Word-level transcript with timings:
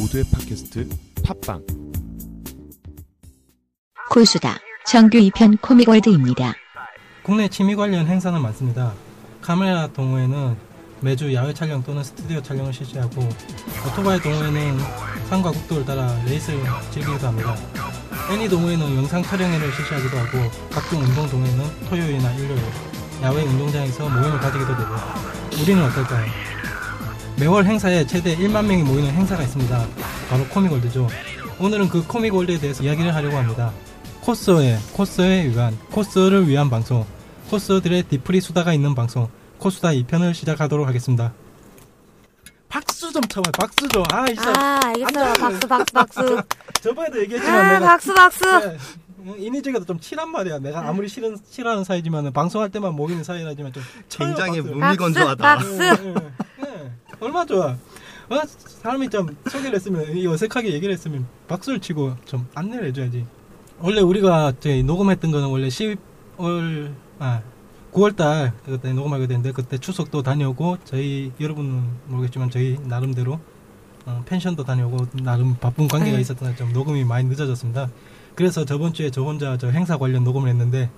모두의 0.00 0.24
팟캐스트 0.32 0.88
팟빵 1.24 1.62
고수다. 4.10 4.58
정규 4.86 5.18
2편 5.18 5.60
코믹월드입니다. 5.60 6.54
국내 7.22 7.48
취미 7.48 7.76
관련 7.76 8.06
행사는 8.06 8.40
많습니다. 8.40 8.94
카메라 9.42 9.86
동호회는 9.88 10.56
매주 11.00 11.32
야외 11.34 11.52
촬영 11.52 11.82
또는 11.82 12.02
스튜디오 12.02 12.42
촬영을 12.42 12.72
실시하고 12.72 13.28
오토바이 13.86 14.18
동호회는 14.20 14.78
산과 15.28 15.50
국도를 15.50 15.84
따라 15.84 16.18
레이스를 16.24 16.60
즐기기도 16.90 17.28
합니다. 17.28 17.54
애니 18.30 18.48
동호회는 18.48 18.96
영상 18.96 19.22
촬영회를 19.22 19.70
실시하기도 19.72 20.16
하고 20.16 20.50
각종 20.70 21.02
운동 21.02 21.28
동호회는 21.28 21.86
토요일이나 21.88 22.32
일요일 22.34 22.62
야외 23.22 23.42
운동장에서 23.42 24.08
모임을 24.08 24.40
가지기도 24.40 24.76
되고 24.76 24.94
우리는 25.62 25.84
어떨까요? 25.84 26.59
매월 27.40 27.64
행사에 27.64 28.06
최대 28.06 28.36
1만 28.36 28.66
명이 28.66 28.82
모이는 28.82 29.10
행사가 29.12 29.42
있습니다. 29.42 29.86
바로 30.28 30.44
코믹월드죠. 30.48 31.08
오늘은 31.58 31.88
그 31.88 32.06
코믹월드에 32.06 32.58
대해서 32.58 32.84
이야기를 32.84 33.14
하려고 33.14 33.38
합니다. 33.38 33.72
코스에 34.20 34.76
코스에 34.92 35.48
위한 35.48 35.78
코스를 35.90 36.46
위한 36.46 36.68
방송 36.68 37.06
코스들의 37.48 38.02
디프리 38.04 38.42
수다가 38.42 38.74
있는 38.74 38.94
방송 38.94 39.26
코스다 39.56 39.88
2편을 39.88 40.34
시작하도록 40.34 40.86
하겠습니다. 40.86 41.32
박수 42.68 43.10
좀 43.10 43.22
쳐봐요. 43.22 43.52
박수 43.58 43.88
좀. 43.88 44.04
아, 44.12 44.26
진짜. 44.26 44.52
아, 44.56 44.80
알겠어요. 44.84 45.32
박수, 45.32 45.60
박수, 45.66 45.92
박수. 45.94 46.42
저번에도 46.82 47.20
얘기했지만 47.22 47.58
아, 47.58 47.72
내가 47.72 47.86
박수, 47.86 48.14
박수. 48.14 48.44
네, 48.44 48.78
인위적이도 49.38 49.86
좀 49.86 49.98
치란 49.98 50.30
말이야. 50.30 50.58
내가 50.58 50.86
아무리 50.86 51.08
싫은 51.08 51.38
싫어하는 51.50 51.84
사이지만 51.84 52.32
방송할 52.32 52.68
때만 52.68 52.94
모이는 52.94 53.24
사이라지만 53.24 53.72
좀 53.72 53.82
굉장히 54.10 54.62
쳐요, 54.62 54.64
박수. 54.64 54.78
무미건조하다. 54.78 55.42
박수. 55.42 55.78
네, 55.78 55.96
네. 55.96 56.14
얼마 57.20 57.44
좋아. 57.44 57.76
어? 58.30 58.40
사람이 58.46 59.10
좀 59.10 59.36
소개를 59.48 59.74
했으면 59.74 60.16
이 60.16 60.26
어색하게 60.26 60.72
얘기를 60.72 60.92
했으면 60.92 61.26
박수를 61.48 61.80
치고 61.80 62.16
좀 62.24 62.46
안내를 62.54 62.88
해줘야지. 62.88 63.26
원래 63.80 64.00
우리가 64.00 64.54
저희 64.60 64.82
녹음했던 64.82 65.30
거는 65.30 65.48
원래 65.48 65.68
10월 65.68 66.92
아 67.18 67.42
9월달 67.92 68.52
그때 68.64 68.92
녹음하게 68.92 69.26
됐는데 69.26 69.52
그때 69.52 69.78
추석도 69.78 70.22
다녀오고 70.22 70.78
저희 70.84 71.32
여러분은 71.40 71.82
모르겠지만 72.06 72.50
저희 72.50 72.78
나름대로 72.84 73.40
어, 74.06 74.22
펜션도 74.26 74.64
다녀오고 74.64 75.22
나름 75.22 75.56
바쁜 75.56 75.88
관계가 75.88 76.16
네. 76.16 76.20
있었던 76.20 76.56
좀 76.56 76.72
녹음이 76.72 77.04
많이 77.04 77.28
늦어졌습니다. 77.28 77.90
그래서 78.34 78.64
저번 78.64 78.94
주에 78.94 79.10
저 79.10 79.22
혼자 79.22 79.58
저 79.58 79.68
행사 79.68 79.98
관련 79.98 80.24
녹음을 80.24 80.48
했는데 80.48 80.88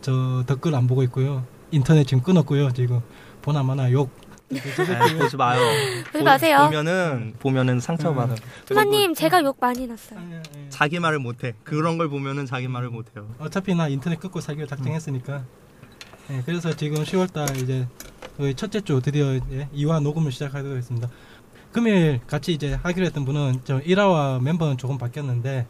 저 0.00 0.42
댓글 0.46 0.74
안 0.74 0.86
보고 0.86 1.02
있고요. 1.04 1.44
인터넷 1.70 2.04
지금 2.04 2.22
끊었고요. 2.22 2.72
지금 2.72 3.00
보나마나 3.42 3.92
욕. 3.92 4.10
아, 4.50 5.18
보지 5.18 5.36
마요. 5.36 5.60
보지 6.12 6.24
마세요. 6.24 6.64
보면은 6.66 7.34
보면은 7.38 7.80
상처받아. 7.80 8.34
투마님, 8.66 9.14
제가 9.14 9.42
욕 9.42 9.58
많이 9.60 9.86
났어요. 9.86 10.18
아니, 10.18 10.34
아니. 10.34 10.70
자기 10.70 10.98
말을 10.98 11.18
못해. 11.18 11.54
그런 11.64 11.98
걸 11.98 12.08
보면은 12.08 12.46
자기 12.46 12.68
말을 12.68 12.88
못해요. 12.88 13.28
어차피 13.38 13.74
나 13.74 13.88
인터넷 13.88 14.18
끊고 14.18 14.40
살기로 14.40 14.66
작정했으니까. 14.66 15.44
예, 16.30 16.42
그래서 16.44 16.74
지금 16.74 17.02
10월달 17.04 17.56
이제 17.62 17.86
거의 18.36 18.54
첫째 18.54 18.80
주 18.80 19.00
드디어 19.02 19.34
이제 19.34 19.68
2화 19.74 20.02
녹음을 20.02 20.32
시작하도록 20.32 20.76
했습니다. 20.76 21.08
금요일 21.72 22.20
같이 22.26 22.52
이제 22.52 22.78
하기로 22.82 23.06
했던 23.06 23.24
분은 23.24 23.60
저 23.64 23.80
1화와 23.80 24.42
멤버는 24.42 24.78
조금 24.78 24.96
바뀌었는데, 24.98 25.66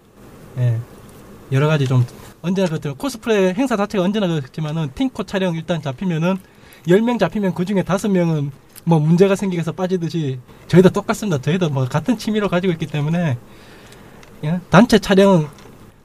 예, 0.58 0.78
여러 1.50 1.66
가지 1.66 1.86
좀 1.86 2.04
언제나 2.42 2.68
그렇죠. 2.68 2.94
코스프레 2.94 3.54
행사 3.54 3.76
자체가 3.76 4.04
언제나 4.04 4.28
그렇지만은 4.28 4.90
팀코 4.94 5.24
촬영 5.24 5.56
일단 5.56 5.82
잡히면은 5.82 6.36
10명 6.86 7.18
잡히면 7.18 7.54
그 7.54 7.64
중에 7.64 7.82
5명은 7.82 8.50
뭐 8.84 8.98
문제가 8.98 9.36
생기게 9.36 9.60
해서 9.60 9.72
빠지듯이 9.72 10.38
저희도 10.66 10.90
똑같습니다. 10.90 11.40
저희도 11.40 11.70
뭐 11.70 11.84
같은 11.86 12.16
취미로 12.16 12.48
가지고 12.48 12.72
있기 12.72 12.86
때문에 12.86 13.36
예, 14.44 14.60
단체 14.70 14.98
촬영은 14.98 15.46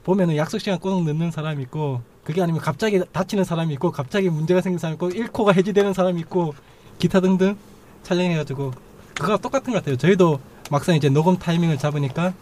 보면은 0.02 0.36
약속 0.36 0.58
시간 0.58 0.78
꼭 0.78 1.02
늦는 1.04 1.30
사람이 1.30 1.62
있고 1.64 2.02
그게 2.24 2.42
아니면 2.42 2.60
갑자기 2.60 3.00
다치는 3.12 3.44
사람이 3.44 3.72
있고 3.74 3.90
갑자기 3.90 4.28
문제가 4.28 4.60
생긴 4.60 4.78
사람이 4.78 4.94
있고 4.94 5.08
1코가 5.10 5.54
해지되는 5.54 5.92
사람이 5.92 6.20
있고 6.22 6.54
기타 6.98 7.20
등등 7.20 7.56
촬영해가지고 8.02 8.72
그거 9.14 9.38
똑같은 9.38 9.72
것 9.72 9.78
같아요. 9.78 9.96
저희도 9.96 10.40
막상 10.70 10.96
이제 10.96 11.08
녹음 11.08 11.38
타이밍을 11.38 11.78
잡으니까 11.78 12.34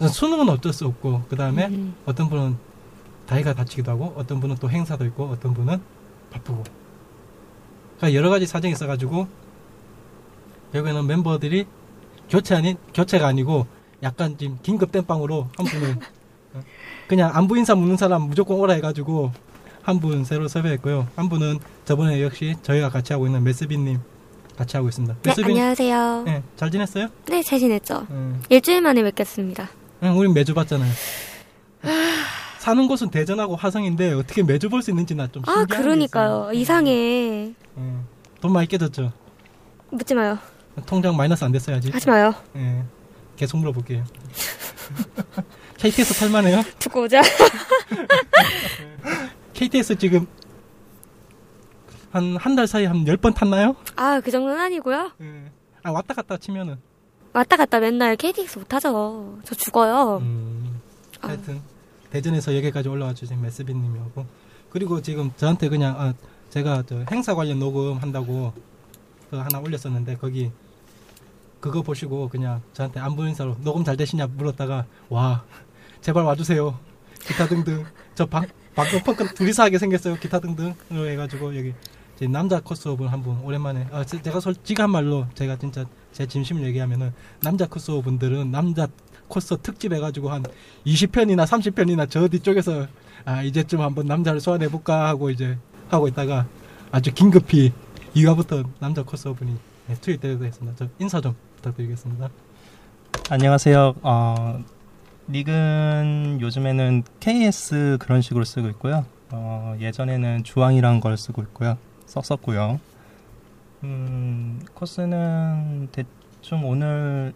수능은 0.00 0.48
어쩔 0.48 0.72
수 0.72 0.86
없고 0.86 1.24
그 1.28 1.36
다음에 1.36 1.66
음. 1.66 1.94
어떤 2.06 2.28
분은 2.30 2.56
다리가 3.26 3.54
다치기도 3.54 3.90
하고 3.90 4.14
어떤 4.16 4.40
분은 4.40 4.56
또 4.56 4.70
행사도 4.70 5.04
있고 5.06 5.26
어떤 5.26 5.52
분은 5.54 5.80
바쁘고 6.30 6.64
그러니까 7.98 8.16
여러 8.18 8.30
가지 8.30 8.46
사정이 8.46 8.72
있어가지고 8.72 9.28
결국에는 10.72 11.06
멤버들이 11.06 11.66
교체 12.30 12.54
아닌 12.54 12.76
교체가 12.94 13.26
아니고 13.26 13.66
약간 14.02 14.36
지금 14.38 14.58
긴급 14.62 14.92
땜빵으로 14.92 15.48
한 15.56 15.66
분은 15.66 15.98
어, 16.54 16.60
그냥 17.08 17.30
안부 17.34 17.56
인사 17.58 17.74
묻는 17.74 17.96
사람 17.96 18.22
무조건 18.22 18.58
오라 18.58 18.74
해가지고 18.74 19.32
한 19.82 20.00
분 20.00 20.22
새로 20.24 20.48
섭외했고요 20.48 21.08
한 21.16 21.28
분은 21.30 21.58
저번에 21.86 22.22
역시 22.22 22.54
저희가 22.62 22.90
같이 22.90 23.14
하고 23.14 23.26
있는 23.26 23.42
메스비님 23.42 23.98
같이 24.56 24.76
하고 24.76 24.88
있습니다 24.88 25.14
네, 25.14 25.20
메스비 25.30 25.50
안녕하세요. 25.50 26.22
네, 26.26 26.42
잘 26.56 26.70
지냈어요? 26.70 27.08
네, 27.26 27.42
잘 27.42 27.58
지냈죠? 27.58 28.06
응. 28.10 28.40
일주일 28.50 28.82
만에 28.82 29.02
뵙겠습니다. 29.04 29.68
응, 30.02 30.18
우린 30.18 30.34
매주 30.34 30.52
봤잖아요. 30.52 30.92
사는 32.68 32.86
곳은 32.86 33.08
대전하고 33.10 33.56
화성인데 33.56 34.12
어떻게 34.12 34.42
매주 34.42 34.68
볼 34.68 34.82
수 34.82 34.90
있는지 34.90 35.14
나좀 35.14 35.42
아, 35.46 35.64
그러니까요. 35.64 36.50
있어요. 36.50 36.52
이상해. 36.52 37.54
응. 37.78 38.04
돈 38.42 38.52
많이 38.52 38.66
깨졌죠. 38.68 39.10
묻지 39.90 40.14
마요. 40.14 40.38
통장 40.84 41.16
마이너스 41.16 41.44
안 41.44 41.50
됐어야지. 41.52 41.90
하지 41.90 42.06
마요. 42.10 42.34
예. 42.56 42.84
계속 43.36 43.56
물어볼게요. 43.56 44.04
KTS 45.78 46.12
탈만해요? 46.20 46.60
듣고 46.78 47.04
오자. 47.04 47.22
KTS 49.54 49.96
지금 49.96 50.26
한 52.10 52.36
한 52.36 52.54
달 52.54 52.66
사이 52.66 52.84
한 52.84 53.02
10번 53.06 53.34
탔나요? 53.34 53.76
아, 53.96 54.20
그 54.20 54.30
정도는 54.30 54.60
아니고요. 54.60 55.12
예. 55.22 55.50
아, 55.84 55.90
왔다 55.90 56.12
갔다 56.12 56.36
치면은. 56.36 56.76
왔다 57.32 57.56
갔다 57.56 57.80
맨날 57.80 58.14
KTX 58.16 58.58
못 58.58 58.68
타죠. 58.68 59.38
저 59.44 59.54
죽어요. 59.54 60.18
음, 60.18 60.80
아. 61.22 61.28
하여튼 61.28 61.62
대전에서 62.10 62.56
여기까지 62.56 62.88
올라와 62.88 63.14
주신 63.14 63.40
메스비님이 63.40 63.98
오고 63.98 64.26
그리고 64.70 65.00
지금 65.02 65.30
저한테 65.36 65.68
그냥 65.68 65.98
아, 66.00 66.14
제가 66.50 66.84
저 66.86 67.04
행사 67.10 67.34
관련 67.34 67.58
녹음 67.58 67.98
한다고 67.98 68.52
그 69.30 69.36
하나 69.36 69.58
올렸었는데 69.60 70.16
거기 70.16 70.50
그거 71.60 71.82
보시고 71.82 72.28
그냥 72.28 72.62
저한테 72.72 73.00
안부 73.00 73.26
인사로 73.26 73.56
녹음 73.60 73.84
잘 73.84 73.96
되시냐? 73.96 74.26
물었다가 74.28 74.86
와 75.08 75.44
제발 76.00 76.24
와주세요. 76.24 76.78
기타 77.26 77.46
등등. 77.48 77.84
저 78.14 78.24
방, 78.24 78.46
방금 78.74 79.02
펑크 79.02 79.34
둘이서 79.34 79.64
하게 79.64 79.78
생겼어요. 79.78 80.14
기타 80.16 80.38
등등으로 80.38 81.08
해가지고 81.08 81.56
여기 81.56 81.74
남자 82.30 82.60
코스오분 82.60 83.08
한분 83.08 83.38
오랜만에 83.42 83.88
아, 83.90 84.04
제- 84.04 84.20
제가 84.22 84.40
솔직한 84.40 84.90
말로 84.90 85.26
제가 85.34 85.56
진짜 85.56 85.84
제 86.12 86.26
진심을 86.26 86.64
얘기하면은 86.64 87.12
남자 87.40 87.66
코스오분들은 87.66 88.50
남자 88.50 88.88
코스 89.28 89.56
특집 89.58 89.92
해가지고 89.92 90.30
한 90.30 90.42
20편이나 90.86 91.44
30편이나 91.46 92.10
저 92.10 92.26
뒤쪽에서 92.28 92.86
아 93.24 93.42
이제쯤 93.42 93.80
한번 93.80 94.06
남자를 94.06 94.40
소환해 94.40 94.68
볼까 94.68 95.08
하고 95.08 95.30
이제 95.30 95.58
하고 95.88 96.08
있다가 96.08 96.46
아주 96.90 97.12
긴급히 97.12 97.72
2화부터 98.14 98.64
남자 98.78 99.02
코스오분이 99.02 99.56
네, 99.88 99.94
투입되게 100.00 100.38
됐습니다. 100.38 100.76
저 100.78 100.88
인사 100.98 101.20
좀 101.20 101.34
부탁드리겠습니다. 101.56 102.28
안녕하세요. 103.30 103.94
어, 104.02 104.64
닉은 105.28 106.38
요즘에는 106.40 107.04
KS 107.20 107.98
그런 108.00 108.22
식으로 108.22 108.44
쓰고 108.44 108.68
있고요. 108.70 109.04
어, 109.30 109.76
예전에는 109.78 110.44
주황이란 110.44 111.00
걸 111.00 111.16
쓰고 111.16 111.42
있고요. 111.42 111.76
썼었고요. 112.06 112.80
음, 113.84 114.60
코스는 114.74 115.88
대충 115.92 116.66
오늘 116.68 117.32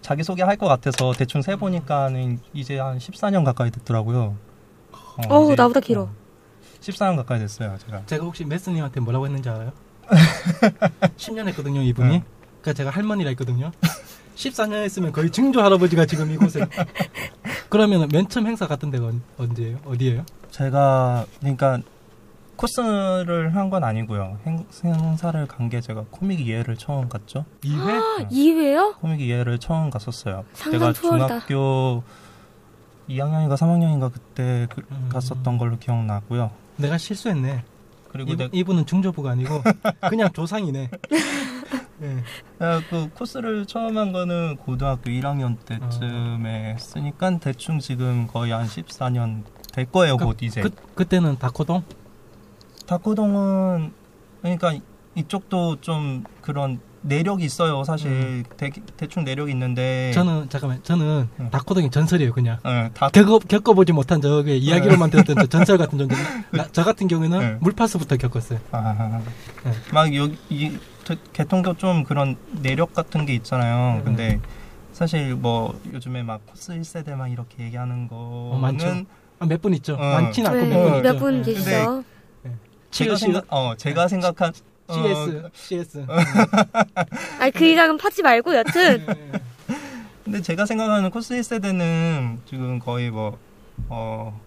자기소개 0.00 0.42
할 0.42 0.56
것 0.56 0.66
같아서 0.66 1.12
대충 1.12 1.42
세보니까는 1.42 2.40
이제 2.52 2.78
한 2.78 2.98
14년 2.98 3.44
가까이 3.44 3.70
됐더라고요. 3.70 4.36
어, 4.92 5.22
어우, 5.28 5.54
나보다 5.54 5.80
길어. 5.80 6.08
14년 6.80 7.16
가까이 7.16 7.38
됐어요, 7.38 7.76
제가. 7.86 8.04
제가 8.06 8.24
혹시 8.24 8.44
메스님한테 8.44 9.00
뭐라고 9.00 9.26
했는지 9.26 9.48
알아요? 9.48 9.72
10년 11.16 11.46
했거든요, 11.48 11.80
이분이. 11.82 12.08
네. 12.18 12.24
그러니까 12.60 12.72
제가 12.72 12.90
할머니라 12.90 13.28
했거든요. 13.30 13.70
14년 14.34 14.82
했으면 14.82 15.12
거의 15.12 15.30
증조 15.30 15.62
할아버지가 15.62 16.06
지금 16.06 16.32
이곳에. 16.32 16.66
그러면 17.68 18.08
맨 18.10 18.28
처음 18.28 18.46
행사 18.48 18.66
갔던 18.66 18.90
데가 18.90 19.06
언- 19.06 19.22
언제예요? 19.38 19.78
어디예요? 19.84 20.24
제가 20.50 21.26
그러니까 21.38 21.78
코스를 22.56 23.54
한 23.56 23.70
건 23.70 23.82
아니고요. 23.84 24.38
행, 24.46 24.66
행사를 24.84 25.46
간 25.46 25.68
게 25.68 25.80
제가 25.80 26.04
코믹 26.10 26.40
이해를 26.46 26.76
처음 26.76 27.08
갔죠. 27.08 27.44
2회? 27.62 28.28
2회요? 28.30 28.96
코믹 28.98 29.20
이해를 29.20 29.58
처음 29.58 29.88
갔었어요. 29.90 30.44
내가. 30.70 30.92
중학교 30.92 32.02
2학년인가 33.08 33.54
3학년인가 33.56 34.12
그때 34.12 34.66
그- 34.70 34.82
음. 34.90 35.08
갔었던 35.10 35.58
걸로 35.58 35.78
기억나고요. 35.78 36.50
내가 36.76 36.98
실수했네. 36.98 37.64
그리고 38.10 38.32
이분, 38.32 38.50
내, 38.50 38.58
이분은 38.58 38.86
중저부가 38.86 39.30
아니고 39.30 39.62
그냥 40.10 40.30
조상이네. 40.32 40.90
예. 42.02 42.16
야, 42.64 42.80
그 42.90 43.08
코스를 43.14 43.64
처음 43.64 43.96
한 43.96 44.12
거는 44.12 44.56
고등학교 44.58 45.04
1학년 45.10 45.56
때쯤에 45.64 46.74
했으니까 46.74 47.38
대충 47.38 47.78
지금 47.78 48.26
거의 48.26 48.52
한 48.52 48.66
14년 48.66 49.44
될 49.72 49.86
거예요, 49.90 50.16
그러니까 50.16 50.24
곧 50.26 50.42
이제. 50.42 50.60
그 50.60 50.70
그때는 50.94 51.38
다코동 51.38 51.82
다코동은 52.86 53.92
그러니까 54.40 54.74
이쪽도 55.14 55.80
좀 55.80 56.24
그런 56.40 56.80
내력이 57.04 57.44
있어요, 57.44 57.82
사실. 57.82 58.44
대, 58.56 58.70
대충 58.96 59.24
내력이 59.24 59.50
있는데 59.52 60.10
음. 60.10 60.12
저는 60.14 60.48
잠깐만 60.48 60.80
저는 60.84 61.28
네. 61.36 61.50
다코동이 61.50 61.90
전설이에요 61.90 62.32
그냥 62.32 62.58
예, 62.64 62.90
다 62.94 63.08
겪어 63.08 63.40
겪어보지 63.40 63.92
못한 63.92 64.20
저게 64.20 64.56
이야기로만 64.56 65.10
들었던 65.10 65.34
저 65.36 65.46
전설 65.46 65.78
같은 65.78 65.98
존재. 65.98 66.14
나- 66.52 66.66
저 66.70 66.84
같은 66.84 67.08
경우에는 67.08 67.38
네. 67.40 67.56
물파스부터 67.60 68.16
겪었어요. 68.18 68.60
아, 68.70 69.20
네. 69.64 69.72
막 69.92 70.14
여기 70.14 70.36
이 70.48 70.78
저- 71.04 71.16
개통도 71.32 71.74
좀 71.74 72.04
그런 72.04 72.36
내력 72.60 72.94
같은 72.94 73.26
게 73.26 73.34
있잖아요. 73.34 73.96
네. 73.98 74.02
근데 74.04 74.40
사실 74.92 75.34
뭐 75.34 75.78
요즘에 75.92 76.22
막 76.22 76.46
코스 76.46 76.72
1세대 76.72 77.14
막 77.16 77.26
이렇게 77.26 77.64
얘기하는 77.64 78.06
거는 78.06 78.60
많죠. 78.60 78.86
아, 79.40 79.46
몇분 79.46 79.74
있죠. 79.74 79.94
어. 79.94 79.98
많진 79.98 80.46
않고 80.46 80.56
네, 80.60 80.68
몇분 80.68 80.94
있죠. 80.98 81.02
몇분 81.12 81.38
예. 81.38 81.42
계시죠? 81.42 82.04
제가 82.92 83.16
생각 83.16 83.44
어 83.48 83.74
제가 83.76 84.06
생각한 84.08 84.52
어, 84.88 84.92
CS, 84.94 85.50
CS. 85.54 86.06
아니 87.40 87.50
그 87.50 87.64
이상은 87.64 87.96
파지 87.96 88.22
말고 88.22 88.54
여튼 88.54 89.06
예. 89.08 89.32
근데 90.24 90.40
제가 90.40 90.66
생각하는 90.66 91.10
코스 91.10 91.34
1세대는 91.34 92.38
지금 92.46 92.78
거의 92.78 93.10
뭐 93.10 93.36
어, 93.88 94.38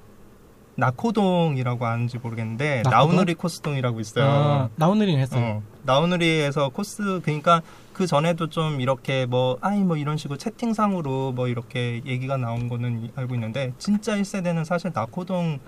나코동이라고 0.76 1.86
아는지 1.86 2.18
모르겠는데 2.18 2.84
나코동? 2.84 2.92
나우누리 3.16 3.34
코스동이라고 3.36 4.00
있어요. 4.00 4.26
아, 4.26 4.70
나오늘이는 4.76 5.22
했어요. 5.22 5.44
어, 5.44 5.64
나우누리에서 5.84 6.70
코스 6.70 7.20
그러니까 7.24 7.62
그 7.94 8.08
전에도 8.08 8.48
좀 8.50 8.80
이렇게 8.82 9.26
뭐 9.26 9.58
아이 9.62 9.80
뭐 9.84 9.98
이런 9.98 10.18
식으로 10.18 10.38
채팅상으로 10.38 11.32
뭐 11.34 11.48
이렇게 11.48 12.02
얘기가 12.06 12.38
나온 12.38 12.68
거는 12.70 13.04
이- 13.06 13.12
알고 13.16 13.36
있는데 13.36 13.74
진짜 13.78 14.16
1세대는 14.18 14.66
사실 14.66 14.92
나코동 14.94 15.60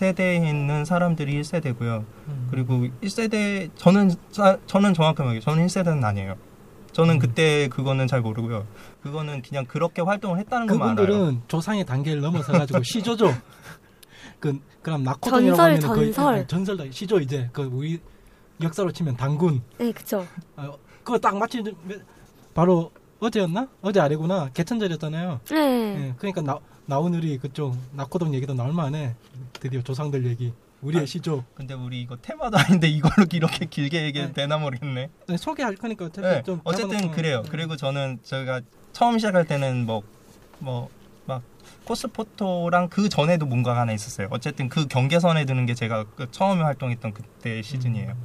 세대에 0.00 0.36
있는 0.36 0.84
사람들이 0.84 1.40
1세대고요. 1.40 2.04
음. 2.28 2.48
그리고 2.50 2.86
1세대 3.02 3.70
저는 3.76 4.10
사- 4.30 4.58
저는 4.66 4.92
정확하게 4.92 5.22
말해요. 5.24 5.40
저는 5.40 5.66
1세대는 5.66 6.04
아니에요. 6.04 6.34
저는 6.92 7.14
음. 7.14 7.18
그때 7.18 7.68
그거는 7.68 8.06
잘 8.06 8.20
모르고요. 8.20 8.66
그거는 9.02 9.40
그냥 9.40 9.64
그렇게 9.64 10.02
활동을 10.02 10.38
했다는 10.40 10.66
것만 10.66 10.90
알아요. 10.90 11.06
그분들은 11.06 11.42
조상의 11.48 11.86
단계를 11.86 12.20
넘어서 12.20 12.52
가지고 12.52 12.82
시조죠. 12.84 13.32
그 14.38 14.60
그럼 14.82 15.02
나코동이라고 15.02 15.56
전설, 15.56 15.72
하면 15.76 15.96
거의 15.96 16.12
전설. 16.12 16.34
아, 16.34 16.46
전설다. 16.46 16.84
시조 16.90 17.20
이제 17.20 17.48
그 17.54 17.62
우리 17.62 17.98
역사로 18.62 18.92
치면 18.92 19.16
단군. 19.16 19.62
네 19.78 19.92
그쵸. 19.92 20.26
아, 20.56 20.72
그거 21.04 21.18
딱 21.18 21.38
마치 21.38 21.62
바로 22.52 22.90
어제였나? 23.18 23.66
어제 23.80 23.98
아래구나. 24.00 24.50
개천절이었잖아요. 24.52 25.40
네. 25.50 25.56
예, 26.08 26.14
그러니까 26.18 26.42
나, 26.42 26.58
나오늘이 26.86 27.38
그쪽 27.38 27.76
낙고동 27.92 28.34
얘기도 28.34 28.54
나올 28.54 28.72
만해. 28.72 29.14
드디어 29.54 29.82
조상들 29.82 30.24
얘기. 30.26 30.52
우리의 30.82 31.02
아. 31.02 31.06
시조. 31.06 31.44
근데 31.54 31.74
우리 31.74 32.00
이거 32.00 32.16
테마도 32.16 32.58
아닌데 32.58 32.86
이걸로 32.88 33.26
이렇게 33.32 33.66
길게 33.66 34.04
얘기해도 34.04 34.32
네. 34.34 34.42
되나 34.42 34.56
모르겠네. 34.58 35.10
네, 35.26 35.36
소개할 35.36 35.74
거니까 35.76 36.06
어차피 36.06 36.26
네, 36.28 36.42
좀 36.42 36.60
어쨌든. 36.64 37.10
그래요. 37.10 37.42
네. 37.42 37.48
그리고 37.50 37.76
저는 37.76 38.18
제가 38.22 38.60
처음 38.92 39.18
시작할 39.18 39.46
때는 39.46 39.86
뭐 39.86 40.02
뭐 40.58 40.88
막 41.26 41.42
코스 41.84 42.06
포토랑 42.06 42.88
그 42.88 43.08
전에도 43.08 43.46
뭔가가 43.46 43.80
하나 43.80 43.92
있었어요. 43.92 44.28
어쨌든 44.30 44.68
그 44.68 44.86
경계선에 44.86 45.44
드는 45.44 45.66
게 45.66 45.74
제가 45.74 46.04
그 46.14 46.30
처음에 46.30 46.62
활동했던 46.62 47.12
그때 47.12 47.60
시즌이에요. 47.62 48.10
음. 48.10 48.24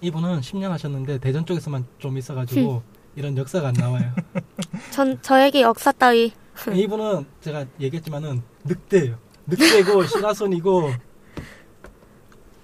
이분은 0.00 0.40
10년 0.40 0.70
하셨는데 0.70 1.18
대전 1.18 1.46
쪽에서만 1.46 1.86
좀 1.98 2.18
있어가지고 2.18 2.82
이런 3.18 3.36
역사가 3.36 3.68
안 3.68 3.74
나와요. 3.74 4.12
전 4.92 5.20
저에게 5.22 5.62
역사 5.62 5.90
따위. 5.90 6.32
이분은 6.72 7.26
제가 7.40 7.66
얘기했지만은 7.80 8.42
늑대예요. 8.64 9.18
늑대고 9.46 10.04
시라손이고 10.06 10.92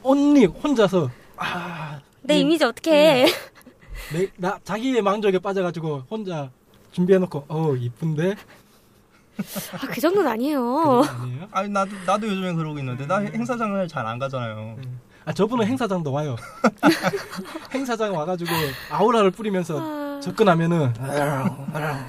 온리 0.05 0.45
혼자서 0.45 1.11
아, 1.37 2.01
내 2.23 2.37
이- 2.37 2.41
이미지 2.43 2.65
어떻게 2.65 2.93
해? 2.93 3.27
내, 4.13 4.29
나 4.37 4.59
자기의 4.63 5.03
망족에 5.03 5.41
빠져가지고 5.41 6.05
혼자 6.09 6.51
준비해놓고 6.93 7.47
어 7.49 7.75
이쁜데 7.75 8.37
아, 9.73 9.87
그 9.89 10.01
정도는 10.01 10.31
아니에요. 10.31 11.03
아니에요? 11.03 11.49
아니 11.51 11.69
나도 11.69 11.91
나도 12.07 12.29
요즘에 12.29 12.53
그러고 12.53 12.79
있는데 12.79 13.07
나 13.07 13.19
행사장을 13.19 13.89
잘 13.89 14.07
안 14.07 14.21
가잖아요. 14.21 14.77
아 15.25 15.33
저분은 15.33 15.67
행사장도 15.67 16.13
와요. 16.13 16.37
행사장 17.73 18.15
와가지고 18.15 18.51
아우라를 18.91 19.31
뿌리면서 19.33 19.81
아, 19.81 20.04
접근하면은 20.25 20.95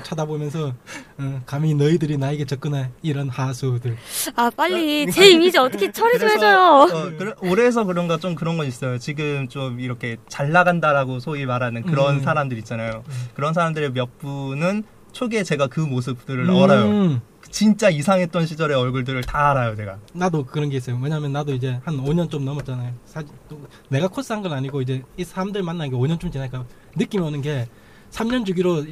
쳐다보면서 0.03 0.73
응, 1.19 1.41
감히 1.45 1.73
너희들이 1.73 2.17
나에게 2.17 2.45
접근해 2.45 2.89
이런 3.01 3.29
하수들. 3.29 3.97
아 4.35 4.49
빨리 4.55 5.11
제 5.11 5.29
이미지 5.31 5.57
어떻게 5.57 5.91
처리 5.91 6.17
좀 6.17 6.27
그래서, 6.27 6.35
해줘요. 6.35 6.59
어, 6.59 7.17
그래, 7.17 7.33
올해서 7.41 7.83
그런가 7.83 8.17
좀 8.17 8.35
그런 8.35 8.57
건 8.57 8.67
있어요. 8.67 8.97
지금 8.97 9.47
좀 9.49 9.79
이렇게 9.79 10.17
잘 10.27 10.51
나간다라고 10.51 11.19
소위 11.19 11.45
말하는 11.45 11.83
그런 11.83 12.17
음. 12.17 12.21
사람들 12.21 12.57
있잖아요. 12.59 13.03
음. 13.07 13.13
그런 13.33 13.53
사람들의 13.53 13.91
몇 13.93 14.17
분은 14.19 14.83
초기에 15.11 15.43
제가 15.43 15.67
그 15.67 15.79
모습들을 15.79 16.49
알아요. 16.49 16.85
음, 16.89 17.21
진짜 17.49 17.89
이상했던 17.89 18.45
시절의 18.47 18.75
얼굴들을 18.75 19.21
다 19.23 19.51
알아요, 19.51 19.73
제가. 19.77 19.97
나도 20.13 20.45
그런 20.45 20.69
게 20.69 20.75
있어요. 20.77 20.99
왜냐면 21.01 21.31
나도 21.31 21.53
이제 21.53 21.79
한 21.85 21.95
5년 22.03 22.29
좀 22.29 22.43
넘었잖아요. 22.43 22.91
사실 23.05 23.29
또 23.47 23.61
내가 23.87 24.07
코스 24.09 24.33
한 24.33 24.41
건 24.43 24.51
아니고 24.51 24.81
이제 24.81 25.03
이 25.15 25.23
사람들 25.23 25.63
만나는 25.63 25.89
게 25.91 25.95
5년쯤 25.95 26.33
지나니까 26.33 26.65
느낌이 26.97 27.23
오는 27.23 27.41
게 27.41 27.67
3년 28.15 28.45
주기로 28.45 28.85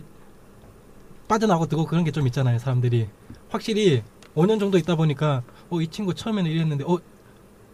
빠져나오고 1.27 1.67
뜨고 1.67 1.85
그런 1.85 2.03
게 2.03 2.11
좀 2.11 2.27
있잖아요. 2.27 2.59
사람들이 2.59 3.07
확실히 3.49 4.03
5년 4.35 4.59
정도 4.59 4.77
있다 4.77 4.95
보니까 4.95 5.43
어 5.69 5.79
이 5.81 5.87
친구 5.87 6.13
처음에는 6.13 6.49
이랬는데 6.51 6.83
어 6.85 6.99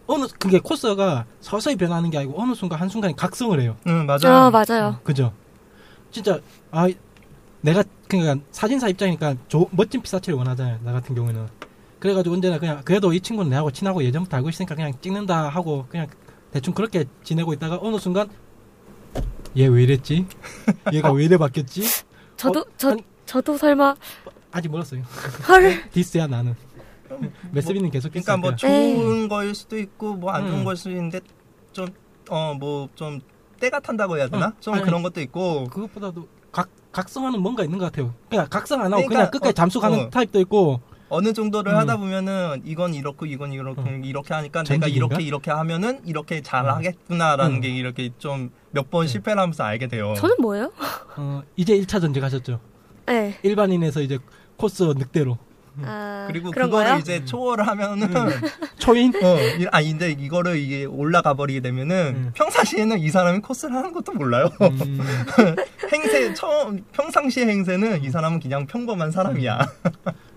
어느 0.06 0.26
그게 0.38 0.58
코스가 0.58 1.26
서서히 1.40 1.76
변하는 1.76 2.10
게 2.10 2.18
아니고 2.18 2.40
어느 2.40 2.54
순간 2.54 2.80
한 2.80 2.88
순간에 2.88 3.12
각성을 3.16 3.58
해요. 3.60 3.76
응, 3.86 4.06
맞아요. 4.06 4.46
어 4.46 4.50
맞아요. 4.50 4.98
그죠? 5.04 5.32
진짜 6.10 6.40
아 6.70 6.88
내가 7.60 7.84
그러니까 8.08 8.44
사진사 8.50 8.88
입장이니까 8.88 9.34
조- 9.48 9.68
멋진 9.72 10.00
피사체를 10.00 10.36
원하잖아요. 10.38 10.78
나 10.82 10.92
같은 10.92 11.14
경우에는. 11.14 11.46
그래가지고 11.98 12.34
언제나 12.36 12.58
그냥 12.58 12.80
그래도 12.84 13.12
이 13.12 13.20
친구는 13.20 13.50
내하고 13.50 13.70
친하고 13.70 14.02
예전부터 14.02 14.36
알고 14.38 14.48
있으니까 14.48 14.74
그냥 14.74 14.92
찍는다 15.02 15.48
하고 15.50 15.84
그냥 15.90 16.06
대충 16.50 16.72
그렇게 16.72 17.04
지내고 17.22 17.52
있다가 17.52 17.78
어느 17.82 17.98
순간 17.98 18.28
얘 19.56 19.66
왜 19.66 19.82
이랬지? 19.82 20.26
얘가 20.92 21.12
왜 21.12 21.24
이래 21.24 21.36
바뀌었지? 21.36 21.82
저도 22.36 22.60
어, 22.60 22.64
저 22.76 22.90
아니- 22.90 23.02
저도 23.26 23.56
설마 23.56 23.94
아직 24.52 24.70
멀었어요. 24.70 25.02
헐 25.48 25.90
디스야 25.90 26.26
나는. 26.26 26.54
메스비는 27.50 27.90
계속 27.90 28.10
그러니까 28.10 28.36
뭐 28.36 28.50
거야. 28.50 28.56
좋은 28.56 29.28
거일 29.28 29.54
수도 29.54 29.76
있고 29.78 30.14
뭐 30.14 30.32
안 30.32 30.46
좋은 30.46 30.60
음. 30.60 30.64
거일 30.64 30.76
수도 30.76 30.90
있는데 30.90 31.20
좀 31.72 31.88
어 32.28 32.54
뭐 32.54 32.88
좀 32.94 33.20
때가 33.58 33.80
탄다고 33.80 34.16
해야 34.16 34.28
되나? 34.28 34.46
어, 34.46 34.52
좀 34.60 34.74
아니, 34.74 34.84
그런 34.84 35.02
것도 35.02 35.20
있고 35.20 35.64
그것보다도 35.64 36.28
각 36.52 36.68
각성하는 36.92 37.40
뭔가 37.40 37.64
있는 37.64 37.78
것 37.78 37.86
같아요. 37.86 38.14
그냥 38.28 38.46
각성 38.48 38.80
안 38.80 38.86
하고 38.92 39.02
그러니까, 39.02 39.08
그냥 39.14 39.30
끝까지 39.32 39.48
어, 39.50 39.52
잠수가는 39.52 39.98
어. 40.06 40.10
타입도 40.10 40.40
있고 40.40 40.80
어느 41.10 41.32
정도를 41.32 41.72
음. 41.72 41.76
하다 41.78 41.96
보면은 41.98 42.62
이건 42.64 42.94
이렇고 42.94 43.26
이건 43.26 43.52
이렇고 43.52 43.82
음. 43.82 44.04
이렇게 44.04 44.32
하니까 44.32 44.62
내가 44.62 44.80
전직인가? 44.80 44.88
이렇게 44.88 45.22
이렇게 45.24 45.50
하면은 45.50 46.00
이렇게 46.06 46.40
잘 46.40 46.64
음. 46.64 46.70
하겠구나라는 46.70 47.56
음. 47.56 47.60
게 47.60 47.68
이렇게 47.68 48.10
좀 48.18 48.50
몇번 48.70 49.02
음. 49.04 49.06
실패를 49.08 49.40
하면서 49.42 49.64
알게 49.64 49.88
돼요. 49.88 50.14
저는 50.16 50.36
뭐예요? 50.40 50.72
어, 51.16 51.42
이제 51.56 51.74
1차 51.78 52.00
전직 52.00 52.22
하셨죠. 52.22 52.60
네. 53.06 53.36
일반인에서 53.42 54.00
이제 54.02 54.18
코스 54.56 54.84
늑대로 54.84 55.36
아 55.82 56.24
그리고 56.28 56.50
그거를 56.50 56.90
거요? 56.90 56.98
이제 56.98 57.18
음. 57.18 57.26
초월을 57.26 57.66
하면은 57.66 58.08
초인 58.78 59.12
어, 59.22 59.36
이- 59.58 59.66
아, 59.72 59.80
근데 59.82 60.10
이거를 60.10 60.56
이게 60.58 60.84
올라가 60.84 61.34
버리게 61.34 61.60
되면은 61.60 61.96
음. 62.16 62.30
평상시에는 62.34 62.98
이 62.98 63.08
사람이 63.08 63.38
코스를 63.40 63.74
하는 63.74 63.92
것도 63.92 64.12
몰라요. 64.12 64.48
음, 64.60 64.98
행세 65.92 66.34
처음 66.34 66.84
평상시의 66.92 67.46
행세는 67.48 68.04
이 68.04 68.10
사람은 68.10 68.40
그냥 68.40 68.66
평범한 68.66 69.10
사람이야. 69.10 69.58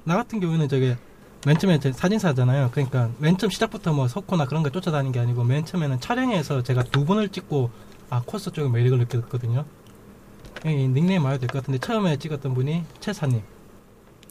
나 0.04 0.16
같은 0.16 0.40
경우는 0.40 0.68
저게 0.70 0.98
맨 1.46 1.58
처음에 1.58 1.80
제 1.80 1.92
사진사잖아요. 1.92 2.70
그러니까 2.72 3.10
맨 3.20 3.38
처음 3.38 3.50
시작부터 3.50 3.94
뭐 3.94 4.08
석호나 4.08 4.46
그런 4.46 4.64
거 4.64 4.70
쫓아다니는 4.70 5.12
게 5.12 5.20
아니고 5.20 5.44
맨 5.44 5.66
처음에는 5.66 6.00
촬영에서 6.00 6.64
제가 6.64 6.84
두 6.84 7.06
번을 7.06 7.30
찍고 7.30 7.70
아 8.10 8.22
코스 8.26 8.52
쪽에 8.52 8.70
매력을 8.70 8.98
느꼈거든요. 9.00 9.66
이 10.66 10.70
닉네임 10.70 11.24
말해도 11.24 11.42
될 11.42 11.48
것 11.50 11.60
같은데 11.60 11.80
처음에 11.80 12.18
찍었던 12.18 12.54
분이 12.54 12.84
최사님. 13.02 13.42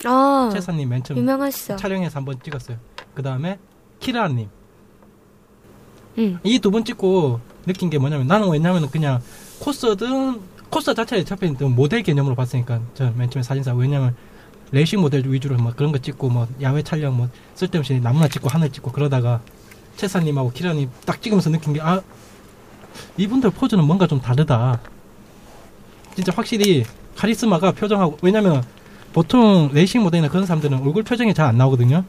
아 0.04 0.50
최사님 0.52 0.88
맨 0.88 1.02
처음 1.02 1.18
유명하시죠. 1.18 1.76
촬영에서 1.76 2.18
한번 2.18 2.38
찍었어요. 2.42 2.78
그 3.14 3.22
다음에 3.22 3.58
키라님. 4.00 4.48
음. 6.18 6.38
이두번 6.44 6.84
찍고 6.84 7.40
느낀 7.66 7.90
게 7.90 7.98
뭐냐면 7.98 8.26
나는 8.26 8.48
왜냐면 8.50 8.88
그냥 8.90 9.20
코스든 9.60 10.40
코스 10.70 10.94
자체를 10.94 11.22
어차피 11.22 11.54
좀 11.56 11.74
모델 11.74 12.02
개념으로 12.02 12.34
봤으니까 12.34 12.80
저 12.94 13.12
맨 13.16 13.28
처음에 13.30 13.42
사진사 13.42 13.74
왜냐면 13.74 14.14
레이싱 14.72 15.00
모델 15.00 15.26
위주로 15.26 15.56
막 15.58 15.76
그런 15.76 15.92
거 15.92 15.98
찍고 15.98 16.28
뭐 16.30 16.48
야외 16.60 16.82
촬영 16.82 17.16
뭐 17.16 17.28
쓸데없이 17.54 18.00
나무나 18.00 18.26
찍고 18.28 18.48
하늘 18.48 18.70
찍고 18.70 18.90
그러다가 18.92 19.40
채사님하고 19.96 20.50
키라님 20.52 20.90
딱 21.04 21.20
찍으면서 21.22 21.50
느낀 21.50 21.74
게 21.74 21.80
아 21.80 22.00
이분들 23.16 23.50
포즈는 23.50 23.84
뭔가 23.84 24.06
좀 24.06 24.20
다르다 24.20 24.80
진짜 26.14 26.32
확실히 26.34 26.84
카리스마가 27.16 27.72
표정하고 27.72 28.18
왜냐면 28.22 28.62
보통 29.12 29.70
레이싱 29.72 30.02
모델이나 30.02 30.28
그런 30.28 30.46
사람들은 30.46 30.78
얼굴 30.82 31.02
표정이 31.02 31.34
잘 31.34 31.46
안 31.46 31.58
나오거든요. 31.58 32.04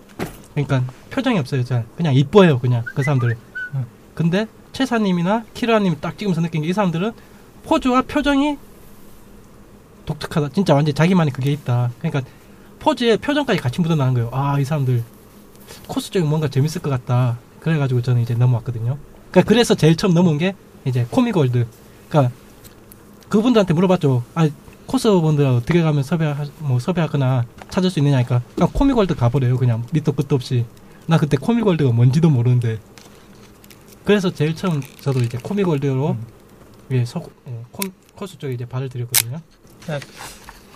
그러니까 0.53 0.83
표정이 1.09 1.37
없어요. 1.39 1.63
잘 1.63 1.85
그냥 1.97 2.13
이뻐요. 2.15 2.59
그냥 2.59 2.83
그 2.95 3.03
사람들은. 3.03 3.35
음. 3.75 3.85
근데 4.13 4.47
최사님이나 4.71 5.43
키라님 5.53 5.97
딱 5.99 6.17
찍으면서 6.17 6.41
느낀 6.41 6.61
게 6.61 6.69
이 6.69 6.73
사람들은 6.73 7.11
포즈와 7.65 8.03
표정이 8.03 8.57
독특하다. 10.05 10.49
진짜 10.49 10.73
완전 10.73 10.93
자기만의 10.95 11.33
그게 11.33 11.51
있다. 11.51 11.91
그러니까 11.99 12.21
포즈에 12.83 13.15
표정까지 13.17 13.61
같이 13.61 13.79
묻어나는 13.81 14.13
거예요. 14.13 14.29
아 14.33 14.59
이 14.59 14.65
사람들 14.65 15.03
코스 15.87 16.11
쪽이 16.11 16.25
뭔가 16.25 16.49
재밌을 16.49 16.81
것 16.81 16.89
같다. 16.89 17.37
그래가지고 17.61 18.01
저는 18.01 18.21
이제 18.21 18.33
넘어왔거든요. 18.33 18.97
그러니까 19.31 19.47
그래서 19.47 19.73
제일 19.73 19.95
처음 19.95 20.13
넘어온 20.13 20.37
게 20.37 20.53
이제 20.85 21.07
코믹월드. 21.09 21.65
그러니까 22.09 22.33
그분들한테 23.29 23.73
물어봤죠. 23.73 24.23
아 24.35 24.49
코스분들 24.85 25.45
어떻게 25.45 25.81
가면 25.81 26.03
섭외 26.03 26.35
뭐 26.59 26.77
섭외하거나 26.77 27.45
찾을 27.69 27.89
수 27.89 27.99
있느냐니까 27.99 28.41
그냥 28.53 28.69
코믹월드 28.73 29.15
가버려요. 29.15 29.57
그냥 29.57 29.85
밑도 29.93 30.11
끝도 30.11 30.35
없이. 30.35 30.65
나 31.07 31.17
그때 31.17 31.37
코믹월드가 31.37 31.91
뭔지도 31.93 32.29
모르는데. 32.29 32.79
그래서 34.03 34.29
제일 34.29 34.53
처음 34.55 34.81
저도 34.99 35.21
이제 35.21 35.37
코믹월드로 35.41 36.09
음. 36.11 36.25
예, 36.91 37.05
서, 37.05 37.23
예, 37.47 37.61
코, 37.71 37.83
코스 38.15 38.37
쪽에 38.37 38.53
이제 38.53 38.65
발을 38.65 38.89
들였거든요. 38.89 39.39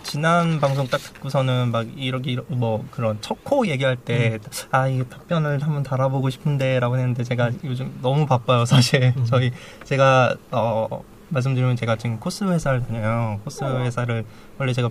지난 0.08 0.60
방송 0.62 0.88
딱 0.88 0.98
듣고서는 1.00 1.70
막 1.72 1.86
이렇게 1.98 2.38
뭐 2.48 2.86
그런 2.92 3.20
척코 3.22 3.68
얘기할 3.68 3.98
때 3.98 4.40
아 4.72 4.88
이게 4.88 5.04
답변을 5.04 5.62
한번 5.62 5.84
달아보고 5.84 6.30
싶은데라고 6.30 6.96
했는데 6.98 7.24
제가 7.24 7.52
요즘 7.66 7.98
너무 8.02 8.26
바빠요 8.26 8.66
사실 8.66 9.14
음. 9.18 9.26
저희 9.28 9.52
제가 9.84 10.36
어 10.52 11.04
말씀드리면 11.30 11.76
제가 11.76 11.98
지금 11.98 12.20
코스 12.20 12.46
회사를 12.46 12.86
다녀요 12.86 13.40
코스 13.44 13.64
회사를 13.66 14.24
원래 14.58 14.72
제가 14.74 14.90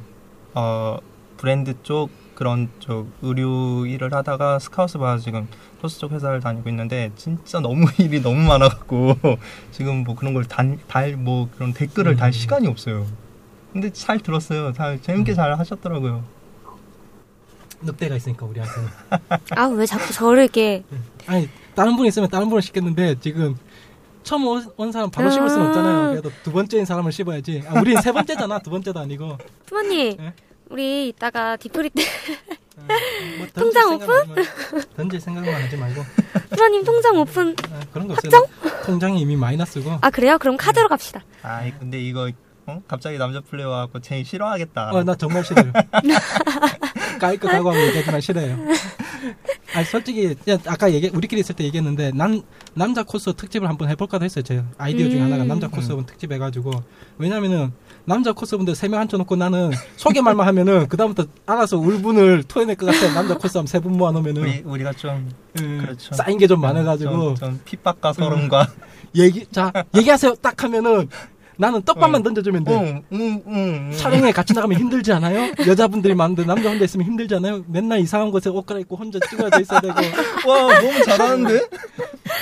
어 0.54 0.99
브랜드 1.38 1.75
쪽 1.82 2.11
그런 2.35 2.68
쪽 2.78 3.11
의류 3.23 3.87
일을 3.88 4.12
하다가 4.12 4.58
스카우스 4.58 4.99
바 4.99 5.16
지금 5.16 5.49
코스 5.80 5.99
쪽 5.99 6.12
회사를 6.12 6.40
다니고 6.40 6.68
있는데 6.68 7.11
진짜 7.16 7.61
너무 7.61 7.87
일이 7.99 8.20
너무 8.20 8.42
많아갖고 8.42 9.16
지금 9.73 10.04
뭐 10.04 10.14
그런 10.14 10.35
걸 10.35 10.44
달 10.44 11.16
뭐 11.16 11.49
그런 11.54 11.73
댓글을 11.73 12.12
음. 12.12 12.16
달 12.16 12.32
시간이 12.35 12.66
없어요. 12.68 13.06
근데 13.76 13.92
잘 13.92 14.18
들었어요. 14.18 14.73
잘 14.73 15.00
재밌게 15.02 15.35
잘 15.35 15.52
하셨더라고요. 15.59 16.25
늑대가 17.83 18.16
있으니까 18.16 18.47
우리한테는. 18.47 18.88
아, 19.54 19.66
왜 19.66 19.85
자꾸 19.85 20.11
저를 20.14 20.45
이렇게. 20.45 20.83
아니 21.26 21.47
다른 21.75 21.95
분 21.97 22.06
있으면 22.06 22.30
다른 22.30 22.49
분을 22.49 22.62
씹겠는데 22.62 23.20
지금 23.21 23.54
처음 24.23 24.47
온, 24.47 24.66
온 24.78 24.92
사람 24.92 25.11
바로 25.11 25.30
씹을 25.30 25.50
수는 25.50 25.66
아. 25.66 25.68
없잖아요. 25.68 26.11
그래도 26.11 26.30
두 26.42 26.52
번째인 26.52 26.87
사람을 26.87 27.12
씹어야지. 27.12 27.64
아, 27.68 27.78
우린 27.80 28.00
세 28.00 28.12
번째잖아. 28.12 28.61
두 28.61 28.71
번째도 28.71 28.99
아니고. 28.99 29.37
부모님, 29.66 30.16
네? 30.16 30.33
우리 30.71 31.09
이따가 31.09 31.56
디토리 31.56 31.90
때, 31.90 32.02
아, 32.78 32.87
뭐 33.37 33.47
던질 33.52 33.83
통장 33.83 33.99
말- 34.35 34.85
던질 34.97 35.21
생각만 35.21 35.62
하지 35.62 35.76
말고 35.76 36.02
부모님 36.49 36.83
통장 36.83 37.18
오픈. 37.18 37.54
아, 37.71 37.80
그런 37.92 38.09
거 38.09 38.14
없어요. 38.14 38.42
통장이 38.87 39.21
이미 39.21 39.37
마이너스고. 39.37 39.99
아, 40.00 40.09
그래요? 40.09 40.38
그럼 40.38 40.56
카드로 40.56 40.88
갑시다. 40.88 41.23
아 41.42 41.61
근데 41.78 42.00
이거 42.00 42.30
어? 42.66 42.82
갑자기 42.88 43.16
남자 43.18 43.40
플레이어 43.40 43.68
와갖고 43.70 44.00
제일 44.00 44.25
싫어하겠다. 44.25 44.90
어, 44.92 45.04
나 45.04 45.14
정말 45.14 45.44
싫어요. 45.44 45.70
각오하고 47.20 47.75
얘기하지만 47.87 48.20
싫어요. 48.20 48.56
아 49.75 49.85
솔직히 49.85 50.35
아까 50.66 50.92
얘기 50.92 51.08
우리끼리 51.08 51.40
있을 51.40 51.54
때 51.54 51.64
얘기했는데 51.64 52.11
남 52.14 52.42
남자 52.75 53.02
코스 53.02 53.32
특집을 53.35 53.68
한번 53.68 53.88
해볼까도 53.90 54.25
했어요. 54.25 54.42
제 54.42 54.62
아이디어 54.78 55.08
중에 55.08 55.20
음. 55.20 55.25
하나가 55.26 55.44
남자 55.44 55.68
코스분 55.68 56.06
특집 56.06 56.32
해가지고 56.32 56.70
왜냐면은 57.18 57.73
남자 58.04 58.32
코스분들 58.32 58.75
세 58.75 58.88
명 58.88 59.00
앉혀놓고 59.00 59.35
나는 59.37 59.70
소개말만 59.96 60.46
하면은 60.46 60.88
그 60.88 60.96
다음부터 60.96 61.28
알아서 61.46 61.76
울분을 61.78 62.44
토해낼 62.44 62.76
것 62.76 62.87
같아. 62.87 63.12
남자 63.14 63.37
코스 63.37 63.58
한세분 63.58 63.96
모아놓으면은 63.96 64.42
우리 64.42 64.62
우리가 64.64 64.92
좀 64.92 65.28
음, 65.61 65.78
그렇죠. 65.82 66.14
쌓인 66.14 66.38
게 66.38 66.46
좀 66.46 66.61
많아가지고 66.61 67.11
좀, 67.11 67.35
좀 67.37 67.61
핍박과 67.64 68.12
서름과 68.12 68.68
얘기 69.16 69.46
자 69.50 69.73
얘기하세요 69.96 70.35
딱 70.37 70.62
하면은 70.64 71.08
나는 71.58 71.82
떡밥만 71.82 72.20
응. 72.20 72.22
던져주면 72.22 72.64
돼. 72.64 72.72
응, 72.72 73.02
응, 73.12 73.42
응, 73.46 73.90
응. 73.90 73.92
촬영에 73.96 74.32
같이 74.32 74.52
나가면 74.52 74.78
힘들지 74.78 75.12
않아요? 75.12 75.52
여자분들이 75.66 76.14
많은데 76.14 76.44
남자 76.44 76.68
혼자 76.70 76.84
있으면 76.84 77.06
힘들지 77.06 77.34
않아요? 77.36 77.64
맨날 77.68 78.00
이상한 78.00 78.30
곳에 78.30 78.50
옷 78.50 78.66
갈아입고 78.66 78.96
혼자 78.96 79.18
찍어져 79.28 79.60
있어야 79.60 79.80
되고 79.80 79.94
와 80.48 80.80
너무 80.80 81.04
잘하는데? 81.04 81.68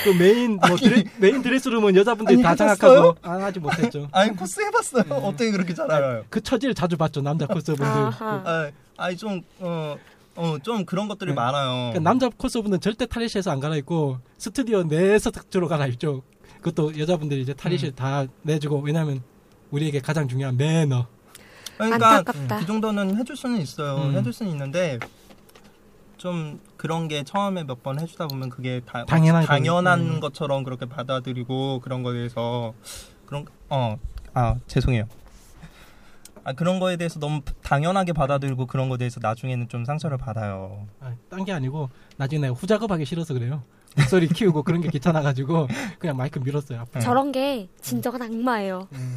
그 0.03 0.09
메인 0.19 0.57
뭐 0.57 0.75
드레, 0.77 1.03
메인 1.17 1.41
드레스룸은 1.41 1.95
여자분들이 1.95 2.35
아니, 2.35 2.43
다? 2.43 2.55
장악하고 2.55 3.15
안 3.21 3.41
하지 3.41 3.59
못했죠. 3.59 4.07
아니 4.13 4.35
코스 4.35 4.61
해봤어요. 4.61 5.03
네. 5.03 5.15
어떻게 5.15 5.51
그렇게 5.51 5.73
잘 5.73 5.89
알아요? 5.89 6.23
그 6.29 6.41
처지를 6.41 6.75
자주 6.75 6.97
봤죠 6.97 7.21
남자 7.21 7.47
코스분들. 7.47 7.85
아, 7.85 8.69
아니 8.97 9.17
좀 9.17 9.41
어 9.61 9.97
어 10.37 10.59
좀 10.63 10.83
그런 10.85 11.07
것들이 11.07 11.29
네. 11.31 11.35
많아요. 11.35 11.91
그러니까 11.93 11.99
남자 12.01 12.29
코스분은 12.29 12.81
절대 12.81 13.05
탈의실에서 13.05 13.51
안 13.51 13.59
갈아입고 13.61 14.17
스튜디오 14.37 14.83
내에서 14.83 15.31
주로 15.49 15.67
갈아입죠. 15.69 16.23
그것도 16.65 16.97
여자분들이 16.97 17.41
이제 17.41 17.53
탈의실 17.53 17.89
음. 17.89 17.95
다 17.95 18.25
내주고 18.41 18.79
왜냐면 18.79 19.21
우리에게 19.69 19.99
가장 19.99 20.27
중요한 20.27 20.57
매너. 20.57 21.05
그러니까 21.77 22.15
안타깝다. 22.17 22.59
그 22.59 22.65
정도는 22.65 23.17
해줄 23.17 23.37
수는 23.37 23.59
있어요. 23.61 23.97
음. 24.09 24.17
해줄 24.17 24.33
수는 24.33 24.51
있는데 24.51 24.97
좀 26.17 26.59
그런 26.77 27.07
게 27.07 27.23
처음에 27.23 27.63
몇 27.65 27.83
번 27.83 27.99
해주다 27.99 28.27
보면 28.27 28.49
그게 28.49 28.81
다, 28.83 29.05
당연한 29.05 29.45
당연한. 29.45 29.99
음. 29.99 30.19
것처럼 30.19 30.63
그렇게 30.63 30.87
받아들이고 30.87 31.81
그런 31.81 32.01
거에 32.01 32.13
대해서 32.15 32.73
그런 33.27 33.45
어 33.69 33.97
아 34.33 34.55
죄송해요. 34.65 35.07
아 36.43 36.53
그런 36.53 36.79
거에 36.79 36.97
대해서 36.97 37.19
너무 37.19 37.41
당연하게 37.63 38.13
받아들이고 38.13 38.65
그런 38.65 38.89
거에 38.89 38.97
대해서 38.97 39.19
나중에는 39.21 39.67
좀 39.69 39.85
상처를 39.85 40.17
받아요. 40.17 40.87
아, 40.99 41.13
딴 41.29 41.45
게 41.45 41.51
아니고 41.51 41.89
나중에 42.17 42.47
후작업하기 42.47 43.05
싫어서 43.05 43.33
그래요. 43.35 43.63
목소리 43.95 44.27
키우고 44.27 44.63
그런 44.63 44.81
게 44.81 44.89
귀찮아가지고 44.89 45.67
그냥 45.99 46.17
마이크 46.17 46.39
밀었어요. 46.39 46.81
앞으로. 46.81 47.03
저런 47.03 47.31
게 47.31 47.69
진정한 47.81 48.21
악마예요. 48.21 48.87
음. 48.91 49.15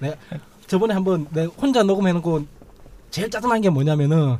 네, 0.00 0.14
저번에 0.66 0.94
한번 0.94 1.26
내 1.30 1.44
혼자 1.44 1.82
녹음해놓고 1.82 2.44
제일 3.10 3.30
짜증난 3.30 3.60
게 3.60 3.70
뭐냐면은 3.70 4.36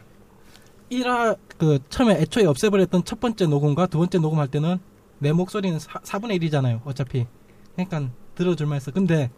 1화 0.91 1.37
그 1.57 1.79
처음에 1.89 2.15
애초에 2.21 2.45
없애버렸던 2.47 3.05
첫 3.05 3.21
번째 3.21 3.47
녹음과 3.47 3.87
두 3.87 3.99
번째 3.99 4.19
녹음할 4.19 4.49
때는 4.49 4.79
내 5.19 5.33
목소리는 5.33 5.79
사, 5.79 5.99
4분의 6.01 6.43
1이잖아요 6.43 6.81
어차피 6.85 7.27
그러니까 7.75 8.11
들어줄만 8.35 8.77
했어 8.77 8.91
근데 8.93 9.31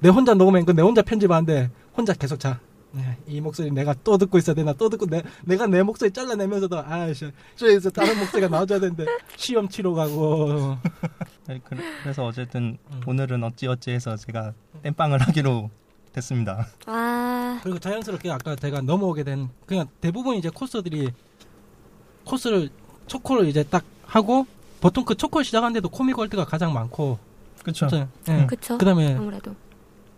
내 0.00 0.08
혼자 0.08 0.34
녹음한 0.34 0.64
거내 0.64 0.82
혼자 0.82 1.02
편집하는데 1.02 1.70
혼자 1.96 2.12
계속 2.14 2.40
자. 2.40 2.60
네, 2.92 3.16
이 3.26 3.40
목소리 3.40 3.70
내가 3.70 3.94
또 4.02 4.18
듣고 4.18 4.36
있어야 4.38 4.54
되나 4.54 4.72
또 4.72 4.88
듣고 4.88 5.06
내, 5.06 5.22
내가 5.44 5.66
내 5.66 5.82
목소리 5.82 6.10
잘라내면서도 6.10 6.78
아씨 6.84 7.30
저에서 7.56 7.90
다른 7.90 8.18
목소리가 8.18 8.48
나와줘야 8.48 8.80
되는데 8.80 9.06
시험 9.36 9.68
치러 9.68 9.92
가고 9.94 10.76
네, 11.46 11.60
그- 11.64 11.76
그래서 12.02 12.24
어쨌든 12.26 12.78
음. 12.92 13.00
오늘은 13.06 13.44
어찌 13.44 13.68
어찌 13.68 13.90
해서 13.92 14.16
제가 14.16 14.52
땜빵을 14.82 15.20
하기로 15.20 15.70
됐습니다. 16.12 16.66
아, 16.86 17.60
그리고 17.62 17.78
자연스럽게 17.78 18.30
아까 18.32 18.56
제가 18.56 18.80
넘어오게 18.80 19.22
된 19.22 19.48
그냥 19.66 19.86
대부분 20.00 20.34
이제 20.36 20.50
코스들이 20.50 21.10
코스를 22.24 22.70
초코를 23.06 23.46
이제 23.46 23.62
딱 23.62 23.84
하고 24.06 24.46
보통 24.80 25.04
그 25.04 25.14
초코 25.14 25.42
시작하는데도 25.42 25.88
코믹 25.88 26.18
월드가 26.18 26.44
가장 26.44 26.72
많고 26.72 27.18
그렇죠. 27.62 27.86
그쵸. 28.48 28.78
그다음에 28.78 29.14
아무래도. 29.14 29.54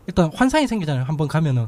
일단 0.06 0.30
환상이 0.34 0.66
생기잖아요. 0.66 1.04
한번 1.04 1.28
가면은 1.28 1.66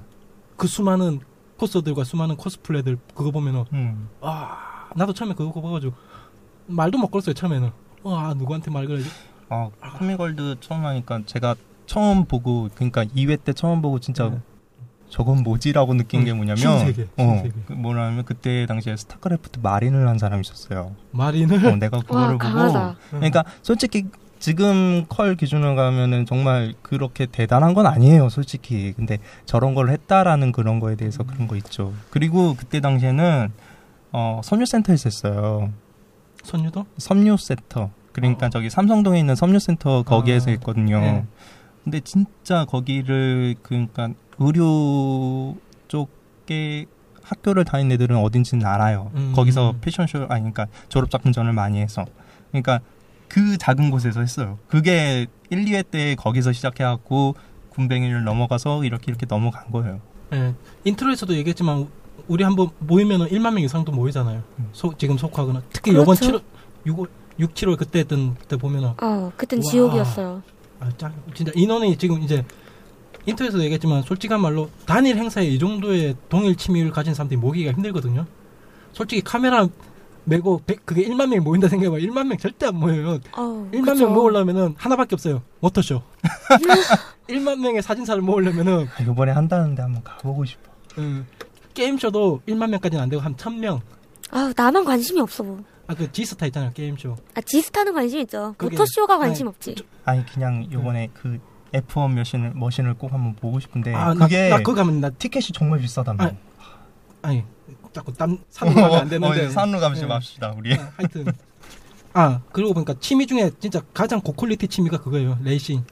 그 0.56 0.66
수많은 0.66 1.20
코스들과 1.58 2.04
수많은 2.04 2.36
코스플레들 2.36 2.98
그거 3.14 3.30
보면은 3.30 3.64
음. 3.72 4.08
아 4.20 4.88
나도 4.96 5.12
처음에 5.12 5.34
그거 5.34 5.60
봐가지고 5.60 5.94
말도 6.66 6.98
못 6.98 7.08
걸었어요 7.08 7.34
처음에는 7.34 7.70
와 8.02 8.34
누구한테 8.34 8.70
말 8.70 8.86
걸어야지 8.86 9.08
아 9.48 9.70
코믹월드 9.98 10.56
처음 10.60 10.84
하니까 10.84 11.20
제가 11.26 11.54
처음 11.86 12.24
보고 12.24 12.68
그러니까 12.74 13.04
2회 13.04 13.42
때 13.44 13.52
처음 13.52 13.82
보고 13.82 13.98
진짜 14.00 14.30
네. 14.30 14.40
저건 15.08 15.42
뭐지라고 15.42 15.94
느낀 15.94 16.20
음, 16.20 16.24
게 16.24 16.32
뭐냐면 16.32 16.56
신세계, 16.56 17.08
어, 17.18 17.22
신세계. 17.22 17.54
그 17.66 17.72
뭐냐면 17.72 18.24
그때 18.24 18.66
당시에 18.66 18.96
스타크래프트 18.96 19.60
마린을 19.62 20.08
한 20.08 20.18
사람이 20.18 20.40
있었어요. 20.40 20.96
마린을 21.12 21.64
어, 21.66 21.76
내가 21.76 21.98
와, 21.98 22.02
그거를 22.02 22.38
보고 22.38 22.38
강하다. 22.38 22.96
그러니까 23.10 23.44
솔직히 23.62 24.06
지금 24.44 25.06
컬 25.08 25.36
기준으로 25.36 25.74
가면은 25.74 26.26
정말 26.26 26.74
그렇게 26.82 27.24
대단한 27.24 27.72
건 27.72 27.86
아니에요, 27.86 28.28
솔직히. 28.28 28.92
근데 28.92 29.16
저런 29.46 29.74
걸 29.74 29.88
했다라는 29.88 30.52
그런 30.52 30.80
거에 30.80 30.96
대해서 30.96 31.22
그런 31.22 31.48
거 31.48 31.56
있죠. 31.56 31.94
그리고 32.10 32.54
그때 32.54 32.80
당시에는 32.80 33.50
어, 34.12 34.42
섬유센터에서 34.44 35.08
했어요. 35.08 35.72
선유도 36.42 36.84
섬유센터. 36.98 37.88
그러니까 38.12 38.48
어. 38.48 38.50
저기 38.50 38.68
삼성동에 38.68 39.18
있는 39.18 39.34
섬유센터 39.34 40.02
거기에서 40.02 40.50
아, 40.50 40.52
했거든요. 40.52 41.00
네. 41.00 41.24
근데 41.82 42.00
진짜 42.00 42.66
거기를 42.66 43.54
그러니까 43.62 44.10
의료 44.38 45.56
쪽에 45.88 46.84
학교를 47.22 47.64
다닌 47.64 47.90
애들은 47.92 48.18
어딘지는 48.18 48.66
알아요. 48.66 49.10
음. 49.14 49.32
거기서 49.34 49.76
패션쇼 49.80 50.26
아니 50.28 50.52
그러니까 50.52 50.66
졸업 50.90 51.08
작품전을 51.10 51.54
많이 51.54 51.80
해서 51.80 52.04
그러니까 52.50 52.80
그 53.34 53.58
작은 53.58 53.90
곳에서 53.90 54.20
했어요. 54.20 54.60
그게 54.68 55.26
1, 55.50 55.64
2회 55.64 55.90
때 55.90 56.14
거기서 56.14 56.52
시작해 56.52 56.84
갖고 56.84 57.34
군뱅이를 57.70 58.22
넘어가서 58.22 58.84
이렇게 58.84 59.06
이렇게 59.08 59.26
넘어간 59.26 59.72
거예요. 59.72 60.00
예, 60.32 60.54
인트로에서도 60.84 61.34
얘기했지만 61.34 61.88
우리 62.28 62.44
한번 62.44 62.68
모이면은 62.78 63.26
1만 63.26 63.54
명 63.54 63.58
이상도 63.58 63.90
모이잖아요. 63.90 64.40
음. 64.60 64.68
소, 64.70 64.96
지금 64.96 65.18
소코거나 65.18 65.62
특히 65.72 65.90
그렇죠. 65.90 66.02
요번 66.02 66.14
7월 66.14 66.42
6월 66.86 67.08
6, 67.40 67.54
7월 67.54 67.76
그때 67.76 67.98
했던 67.98 68.36
때 68.46 68.56
보면은 68.56 68.90
어, 69.02 69.32
그땐 69.36 69.58
와. 69.58 69.62
지옥이었어요. 69.68 70.42
아, 70.78 70.92
짱 70.96 71.12
진짜 71.34 71.50
인원이 71.56 71.98
지금 71.98 72.22
이제 72.22 72.44
인트로에서 73.26 73.60
얘기했지만 73.64 74.02
솔직한 74.02 74.40
말로 74.40 74.70
단일 74.86 75.16
행사에 75.16 75.44
이 75.44 75.58
정도의 75.58 76.14
동일 76.28 76.54
취미를 76.54 76.92
가진 76.92 77.14
사람들이 77.14 77.40
모이기가 77.40 77.72
힘들거든요. 77.72 78.26
솔직히 78.92 79.22
카메라 79.22 79.66
메고 80.24 80.60
100, 80.66 80.86
그게 80.86 81.02
1만 81.06 81.28
명이 81.28 81.40
모인다 81.40 81.68
생각해봐. 81.68 81.96
1만 81.98 82.26
명 82.26 82.38
절대 82.38 82.66
안 82.66 82.76
모여요. 82.76 83.18
어, 83.36 83.68
1만 83.72 83.84
그쵸. 83.92 84.04
명 84.06 84.14
모으려면은 84.14 84.74
하나밖에 84.78 85.14
없어요. 85.14 85.42
모터쇼. 85.60 86.00
1만 87.28 87.58
명의 87.60 87.82
사진사를 87.82 88.20
모으려면은 88.22 88.86
아, 88.98 89.02
이번에 89.02 89.32
한다는데 89.32 89.82
한번 89.82 90.02
가보고 90.02 90.44
싶어. 90.44 90.70
음, 90.98 91.26
게임쇼도 91.74 92.42
1만 92.48 92.70
명까지는 92.70 93.02
안 93.02 93.08
되고 93.08 93.22
한 93.22 93.34
1000명. 93.36 93.80
아, 94.30 94.52
나만 94.56 94.84
관심이 94.84 95.20
없어. 95.20 95.44
아, 95.86 95.94
그 95.94 96.10
지스타 96.10 96.46
있잖아요. 96.46 96.72
게임쇼. 96.72 97.16
아, 97.34 97.40
지스타는 97.42 97.92
관심 97.92 98.20
있죠. 98.20 98.54
그게- 98.56 98.70
모터쇼가 98.76 99.18
관심 99.18 99.46
아니, 99.48 99.54
없지. 99.54 99.74
아니 100.04 100.24
그냥 100.26 100.66
요번에 100.72 101.10
그 101.12 101.38
F1 101.72 102.14
머신을 102.14 102.52
머신을 102.54 102.94
꼭 102.94 103.12
한번 103.12 103.34
보고 103.34 103.58
싶은데 103.60 103.92
아, 103.94 104.14
그게 104.14 104.48
나, 104.48 104.56
나 104.56 104.62
그거 104.62 104.74
가면 104.74 105.00
나 105.00 105.10
티켓이 105.10 105.46
정말 105.52 105.80
비싸다며. 105.80 106.24
아, 106.24 106.30
아니 107.22 107.42
자꾸 107.94 108.12
딴 108.12 108.38
산으로 108.50 108.74
가면 108.82 108.98
안 109.00 109.08
되는데. 109.08 109.46
어, 109.46 109.50
산으로 109.50 109.80
가지 109.80 110.00
네. 110.02 110.06
맙시다 110.06 110.54
우리. 110.58 110.74
아, 110.74 110.92
하여튼. 110.96 111.26
아 112.12 112.40
그러고 112.52 112.74
보니까 112.74 112.94
취미 113.00 113.26
중에 113.26 113.50
진짜 113.58 113.80
가장 113.94 114.20
고퀄리티 114.20 114.68
취미가 114.68 114.98
그거예요 114.98 115.38
레이싱. 115.42 115.84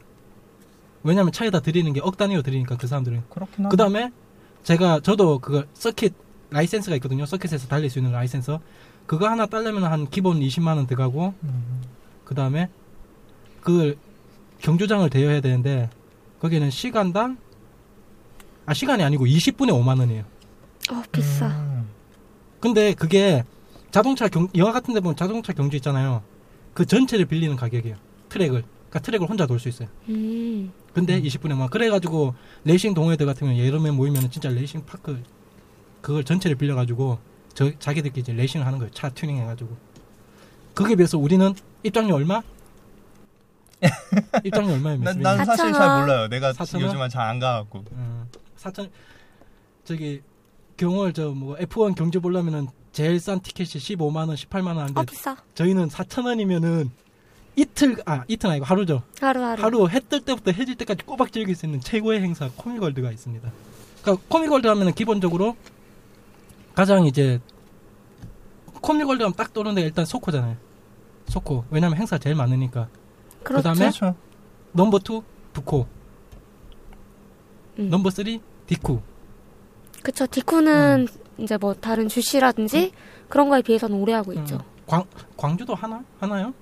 왜냐면 1.04 1.32
차에다 1.32 1.60
들이는 1.60 1.92
게 1.94 2.00
억 2.00 2.16
단위로 2.16 2.42
들이니까 2.42 2.76
그 2.76 2.86
사람들은. 2.86 3.22
그렇긴 3.30 3.68
그 3.68 3.76
다음에 3.76 4.10
제가 4.62 5.00
저도 5.00 5.38
그거 5.38 5.64
서킷 5.74 6.12
라이센스가 6.50 6.94
있거든요 6.96 7.24
서킷에서 7.24 7.66
달릴 7.68 7.88
수 7.88 7.98
있는 7.98 8.12
라이센스. 8.12 8.60
그거 9.06 9.28
하나 9.28 9.46
딸려면 9.46 9.84
한 9.84 10.08
기본 10.08 10.38
20만 10.40 10.76
원 10.76 10.86
들어가고 10.86 11.34
음, 11.42 11.82
그 12.24 12.34
다음에 12.36 12.68
그걸 13.60 13.96
경주장을 14.60 15.08
대여해야 15.10 15.40
되는데 15.40 15.90
거기는 16.40 16.70
시간당 16.70 17.36
아 18.64 18.72
시간이 18.74 19.02
아니고 19.02 19.26
20분에 19.26 19.70
5만 19.70 19.98
원이에요 19.98 20.22
어, 20.90 21.02
비싸. 21.12 21.46
음. 21.48 21.88
근데 22.60 22.94
그게 22.94 23.44
자동차 23.90 24.28
경 24.28 24.48
영화 24.56 24.72
같은 24.72 24.94
데 24.94 25.00
보면 25.00 25.16
자동차 25.16 25.52
경주 25.52 25.76
있잖아요. 25.76 26.22
그 26.74 26.86
전체를 26.86 27.26
빌리는 27.26 27.54
가격이에요. 27.56 27.96
트랙을. 28.28 28.62
그러니까 28.88 28.98
트랙을 29.00 29.28
혼자 29.28 29.46
돌 29.46 29.58
수 29.58 29.68
있어요. 29.68 29.88
음. 30.08 30.72
근데 30.94 31.20
20분에 31.20 31.54
막 31.56 31.70
그래 31.70 31.88
가지고 31.88 32.34
레이싱 32.64 32.94
동호회들 32.94 33.24
같은 33.26 33.46
경우는 33.46 33.66
여름에 33.66 33.90
모이면 33.90 34.30
진짜 34.30 34.48
racing 34.50 34.84
park 34.84 35.22
그걸 36.00 36.24
전체를 36.24 36.56
빌려 36.56 36.74
가지고 36.74 37.18
저 37.54 37.70
자기들끼리 37.78 38.20
이제 38.22 38.32
레이싱을 38.32 38.66
하는 38.66 38.78
거예요. 38.78 38.90
차 38.92 39.08
튜닝 39.10 39.38
해 39.38 39.44
가지고. 39.44 39.76
그게 40.74 40.94
비해서 40.96 41.18
우리는 41.18 41.54
입장료 41.82 42.14
얼마? 42.14 42.42
입장료 44.44 44.72
얼마예요? 44.74 45.00
난, 45.00 45.18
난? 45.20 45.44
사실 45.44 45.66
4,000원. 45.66 45.74
잘 45.74 46.00
몰라요. 46.00 46.28
내가 46.28 46.52
4,000원? 46.52 46.80
요즘은 46.82 47.08
잘 47.08 47.22
안 47.28 47.38
가갖고. 47.38 47.84
어, 47.90 48.26
사천 48.56 48.90
저기 49.84 50.22
경월 50.76 51.12
저뭐 51.12 51.56
F1 51.56 51.94
경주 51.94 52.20
보려면은 52.20 52.68
제일 52.92 53.18
싼 53.20 53.40
티켓이 53.40 53.68
15만 53.68 54.16
원, 54.28 54.34
18만 54.34 54.66
원 54.68 54.78
한데 54.80 55.00
어, 55.00 55.04
비싸. 55.04 55.36
저희는 55.54 55.88
4천 55.88 56.26
원이면은 56.26 56.90
이틀 57.56 57.96
아 58.06 58.24
이틀 58.28 58.50
아니고 58.50 58.64
하루죠. 58.64 59.02
하루 59.20 59.42
하루. 59.42 59.62
하루 59.62 59.88
해 59.88 60.00
뜰 60.00 60.20
때부터 60.22 60.52
해질 60.52 60.74
때까지 60.76 61.04
꼬박 61.04 61.32
즐길 61.32 61.54
수 61.54 61.66
있는 61.66 61.80
최고의 61.80 62.20
행사 62.22 62.50
코미월드가 62.56 63.10
있습니다. 63.10 63.50
그러니까 64.02 64.24
코미월드 64.28 64.66
하면은 64.66 64.92
기본적으로 64.94 65.56
가장 66.74 67.06
이제 67.06 67.40
코믹월드 68.80 69.22
하면 69.22 69.34
딱 69.36 69.52
떠오르는 69.52 69.74
데가 69.74 69.86
일단 69.86 70.04
소코잖아요. 70.04 70.56
소코. 71.28 71.64
왜냐면 71.70 71.98
행사 71.98 72.18
제일 72.18 72.34
많으니까. 72.36 72.88
그렇죠. 73.42 73.56
그다음에 73.70 73.78
그렇죠. 73.78 74.16
넘버 74.72 74.98
2 74.98 75.22
부코. 75.52 75.86
음. 77.78 77.88
넘버 77.90 78.10
3 78.10 78.24
디쿠. 78.66 79.00
그쵸. 80.02 80.26
디쿠는 80.26 81.06
음. 81.08 81.42
이제 81.42 81.56
뭐 81.56 81.74
다른 81.74 82.08
주시라든지 82.08 82.92
그런 83.28 83.48
거에 83.48 83.62
비해서는 83.62 83.96
오래 84.00 84.12
하고 84.12 84.32
있죠. 84.34 84.56
음, 84.56 84.60
광 84.86 85.04
광주도 85.36 85.74
하나 85.74 86.02
하나요? 86.20 86.52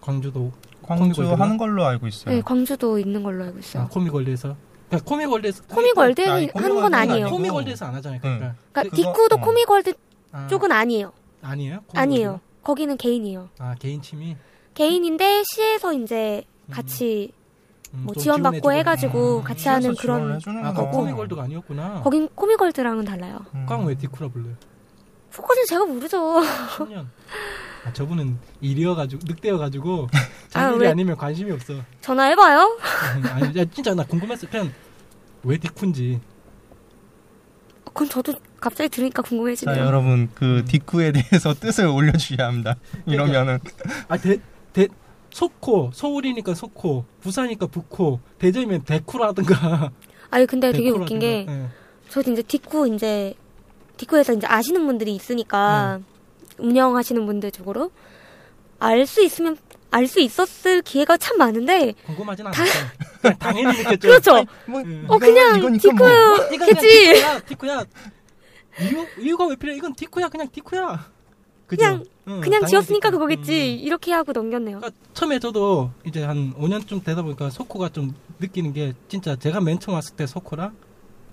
광주도 0.00 0.52
광주? 0.82 1.22
하는 1.34 1.56
걸로 1.56 1.84
알고 1.84 2.06
있어요. 2.06 2.34
네, 2.34 2.40
광주도 2.42 2.98
있는 2.98 3.22
걸로 3.22 3.44
알고 3.44 3.58
있어요. 3.58 3.84
아, 3.84 3.88
코믹월드에서. 3.88 4.56
그러니까 4.88 5.08
코미월드에서 5.08 5.62
코미월드 5.68 6.28
아니, 6.28 6.48
하는 6.54 6.74
건 6.80 6.94
아니에요. 6.94 7.26
아니고. 7.26 7.36
코미월드에서 7.36 7.86
안 7.86 7.94
하잖아요. 7.96 8.20
그러니까. 8.20 8.54
그러니까 8.72 8.82
그거- 8.82 8.96
디쿠도 8.96 9.36
어. 9.36 9.40
코미골드 9.40 9.94
아, 10.32 10.46
쪽은 10.48 10.72
아니에요. 10.72 11.12
아니에요? 11.42 11.80
아니에요. 11.94 12.40
거기는 12.62 12.96
개인이에요. 12.96 13.48
아 13.58 13.74
개인 13.78 14.02
취미. 14.02 14.36
개인인데 14.74 15.42
시에서 15.54 15.92
이제 15.92 16.44
음, 16.66 16.72
같이 16.72 17.32
음, 17.32 17.39
뭐좀 17.92 18.22
지원받고. 18.22 18.72
해가지고 18.72 19.38
음. 19.38 19.44
같이 19.44 19.68
하는 19.68 19.94
그런 19.96 20.32
아, 20.64 20.72
그 20.72 20.76
거고. 20.80 20.90
코미골드가 20.98 21.42
아니었구나. 21.42 22.00
거긴 22.02 22.28
코미골드랑은 22.34 23.04
달라요. 23.04 23.40
음. 23.54 23.66
꽝왜 23.66 23.96
디쿠라 23.96 24.28
불러요? 24.28 24.54
속까지 25.30 25.66
제가 25.66 25.84
모르죠. 25.86 26.18
10년. 26.76 27.06
아, 27.84 27.92
저분은 27.92 28.38
일이어가지고 28.60 29.22
늑대여가지고 29.26 30.08
자기 30.50 30.74
일이 30.76 30.84
왜? 30.84 30.88
아니면 30.90 31.16
관심이 31.16 31.50
없어. 31.52 31.74
전화해봐요. 32.00 32.78
음, 33.16 33.24
아니 33.32 33.58
야, 33.58 33.64
진짜 33.64 33.94
나 33.94 34.04
궁금했어. 34.04 34.48
그냥 34.48 34.72
왜 35.44 35.56
디쿠인지. 35.56 36.20
그건 37.84 38.08
저도 38.08 38.34
갑자기 38.60 38.88
들으니까 38.88 39.22
자 39.22 39.28
궁금해지네요. 39.28 39.84
여러분 39.84 40.28
그 40.34 40.58
음. 40.58 40.64
디쿠에 40.64 41.12
대해서 41.12 41.54
뜻을 41.54 41.86
올려주셔야 41.86 42.46
합니다. 42.46 42.76
이러면은 43.06 43.58
아, 44.08 44.16
대, 44.16 44.38
대, 44.72 44.86
소코, 45.30 45.90
서울이니까 45.94 46.54
소코, 46.54 47.04
부산이니까 47.20 47.66
북코, 47.68 48.20
대전이면 48.38 48.84
대쿠라든가. 48.84 49.90
아니 50.30 50.46
근데 50.46 50.72
되게 50.72 50.84
대쿠라든가. 50.84 51.02
웃긴 51.04 51.18
게 51.18 51.46
예. 51.48 51.68
저도 52.08 52.32
이제 52.32 52.42
디쿠 52.42 52.88
이제 52.94 53.34
디쿠에서 53.96 54.32
이제 54.34 54.46
아시는 54.46 54.86
분들이 54.86 55.14
있으니까 55.14 55.98
네. 55.98 56.04
운영하시는 56.64 57.24
분들 57.26 57.50
쪽으로 57.52 57.90
알 58.78 59.06
수 59.06 59.22
있으면 59.22 59.56
알 59.92 60.06
수 60.06 60.20
있었을 60.20 60.82
기회가 60.82 61.16
참 61.16 61.36
많은데 61.38 61.94
궁금하진 62.06 62.46
않았어요. 62.46 62.66
그냥 63.20 63.38
당연히 63.38 63.78
느꼈죠. 63.82 63.98
그렇죠. 64.08 64.44
뭐 64.66 64.80
음. 64.80 65.04
어 65.08 65.18
그냥 65.18 65.58
이거니까 65.58 65.92
뭐. 65.92 66.06
그냥 66.06 66.48
디쿠겠지. 66.50 66.80
디쿠야, 67.14 67.40
디쿠야. 67.40 67.84
이유, 68.82 69.06
이유가 69.18 69.46
왜 69.46 69.56
필요해? 69.56 69.76
이건 69.76 69.94
디쿠야, 69.94 70.28
그냥 70.28 70.48
디쿠야. 70.50 71.10
그냥- 71.76 72.04
응, 72.28 72.40
그냥 72.40 72.66
지었으니까. 72.66 73.10
그거겠지. 73.10 73.52
음. 73.52 73.84
이렇게 73.86 74.12
하고 74.12 74.32
넘겼네요. 74.32 74.78
그러니까 74.78 75.00
처음에 75.14 75.38
저도 75.38 75.90
이제 76.06 76.22
한 76.22 76.52
5년쯤 76.54 77.02
되다 77.04 77.22
보니까 77.22 77.50
소코가 77.50 77.88
좀 77.90 78.14
느끼는 78.38 78.72
게 78.72 78.92
진짜 79.08 79.36
제가 79.36 79.60
맨 79.60 79.78
처음 79.78 79.94
왔을 79.94 80.14
때 80.16 80.26
소코랑 80.26 80.76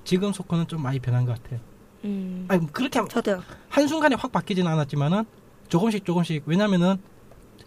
지금 0.04 0.32
소코는 0.34 0.67
좀 0.67 0.82
많이 0.82 1.00
변한 1.00 1.26
것 1.26 1.41
같아요. 1.41 1.60
음. 2.06 2.45
아니 2.47 2.71
그렇게 2.71 3.00
저도요. 3.10 3.43
한 3.69 3.88
순간에 3.88 4.15
확 4.17 4.32
바뀌지는 4.32 4.71
않았지만은 4.71 5.26
조금씩 5.67 6.06
조금씩 6.06 6.43
왜냐면은 6.45 6.97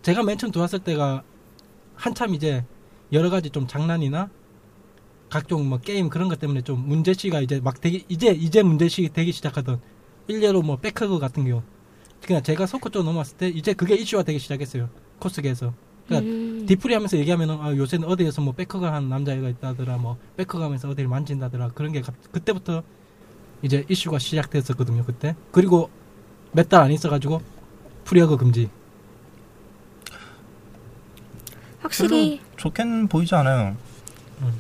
제가 0.03 0.23
맨 0.23 0.39
처음 0.39 0.51
들어왔을 0.51 0.79
때가 0.81 1.23
한참 1.95 2.35
이제 2.35 2.65
여러 3.13 3.29
가지 3.29 3.51
좀 3.51 3.67
장난이나 3.67 4.31
각종 5.29 5.69
뭐 5.69 5.79
게임 5.79 6.09
그런 6.09 6.29
것 6.29 6.39
때문에 6.41 6.63
좀 6.63 6.89
문제시가 6.89 7.41
이제 7.41 7.61
막 7.61 7.81
되기 7.81 8.05
이제 8.09 8.29
이제 8.29 8.63
문제시 8.63 9.09
되기 9.13 9.31
시작하던 9.33 9.81
일례로 10.27 10.63
뭐 10.63 10.77
back 10.77 11.01
hug 11.01 11.19
같은 11.19 11.45
경우 11.45 11.63
그냥 12.27 12.43
제가 12.43 12.67
소코 12.67 12.89
쪽 12.91 13.05
넘어왔을 13.05 13.37
때 13.37 13.49
이제 13.49 13.73
그게 13.73 13.95
이슈화 13.95 14.23
되기 14.23 14.39
시작했어요 14.39 14.89
코스계에서 15.19 15.73
그러니까 16.07 16.31
음. 16.31 16.67
디프리 16.67 16.95
하면서 16.95 17.17
얘기하면은 17.19 17.59
아 17.61 17.75
요새는 17.77 18.07
어디에서 18.09 18.43
뭐 18.43 18.53
back 18.53 18.76
hug 18.76 18.93
한 18.93 19.09
남자애가 19.09 19.49
있다더라 19.49 19.97
뭐 19.99 20.17
back 20.37 20.53
hug 20.53 20.65
하면서 20.67 20.89
어디를 20.89 21.09
만진다더라 21.09 21.71
그런 21.71 21.93
게 21.93 22.01
갑- 22.01 22.15
그때부터 22.33 22.83
이제 23.63 23.85
이슈가 23.89 24.19
시작됐었거든요 24.19 25.05
그때 25.05 25.35
그리고 25.53 25.91
몇 26.53 26.69
달 26.69 26.83
안 26.83 26.91
있어가지고 26.93 27.41
프리허그 28.05 28.37
금지 28.37 28.69
확실히 31.81 32.41
좋게는 32.57 33.09
보이지 33.09 33.35
않아요. 33.37 33.75
음. 34.43 34.53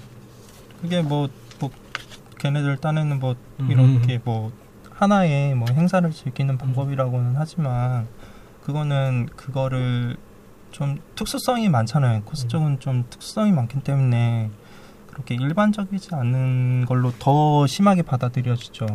그게 0.80 1.02
뭐, 1.02 1.28
뭐 1.58 1.70
걔네들 2.38 2.78
딴에는 2.78 3.18
뭐 3.18 3.34
음. 3.60 3.70
이렇게 3.70 4.18
뭐 4.24 4.50
하나의 5.00 5.54
뭐 5.54 5.66
행사를 5.72 6.08
즐기는 6.10 6.58
방법이라고는 6.58 7.32
하지만 7.34 8.06
그거는 8.62 9.30
그거를 9.34 10.18
좀 10.72 10.98
특수성이 11.14 11.70
많잖아요. 11.70 12.22
코스 12.24 12.44
음. 12.44 12.48
쪽은 12.48 12.80
좀 12.80 13.04
특수성이 13.08 13.50
많기 13.50 13.80
때문에 13.80 14.50
그렇게 15.10 15.36
일반적이지 15.36 16.14
않은 16.14 16.84
걸로 16.86 17.12
더 17.18 17.66
심하게 17.66 18.02
받아들여지죠. 18.02 18.86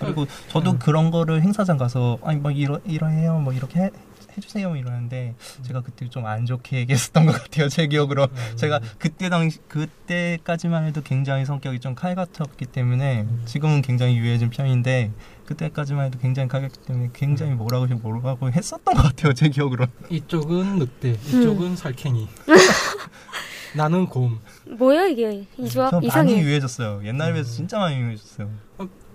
그리고 0.00 0.26
저도 0.48 0.72
음. 0.72 0.78
그런 0.80 1.12
거를 1.12 1.40
행사장 1.40 1.78
가서 1.78 2.18
아니 2.24 2.40
뭐 2.40 2.50
이러 2.50 2.80
이러해요 2.84 3.38
뭐 3.38 3.52
이렇게 3.52 3.78
해, 3.78 3.90
해주세요 4.36 4.68
뭐 4.68 4.76
이러는데 4.76 5.34
제가 5.62 5.80
그때 5.82 6.08
좀 6.08 6.24
안 6.26 6.46
좋게 6.46 6.78
얘기했었던 6.88 7.26
것 7.26 7.32
같아요 7.32 7.68
제 7.68 7.86
기억으로 7.86 8.24
음. 8.24 8.56
제가 8.56 8.80
그때 8.98 9.28
당시 9.28 9.58
그때까지만 9.68 10.84
해도 10.86 11.00
굉장히 11.02 11.44
성격이 11.44 11.80
좀 11.80 11.94
칼 11.94 12.14
같았기 12.14 12.66
때문에 12.66 13.26
지금은 13.46 13.82
굉장히 13.82 14.16
유해진 14.16 14.50
편인데 14.50 15.12
그때까지만 15.46 16.06
해도 16.06 16.18
굉장히 16.18 16.48
칼 16.48 16.62
같기 16.62 16.78
때문에 16.86 17.10
굉장히 17.12 17.52
뭐라고 17.54 17.86
뭐라고 17.86 18.50
했었던 18.50 18.94
것 18.94 19.02
같아요 19.02 19.32
제 19.34 19.48
기억으로 19.48 19.86
이쪽은 20.10 20.78
늑대, 20.78 21.10
이쪽은 21.28 21.76
살쾡이. 21.76 22.26
나는 23.76 24.06
곰. 24.06 24.38
뭐야 24.78 25.06
이게 25.06 25.46
이저 25.58 25.68
조합 25.68 25.92
많이 25.94 26.06
이상해. 26.06 26.40
유해졌어요 26.40 27.02
옛날에 27.04 27.32
비해서 27.32 27.50
음. 27.50 27.54
진짜 27.56 27.78
많이 27.78 27.96
유해졌어요 27.98 28.48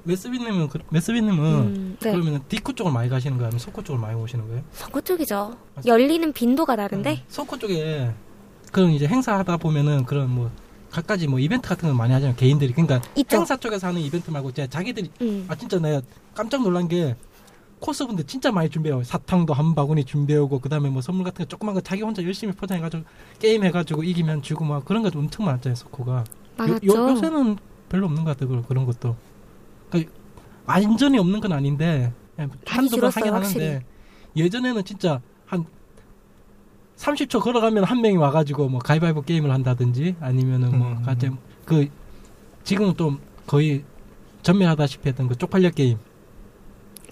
메스비님은 0.04 0.70
그- 0.70 0.80
메스비님은 0.90 1.38
음, 1.46 1.98
네. 2.00 2.12
그러면 2.12 2.42
디코 2.48 2.74
쪽을 2.74 2.92
많이 2.92 3.10
가시는 3.10 3.38
거예요? 3.38 3.48
아니면 3.48 3.60
소코 3.60 3.84
쪽을 3.84 4.00
많이 4.00 4.20
오시는 4.20 4.48
거예요? 4.48 4.64
서구 4.72 5.02
쪽이죠. 5.02 5.56
열리는 5.86 6.32
빈도가 6.34 6.76
다른데 6.76 7.12
음, 7.12 7.18
소코 7.28 7.58
쪽에 7.58 8.12
그런 8.72 8.92
이제 8.92 9.08
행사하다 9.08 9.58
보면은 9.58 10.06
그런 10.06 10.30
뭐 10.30 10.52
갖가지 10.90 11.28
뭐 11.28 11.40
이벤트 11.40 11.68
같은 11.70 11.88
걸 11.90 11.96
많이 11.96 12.14
하잖아요. 12.14 12.36
개인들이 12.36 12.74
그러니까 12.74 13.02
있죠. 13.16 13.38
행사 13.38 13.56
쪽에서 13.58 13.88
하는 13.88 14.02
이벤트 14.02 14.32
말고 14.32 14.52
진짜 14.52 14.68
자기들이 14.70 15.12
음. 15.22 15.46
아 15.48 15.56
진짜 15.56 15.78
내가 15.80 16.02
깜짝 16.34 16.64
놀란 16.64 16.88
게 16.88 17.16
코스분들 17.80 18.26
진짜 18.26 18.52
많이 18.52 18.70
준비해요. 18.70 19.04
사탕도 19.04 19.54
한 19.54 19.74
바구니 19.76 20.04
준비해오고 20.06 20.60
그다음에 20.60 20.90
뭐 20.90 21.02
선물 21.02 21.24
같은 21.24 21.46
거 21.46 21.48
조그만 21.50 21.76
거 21.76 21.82
자기 21.82 22.02
혼자 22.02 22.22
열심히 22.24 22.54
포장해가지고 22.54 23.04
게임 23.40 23.64
해가지고 23.64 24.04
이기면 24.04 24.42
주고 24.42 24.66
막 24.66 24.84
그런 24.86 25.02
거 25.04 25.10
좀 25.10 25.22
엄청 25.22 25.46
많았잖아요. 25.46 25.76
소코가. 25.76 26.24
많았죠. 26.58 26.88
요, 26.88 26.92
요, 26.94 27.10
요새는 27.12 27.58
별로 27.88 28.06
없는 28.08 28.24
것 28.26 28.38
같아요. 28.38 28.62
그런 28.64 28.86
것도. 28.86 29.16
그러니까 29.90 30.12
완전히 30.66 31.18
없는 31.18 31.40
건 31.40 31.52
아닌데 31.52 32.12
그냥 32.36 32.52
한두 32.66 32.98
번 32.98 33.12
하긴 33.12 33.34
확실히. 33.34 33.66
하는데 33.66 33.86
예전에는 34.36 34.84
진짜 34.84 35.22
한 35.46 35.66
30초 36.98 37.42
걸어가면 37.42 37.84
한 37.84 38.02
명이 38.02 38.18
와가지고 38.18 38.70
뭐 38.70 38.80
가위바위보 38.80 39.22
게임을 39.24 39.52
한다든지 39.52 40.16
아니면은 40.20 40.78
뭐 40.78 40.90
음. 40.90 41.02
같이 41.04 41.30
그 41.66 41.88
지금은 42.64 42.94
또 42.96 43.18
거의 43.48 43.84
전멸하다시피 44.42 45.10
했던 45.10 45.28
그 45.28 45.36
쪽팔려 45.36 45.72
게임. 45.72 45.98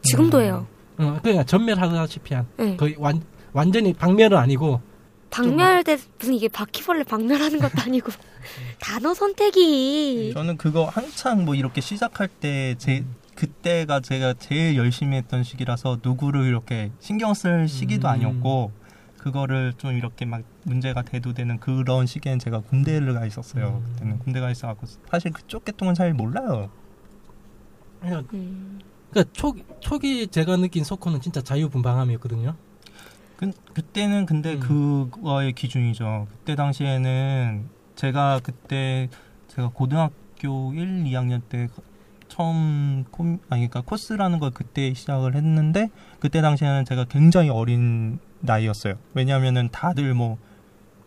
지금도 0.04 0.42
해요. 0.42 0.68
어, 0.98 1.20
그러니까 1.22 1.44
전멸하다시피 1.44 2.34
한 2.34 2.48
네. 2.58 2.76
거의 2.78 2.96
완 3.00 3.22
완전히 3.54 3.94
박멸은 3.94 4.38
아니고 4.38 4.82
박멸대 5.30 5.98
무슨 6.20 6.34
이게 6.34 6.48
바퀴벌레 6.48 7.04
박멸하는 7.04 7.60
것도 7.60 7.82
아니고 7.84 8.12
단어 8.80 9.14
선택이 9.14 10.32
저는 10.34 10.58
그거 10.58 10.86
한창 10.86 11.46
뭐 11.46 11.56
이렇게 11.56 11.82
시작할 11.82 12.28
때 12.28 12.76
제 12.78 13.04
그때가 13.38 14.00
제가 14.00 14.34
제일 14.34 14.76
열심히 14.76 15.16
했던 15.18 15.44
시기라서 15.44 16.00
누구를 16.04 16.46
이렇게 16.46 16.92
신경 17.00 17.34
쓸 17.34 17.68
시기도 17.68 18.08
음. 18.08 18.14
아니었고 18.14 18.72
그거를 19.20 19.74
좀 19.78 19.96
이렇게 19.96 20.26
막 20.26 20.42
문제가 20.64 21.04
대두되는 21.04 21.60
그런 21.60 22.08
시기엔 22.08 22.40
제가 22.40 22.62
군대를 22.62 23.14
가 23.14 23.26
있었어요. 23.26 23.84
음. 23.86 23.92
그때는 23.94 24.20
군대 24.20 24.40
가 24.40 24.50
있어갖고 24.50 24.88
사실 25.10 25.32
그쪽 25.32 25.66
계통은 25.66 25.94
잘 25.94 26.14
몰라요. 26.14 26.72
그냥 28.02 28.28
음. 28.34 28.80
그러니까 29.12 29.32
초 29.34 29.56
초기 29.80 30.28
제가 30.28 30.58
느낀 30.58 30.84
소코는 30.84 31.22
진짜 31.22 31.42
자유분방함이었거든요. 31.42 32.56
그, 33.38 33.52
그때는 33.74 34.26
근데 34.26 34.56
음. 34.56 34.60
그거의 34.60 35.54
기준이죠. 35.54 36.28
그때 36.30 36.56
당시에는 36.56 37.70
제가 37.96 38.42
그때 38.44 39.10
제가 39.48 39.70
고등학교 39.70 40.74
1, 40.74 41.04
2학년 41.06 41.42
때 41.48 41.70
처음 42.28 43.06
콤, 43.12 43.40
아니 43.50 43.68
그러니까 43.68 43.82
코스라는 43.82 44.40
걸 44.40 44.52
그때 44.52 44.94
시작을 44.94 45.36
했는데 45.36 45.90
그때 46.20 46.42
당시에는 46.42 46.86
제가 46.86 47.06
굉장히 47.06 47.50
어린 47.50 48.20
나이였어요. 48.40 48.96
왜냐하면은 49.14 49.70
다들 49.72 50.14
뭐 50.14 50.38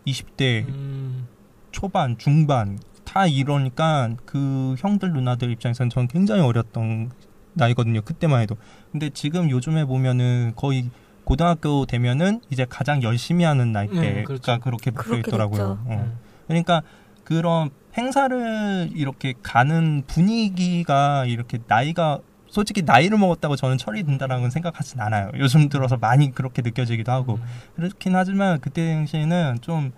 20대 0.07 0.67
음, 0.67 1.27
초반, 1.71 2.17
중반 2.17 2.79
다 3.03 3.27
이러니까 3.27 4.15
그 4.25 4.75
형들 4.79 5.11
누나들 5.11 5.51
입장에서는 5.51 5.89
저는 5.89 6.07
굉장히 6.07 6.41
어렸던 6.41 7.11
나이거든요. 7.53 8.01
그때만 8.01 8.41
해도. 8.41 8.55
근데 8.91 9.09
지금 9.09 9.49
요즘에 9.49 9.85
보면은 9.85 10.53
거의 10.55 10.89
고등학교 11.23 11.85
되면은 11.85 12.41
이제 12.49 12.65
가장 12.69 13.03
열심히 13.03 13.43
하는 13.45 13.71
나이대가 13.71 14.01
네, 14.01 14.23
그렇죠. 14.23 14.59
그렇게 14.59 14.91
붙어 14.91 15.09
그렇게 15.09 15.29
있더라고요. 15.29 15.79
어. 15.85 15.87
음. 15.89 16.17
그러니까 16.47 16.81
그런 17.23 17.69
행사를 17.97 18.89
이렇게 18.93 19.33
가는 19.41 20.03
분위기가 20.07 21.25
이렇게 21.25 21.59
나이가 21.67 22.19
솔직히 22.47 22.81
나이를 22.81 23.17
먹었다고 23.17 23.55
저는 23.55 23.77
철이 23.77 24.03
든다라고 24.03 24.49
생각하진 24.49 24.99
않아요. 24.99 25.31
요즘 25.37 25.69
들어서 25.69 25.97
많이 25.97 26.31
그렇게 26.31 26.61
느껴지기도 26.61 27.11
하고 27.11 27.35
음. 27.35 27.43
그렇긴 27.75 28.15
하지만 28.15 28.59
그때 28.59 28.93
당시에는 28.93 29.59
좀 29.61 29.91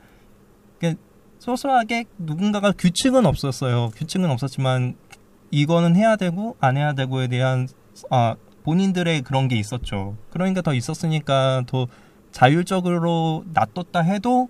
소소하게 1.40 2.06
누군가가 2.18 2.72
규칙은 2.72 3.26
없었어요. 3.26 3.90
규칙은 3.96 4.30
없었지만 4.30 4.96
이거는 5.52 5.96
해야 5.96 6.16
되고 6.16 6.56
안 6.62 6.78
해야 6.78 6.94
되고에 6.94 7.28
대한 7.28 7.68
아 8.10 8.36
본인들의 8.64 9.22
그런 9.24 9.48
게 9.48 9.56
있었죠. 9.58 10.16
그러니까 10.30 10.62
더 10.62 10.74
있었으니까 10.74 11.64
더 11.68 11.88
자율적으로 12.32 13.44
놔뒀다 13.54 14.02
해도 14.02 14.50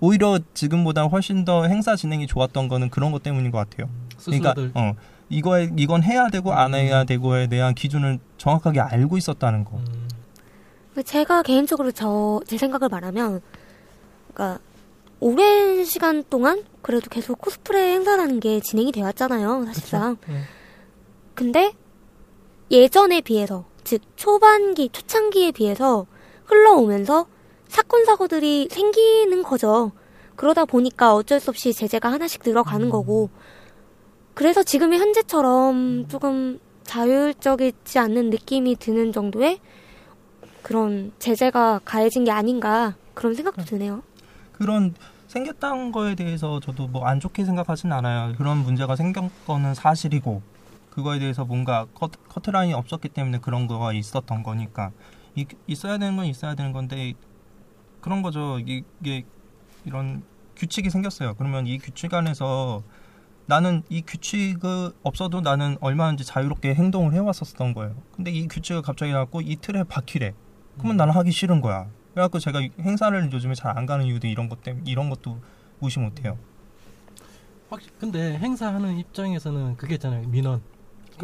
오히려 0.00 0.38
지금보다 0.54 1.04
훨씬 1.04 1.44
더 1.44 1.64
행사 1.66 1.94
진행이 1.96 2.26
좋았던 2.26 2.68
거는 2.68 2.90
그런 2.90 3.12
것 3.12 3.22
때문인 3.22 3.50
것 3.50 3.58
같아요. 3.58 3.88
그러니까 4.24 4.50
스스로들 4.54 4.72
어 4.74 4.94
이거에 5.28 5.70
이건 5.76 6.02
해야 6.02 6.28
되고 6.28 6.52
안 6.52 6.74
해야 6.74 7.04
되고에 7.04 7.46
대한 7.46 7.74
기준을 7.74 8.18
정확하게 8.36 8.80
알고 8.80 9.16
있었다는 9.16 9.64
거. 9.64 9.76
음, 9.78 10.08
제가 11.04 11.42
개인적으로 11.42 11.90
저 11.92 12.40
제 12.46 12.58
생각을 12.58 12.88
말하면 12.88 13.40
그러니까 14.34 14.60
오랜 15.20 15.84
시간 15.84 16.24
동안 16.28 16.64
그래도 16.82 17.08
계속 17.08 17.38
코스프레 17.38 17.92
행사라는 17.94 18.40
게 18.40 18.60
진행이 18.60 18.90
되어 18.92 19.04
왔잖아요, 19.04 19.64
사실상. 19.66 20.16
그쵸? 20.16 20.32
네. 20.32 20.40
근데 21.34 21.72
예전에 22.72 23.20
비해서 23.20 23.64
즉 23.84 24.00
초반기 24.16 24.88
초창기에 24.88 25.52
비해서 25.52 26.06
흘러오면서 26.46 27.26
사건 27.68 28.04
사고들이 28.06 28.68
생기는 28.70 29.42
거죠. 29.42 29.92
그러다 30.36 30.64
보니까 30.64 31.14
어쩔 31.14 31.38
수 31.38 31.50
없이 31.50 31.74
제재가 31.74 32.10
하나씩 32.10 32.40
늘어가는 32.44 32.86
음. 32.86 32.90
거고 32.90 33.28
그래서 34.34 34.62
지금의 34.62 34.98
현재처럼 34.98 36.08
조금 36.08 36.58
자율적이지 36.84 37.98
않는 37.98 38.30
느낌이 38.30 38.76
드는 38.76 39.12
정도의 39.12 39.60
그런 40.62 41.12
제재가 41.18 41.82
가해진 41.84 42.24
게 42.24 42.30
아닌가 42.30 42.94
그런 43.12 43.34
생각도 43.34 43.62
드네요. 43.64 44.02
그런 44.52 44.94
생겼다는 45.28 45.92
거에 45.92 46.14
대해서 46.14 46.60
저도 46.60 46.86
뭐 46.88 47.04
안 47.06 47.20
좋게 47.20 47.44
생각하진 47.44 47.92
않아요. 47.92 48.34
그런 48.38 48.58
문제가 48.58 48.96
생긴 48.96 49.28
거는 49.46 49.74
사실이고 49.74 50.40
그거에 50.92 51.18
대해서 51.18 51.44
뭔가 51.46 51.86
커, 51.94 52.08
커트라인이 52.28 52.74
없었기 52.74 53.08
때문에 53.08 53.38
그런 53.38 53.66
거가 53.66 53.92
있었던 53.94 54.42
거니까 54.42 54.90
이, 55.34 55.46
있어야 55.66 55.96
되는 55.96 56.16
건 56.16 56.26
있어야 56.26 56.54
되는 56.54 56.72
건데 56.72 57.14
그런 58.02 58.20
거죠. 58.20 58.58
이- 58.60 58.84
이게 59.00 59.24
이런 59.86 60.22
규칙이 60.56 60.90
생겼어요. 60.90 61.34
그러면 61.34 61.66
이 61.66 61.78
규칙 61.78 62.12
안에서 62.12 62.82
나는 63.46 63.82
이 63.88 64.02
규칙이 64.02 64.58
없어도 65.02 65.40
나는 65.40 65.78
얼마든지 65.80 66.24
자유롭게 66.24 66.74
행동을 66.74 67.14
해왔었던 67.14 67.72
거예요. 67.72 67.94
근데 68.14 68.30
이 68.30 68.46
규칙을 68.46 68.82
갑자기 68.82 69.12
나왔고 69.12 69.40
이 69.40 69.56
틀에 69.56 69.84
박히래. 69.84 70.34
그러면 70.76 70.96
나는 70.98 71.14
하기 71.14 71.32
싫은 71.32 71.60
거야. 71.62 71.88
그래갖고 72.12 72.38
제가 72.38 72.60
행사를 72.80 73.32
요즘에 73.32 73.54
잘 73.54 73.76
안 73.78 73.86
가는 73.86 74.04
이유도 74.04 74.26
이런 74.26 74.48
것 74.50 74.62
때문에 74.62 74.84
이런 74.90 75.08
것도 75.08 75.40
무시 75.78 75.98
못해요. 75.98 76.36
확실 77.70 77.90
근데 77.98 78.38
행사하는 78.38 78.98
입장에서는 78.98 79.76
그게 79.78 79.94
있잖아요 79.94 80.28
민원. 80.28 80.60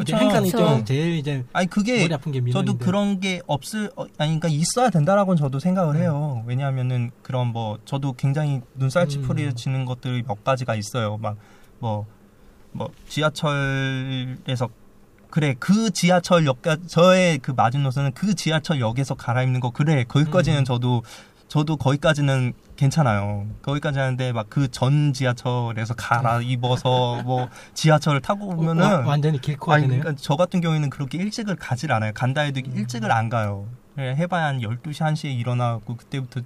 이제 0.01 0.13
그쵸. 0.13 0.17
행사는 0.17 0.49
그쵸. 0.49 0.83
제일 0.85 1.15
이제 1.15 1.43
아니 1.53 1.67
그게 1.67 2.01
머리 2.01 2.13
아픈 2.13 2.31
게 2.31 2.39
민원인데. 2.39 2.71
저도 2.71 2.85
그런 2.85 3.19
게 3.19 3.41
없을 3.47 3.91
어, 3.95 4.03
아니 4.17 4.39
그러니까 4.39 4.47
있어야 4.47 4.89
된다라고는 4.89 5.37
저도 5.37 5.59
생각을 5.59 5.95
네. 5.95 6.01
해요. 6.01 6.43
왜냐하면은 6.45 7.11
그런 7.21 7.47
뭐 7.47 7.79
저도 7.85 8.13
굉장히 8.13 8.61
눈살 8.75 9.03
음. 9.03 9.09
찌푸려지는 9.09 9.85
것들이 9.85 10.23
몇 10.23 10.43
가지가 10.43 10.75
있어요. 10.75 11.17
막뭐뭐 11.17 12.91
지하철에서 13.07 14.69
그래 15.29 15.55
그 15.59 15.91
지하철역까 15.91 16.77
저의 16.87 17.37
그 17.39 17.51
마지노선은 17.51 18.13
그 18.13 18.33
지하철역에서 18.33 19.15
갈아입는 19.15 19.59
거 19.59 19.69
그래 19.71 20.03
거기까지는 20.07 20.59
음. 20.59 20.65
저도 20.65 21.03
저도 21.47 21.77
거기까지는 21.77 22.53
괜찮아요. 22.83 23.45
거기까지 23.61 23.99
하는데 23.99 24.31
막 24.31 24.49
그 24.49 24.67
전 24.69 25.11
지하철에서 25.13 25.93
갈아 25.95 26.39
입어서 26.41 27.21
뭐 27.23 27.49
지하철을 27.73 28.21
타고 28.21 28.47
오면은 28.47 28.83
와- 28.83 28.99
완전히 29.05 29.39
길코가 29.41 29.75
아니, 29.75 29.83
되네요. 29.83 29.99
그러니까 30.01 30.21
저 30.21 30.35
같은 30.35 30.61
경우에는 30.61 30.89
그렇게 30.89 31.17
일찍을 31.17 31.55
가질 31.57 31.91
않아요. 31.91 32.11
간다 32.13 32.41
해도 32.41 32.61
음. 32.65 32.71
일찍을 32.77 33.11
안 33.11 33.29
가요. 33.29 33.67
그래, 33.95 34.15
해봐야 34.15 34.45
한 34.45 34.59
12시, 34.61 34.93
1시에 35.01 35.37
일어나고 35.37 35.97
그때부터 35.97 36.41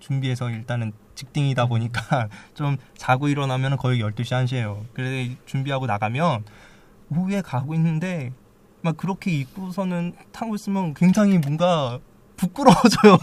준비해서 0.00 0.50
일단은 0.50 0.92
직딩이다 1.14 1.66
보니까 1.66 2.28
좀 2.54 2.76
자고 2.96 3.28
일어나면 3.28 3.76
거의 3.76 4.00
12시, 4.00 4.44
1시예요. 4.44 4.84
그래서 4.94 5.32
준비하고 5.46 5.86
나가면 5.86 6.44
오후에 7.10 7.42
가고 7.42 7.74
있는데 7.74 8.32
막 8.80 8.96
그렇게 8.96 9.30
입고서는 9.32 10.14
타고 10.32 10.54
있으면 10.54 10.94
굉장히 10.94 11.38
뭔가 11.38 11.98
부끄러워져요. 12.36 13.18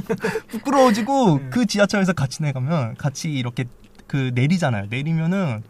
부끄러워지고 0.48 1.38
네. 1.38 1.50
그 1.50 1.66
지하철에서 1.66 2.12
같이 2.12 2.42
내가면 2.42 2.96
같이 2.96 3.30
이렇게 3.30 3.64
그 4.06 4.32
내리잖아요. 4.34 4.86
내리면은 4.90 5.62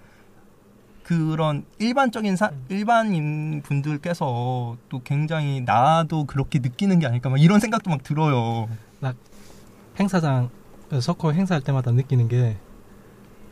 그런 1.02 1.64
일반적인 1.78 2.36
사, 2.36 2.48
음. 2.48 2.64
일반인 2.68 3.62
분들께서 3.62 4.76
또 4.88 5.02
굉장히 5.04 5.62
나도 5.62 6.24
그렇게 6.24 6.58
느끼는 6.58 6.98
게 6.98 7.06
아닐까 7.06 7.30
막 7.30 7.40
이런 7.40 7.60
생각도 7.60 7.90
막 7.90 8.02
들어요. 8.02 8.68
행사장 9.98 10.50
그 10.90 11.00
석호 11.00 11.32
행사할 11.32 11.62
때마다 11.62 11.90
느끼는 11.90 12.28
게 12.28 12.56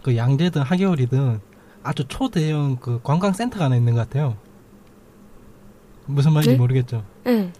그 0.07 0.17
양재든 0.17 0.63
하계월이든 0.63 1.41
아주 1.83 2.05
초대형 2.07 2.77
그 2.77 3.01
관광센터가 3.03 3.65
하나 3.65 3.75
있는 3.75 3.95
것 3.95 4.09
같아요. 4.09 4.37
무슨 6.07 6.33
말인지 6.33 6.51
네? 6.53 6.57
모르겠죠. 6.57 7.05
응. 7.27 7.53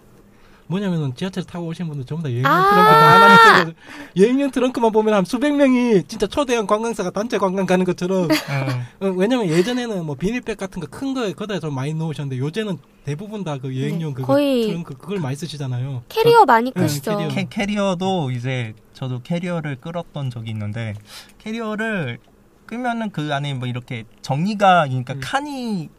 뭐냐면은 0.67 1.15
지하철 1.15 1.43
타고 1.43 1.67
오신 1.67 1.87
분들 1.87 2.05
전부 2.05 2.23
다 2.23 2.29
여행용 2.29 2.51
아. 2.51 2.69
트렁크 2.69 2.89
다 2.91 3.53
하나. 3.63 3.73
여행용 4.17 4.51
트렁크만 4.51 4.91
보면 4.91 5.13
한 5.13 5.25
수백 5.25 5.55
명이 5.55 6.03
진짜 6.07 6.27
초대형 6.27 6.67
관광사가 6.67 7.09
단체 7.11 7.37
관광 7.37 7.65
가는 7.65 7.85
것처럼 7.85 8.27
응. 8.29 8.85
어, 9.07 9.11
왜냐면 9.15 9.47
예전에는 9.47 10.05
뭐 10.05 10.15
비닐백 10.15 10.57
같은 10.57 10.81
거 10.81 10.87
큰 10.89 11.13
거에 11.13 11.33
거다 11.33 11.59
좀 11.59 11.73
많이 11.75 11.93
넣으셨는데 11.93 12.37
요새는 12.39 12.77
대부분 13.05 13.43
다 13.43 13.57
그 13.57 13.75
여행용 13.79 14.09
네, 14.13 14.15
그 14.15 14.21
거의 14.23 14.67
트렁크 14.67 14.95
그걸 14.97 15.19
많이 15.19 15.35
쓰시잖아요. 15.35 16.03
캐리어 16.09 16.45
많이 16.45 16.71
네, 16.71 16.81
끄시죠. 16.81 17.11
캐리어. 17.17 17.27
캐, 17.29 17.47
캐리어 17.49 17.95
도 17.95 18.29
이제 18.31 18.73
저도 18.93 19.21
캐리어를 19.21 19.77
끌었던 19.77 20.29
적이 20.29 20.51
있는데 20.51 20.93
캐리어를 21.39 22.19
끄면은 22.65 23.11
그 23.11 23.33
안에 23.33 23.53
뭐 23.53 23.67
이렇게 23.67 24.03
정리가 24.21 24.87
그러니까 24.87 25.13
음. 25.13 25.19
칸이 25.23 25.89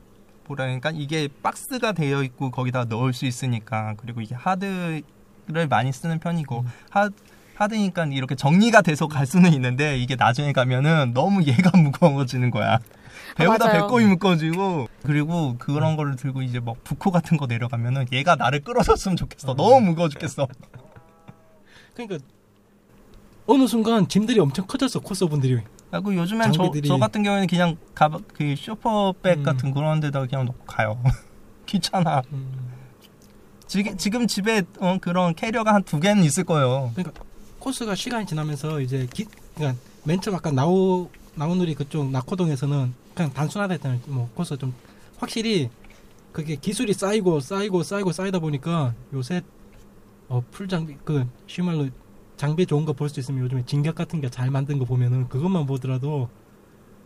뭐라니까 0.49 0.91
이게 0.95 1.29
박스가 1.43 1.93
되어 1.93 2.23
있고 2.23 2.51
거기다 2.51 2.85
넣을 2.85 3.13
수 3.13 3.27
있으니까 3.27 3.95
그리고 3.99 4.21
이게 4.21 4.35
하드를 4.35 5.03
많이 5.69 5.93
쓰는 5.93 6.19
편이고 6.19 6.61
음. 6.61 6.67
하 6.91 7.11
하드니까 7.55 8.07
이렇게 8.07 8.35
정리가 8.37 8.83
돼서 8.83 9.09
갈 9.09 9.27
수는 9.27 9.53
있는데 9.55 9.99
이게 9.99 10.15
나중에 10.15 10.53
가면은 10.53 11.13
너무 11.13 11.43
얘가 11.43 11.71
무거워지는 11.77 12.51
거야. 12.51 12.79
배보다 13.37 13.67
맞아요. 13.67 13.83
배꼽이 13.83 14.05
무거워지고 14.05 14.89
그리고 15.03 15.57
그런 15.59 15.97
거를 15.97 16.17
들고 16.17 16.43
이제 16.43 16.61
막 16.61 16.77
부코 16.85 17.11
같은 17.11 17.37
거 17.37 17.47
내려가면은 17.47 18.07
얘가 18.13 18.37
나를 18.37 18.61
끌어줬으면 18.61 19.17
좋겠어. 19.17 19.55
너무 19.55 19.81
무거워 19.81 20.09
죽겠어. 20.09 20.47
그러니까 21.95 22.25
어느 23.47 23.67
순간 23.67 24.07
짐들이 24.09 24.39
엄청 24.39 24.67
커졌어 24.67 25.01
코스분들이. 25.01 25.61
하고 25.90 26.14
요즘엔 26.14 26.53
저, 26.53 26.62
장비들이- 26.64 26.87
저 26.87 26.96
같은 26.98 27.22
경우에는 27.22 27.46
그냥 27.46 27.77
가방 27.94 28.22
그 28.35 28.55
shopper 28.57 29.14
bag 29.14 29.38
음. 29.38 29.42
같은 29.42 29.72
그런 29.72 30.01
데다가 30.01 30.27
그냥 30.27 30.44
놓고 30.46 30.64
가요. 30.66 31.01
귀찮아. 31.66 32.22
음. 32.33 32.68
지금 33.66 33.96
지금 33.98 34.27
집에 34.27 34.62
어, 34.81 34.98
그런 35.01 35.35
캐리어가 35.35 35.74
한 35.74 35.83
두 35.83 36.01
개는 36.01 36.22
있을 36.24 36.44
거예요. 36.44 36.92
코스가 37.59 37.94
시간이 37.94 38.24
지나면서 38.27 38.81
이제 38.81 39.07
기, 39.12 39.27
그러니까 39.55 39.79
맨 40.05 40.20
처음 40.20 40.37
아까 40.37 40.51
나우 40.51 41.09
나우누리 41.35 41.74
그쪽 41.74 42.11
낙호동에서는 42.11 42.94
그냥 43.14 43.33
단순하다했잖아요. 43.33 44.01
뭐 44.07 44.31
코스 44.35 44.57
좀 44.57 44.72
확실히 45.18 45.68
그게 46.33 46.57
기술이 46.57 46.92
쌓이고 46.94 47.40
쌓이고 47.40 47.83
쌓이고 47.83 48.12
쌓이다 48.12 48.38
보니까 48.38 48.94
요새 49.12 49.42
어 50.29 50.42
풀 50.53 50.68
장비 50.68 50.96
그 51.05 51.27
쉬운 51.46 51.66
말로 51.66 51.88
장비 52.38 52.64
좋은 52.64 52.85
거 52.87 52.92
볼 52.94 53.09
수 53.11 53.20
있으면 53.20 53.44
요즘에 53.44 53.64
진격 53.66 53.94
같은 53.94 54.20
게 54.22 54.29
잘 54.31 54.51
만든 54.51 54.79
거 54.79 54.85
보면은 54.87 55.29
그것만 55.29 55.66
보더라도 55.66 56.31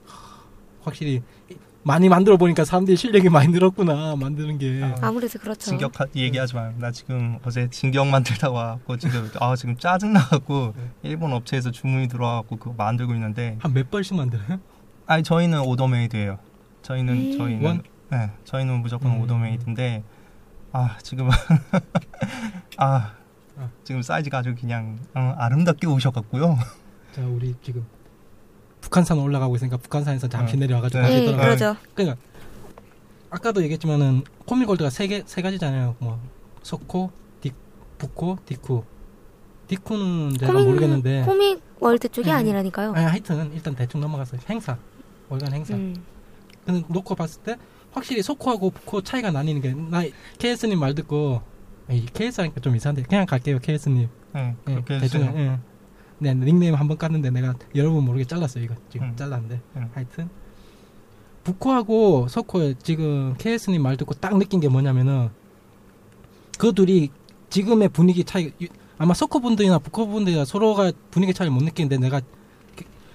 하, 0.06 0.44
확실히 0.82 1.22
이- 1.50 1.56
많이 1.84 2.08
만들어 2.08 2.36
보니까 2.36 2.64
사람들이 2.64 2.96
실력이 2.96 3.28
많이 3.28 3.48
늘었구나 3.50 4.14
만드는 4.14 4.58
게 4.58 4.82
아. 4.84 4.94
아무래도 5.00 5.36
그렇죠. 5.40 5.58
진격 5.70 5.98
하- 6.00 6.06
얘기하지 6.14 6.54
마요. 6.54 6.72
나 6.78 6.92
지금 6.92 7.38
어제 7.44 7.68
진격 7.70 8.06
만들다 8.06 8.50
와갖고 8.50 8.98
지금 8.98 9.28
아 9.40 9.56
지금 9.56 9.76
짜증 9.76 10.12
나갖고 10.12 10.74
네. 10.76 10.90
일본 11.02 11.32
업체에서 11.32 11.72
주문이 11.72 12.06
들어와갖고 12.08 12.56
그거 12.58 12.74
만들고 12.76 13.14
있는데 13.14 13.56
한 13.60 13.72
몇 13.72 13.90
벌씩 13.90 14.14
만들어요? 14.16 14.60
아니 15.06 15.24
저희는 15.24 15.60
order 15.62 15.89
made예요. 15.89 16.38
저희는 16.82 17.14
음. 17.32 17.38
저희는 17.38 17.64
원? 17.64 17.82
네 18.10 18.30
저희는 18.44 18.80
무조건 18.82 19.12
음. 19.12 19.20
order 19.22 19.54
made인데 19.54 20.04
아 20.72 20.98
지금 21.02 21.28
아 22.76 22.84
아. 22.84 23.12
지금 23.84 24.02
사이즈가 24.02 24.38
아주 24.38 24.54
그냥 24.58 24.98
어, 25.14 25.34
아름답게 25.38 25.86
오셔갖고요. 25.86 26.56
자 27.14 27.22
우리 27.26 27.54
지금 27.62 27.84
북한산 28.80 29.18
올라가고 29.18 29.56
있으니까 29.56 29.76
북한산에서 29.76 30.28
잠시 30.28 30.56
어. 30.56 30.60
내려와가지고 30.60 31.02
네. 31.02 31.08
다시 31.08 31.20
네, 31.20 31.26
돌아가. 31.26 31.42
그러죠. 31.44 31.76
그러니까 31.94 32.16
아까도 33.30 33.62
얘기했지만은 33.62 34.24
코믹월드가 34.46 34.90
세개세 34.90 35.42
가지잖아요. 35.42 35.96
뭐 35.98 36.20
소코, 36.62 37.10
딕, 37.40 37.52
부코, 37.98 38.38
디쿠. 38.44 38.84
디쿠는 39.68 40.36
제가 40.38 40.52
코믹, 40.52 40.66
모르겠는데. 40.66 41.22
코믹 41.22 41.62
월드 41.80 42.08
쪽이 42.08 42.26
네. 42.28 42.32
아니라니까요. 42.32 42.92
아니, 42.92 43.06
하여튼 43.06 43.52
일단 43.54 43.74
대충 43.74 44.00
넘어갔어요. 44.00 44.40
행사, 44.50 44.76
월간 45.28 45.52
행사. 45.54 45.74
음. 45.74 45.96
근데 46.66 46.84
놓고 46.88 47.14
봤을 47.14 47.42
때 47.42 47.56
확실히 47.92 48.22
소코하고 48.22 48.70
부코 48.70 49.00
차이가 49.00 49.30
나뉘는 49.30 49.60
게나 49.62 50.02
KS님 50.38 50.78
말 50.78 50.94
듣고 50.94 51.42
이 51.90 52.06
KS 52.12 52.40
하니까 52.42 52.60
좀 52.60 52.76
이상한데 52.76 53.02
그냥 53.02 53.26
갈게요 53.26 53.58
KS님. 53.58 54.08
네, 54.34 54.56
예, 54.68 54.72
그렇게 54.74 54.98
대충 55.00 55.22
해주세요. 55.22 55.40
예. 55.40 55.58
네, 56.18 56.34
닉네임 56.34 56.74
한 56.74 56.86
번 56.88 56.96
깠는데 56.96 57.32
내가 57.32 57.54
여러분 57.74 58.04
모르게 58.04 58.24
잘랐어요 58.24 58.64
이거 58.64 58.74
지금 58.88 59.08
음. 59.08 59.16
잘랐는데 59.16 59.60
음. 59.76 59.90
하여튼 59.92 60.28
부코하고 61.44 62.28
서코의 62.28 62.76
지금 62.82 63.34
KS님 63.38 63.82
말 63.82 63.96
듣고 63.96 64.14
딱 64.14 64.36
느낀 64.38 64.60
게 64.60 64.68
뭐냐면은 64.68 65.30
그 66.58 66.72
둘이 66.72 67.10
지금의 67.50 67.88
분위기 67.88 68.22
차이 68.24 68.52
유- 68.62 68.68
아마 68.98 69.12
서코 69.14 69.40
분들이나 69.40 69.78
부코 69.80 70.06
분들이나 70.06 70.44
서로가 70.44 70.92
분위기 71.10 71.34
차이를 71.34 71.52
못 71.52 71.62
느끼는데 71.64 71.98
내가 71.98 72.20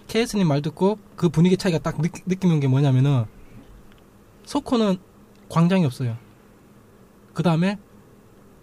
KS님 0.07 0.45
말 0.47 0.61
듣고 0.61 0.97
그 1.15 1.29
분위기 1.29 1.55
차이가 1.55 1.77
딱 1.79 2.01
느, 2.01 2.09
느끼는 2.25 2.59
게 2.59 2.67
뭐냐면은 2.67 3.23
서코는 4.45 4.97
광장이 5.49 5.85
없어요. 5.85 6.17
그 7.33 7.43
다음에 7.43 7.77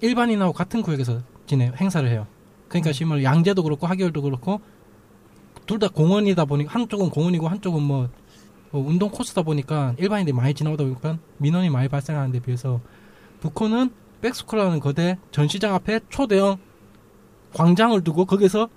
일반인하고 0.04 0.52
같은 0.52 0.82
구역에서 0.82 1.22
지내 1.46 1.72
행사를 1.80 2.08
해요. 2.08 2.26
그러니까 2.68 2.92
심을 2.92 3.24
양재도 3.24 3.62
그렇고 3.62 3.86
하계월도 3.86 4.22
그렇고 4.22 4.60
둘 5.66 5.78
다 5.78 5.88
공원이다 5.88 6.44
보니까 6.44 6.72
한쪽은 6.74 7.08
공원이고 7.08 7.48
한쪽은 7.48 7.82
뭐, 7.82 8.08
뭐 8.70 8.86
운동 8.86 9.08
코스다 9.10 9.42
보니까 9.42 9.94
일반인들이 9.98 10.34
많이 10.34 10.52
지나오다 10.52 10.84
보니까 10.84 11.18
민원이 11.38 11.70
많이 11.70 11.88
발생하는 11.88 12.32
데 12.32 12.40
비해서 12.40 12.80
북코는 13.40 13.90
백스코라는 14.20 14.80
거대 14.80 15.18
전시장 15.30 15.74
앞에 15.74 16.00
초대형 16.10 16.58
광장을 17.54 17.98
두고 18.04 18.26
거기서 18.26 18.68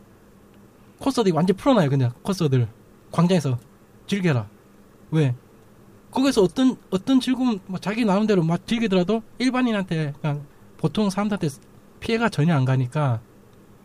코스들이 1.00 1.32
완전 1.32 1.58
풀어놔요 1.58 1.90
그냥 1.90 2.12
코스들. 2.24 2.68
광장에서 3.12 3.58
즐겨라. 4.08 4.48
왜? 5.12 5.36
거기서 6.12 6.42
어떤 6.42 6.78
어떤 6.90 7.20
즐거움 7.20 7.60
뭐 7.66 7.80
자기 7.80 8.06
나름대로 8.06 8.44
막 8.44 8.66
즐기더라도 8.66 9.22
일반인한테 9.40 10.14
그냥 10.22 10.46
보통 10.78 11.10
사람들한테 11.10 11.50
피해가 12.00 12.30
전혀 12.30 12.56
안 12.56 12.66
가니까 12.66 13.20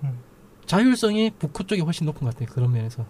음. 0.05 0.18
자율성이 0.66 1.31
북코 1.38 1.64
쪽이 1.64 1.83
훨씬 1.83 2.07
높은 2.07 2.26
것 2.26 2.35
같아요 2.35 2.48
그런 2.52 2.72
면에서 2.72 3.05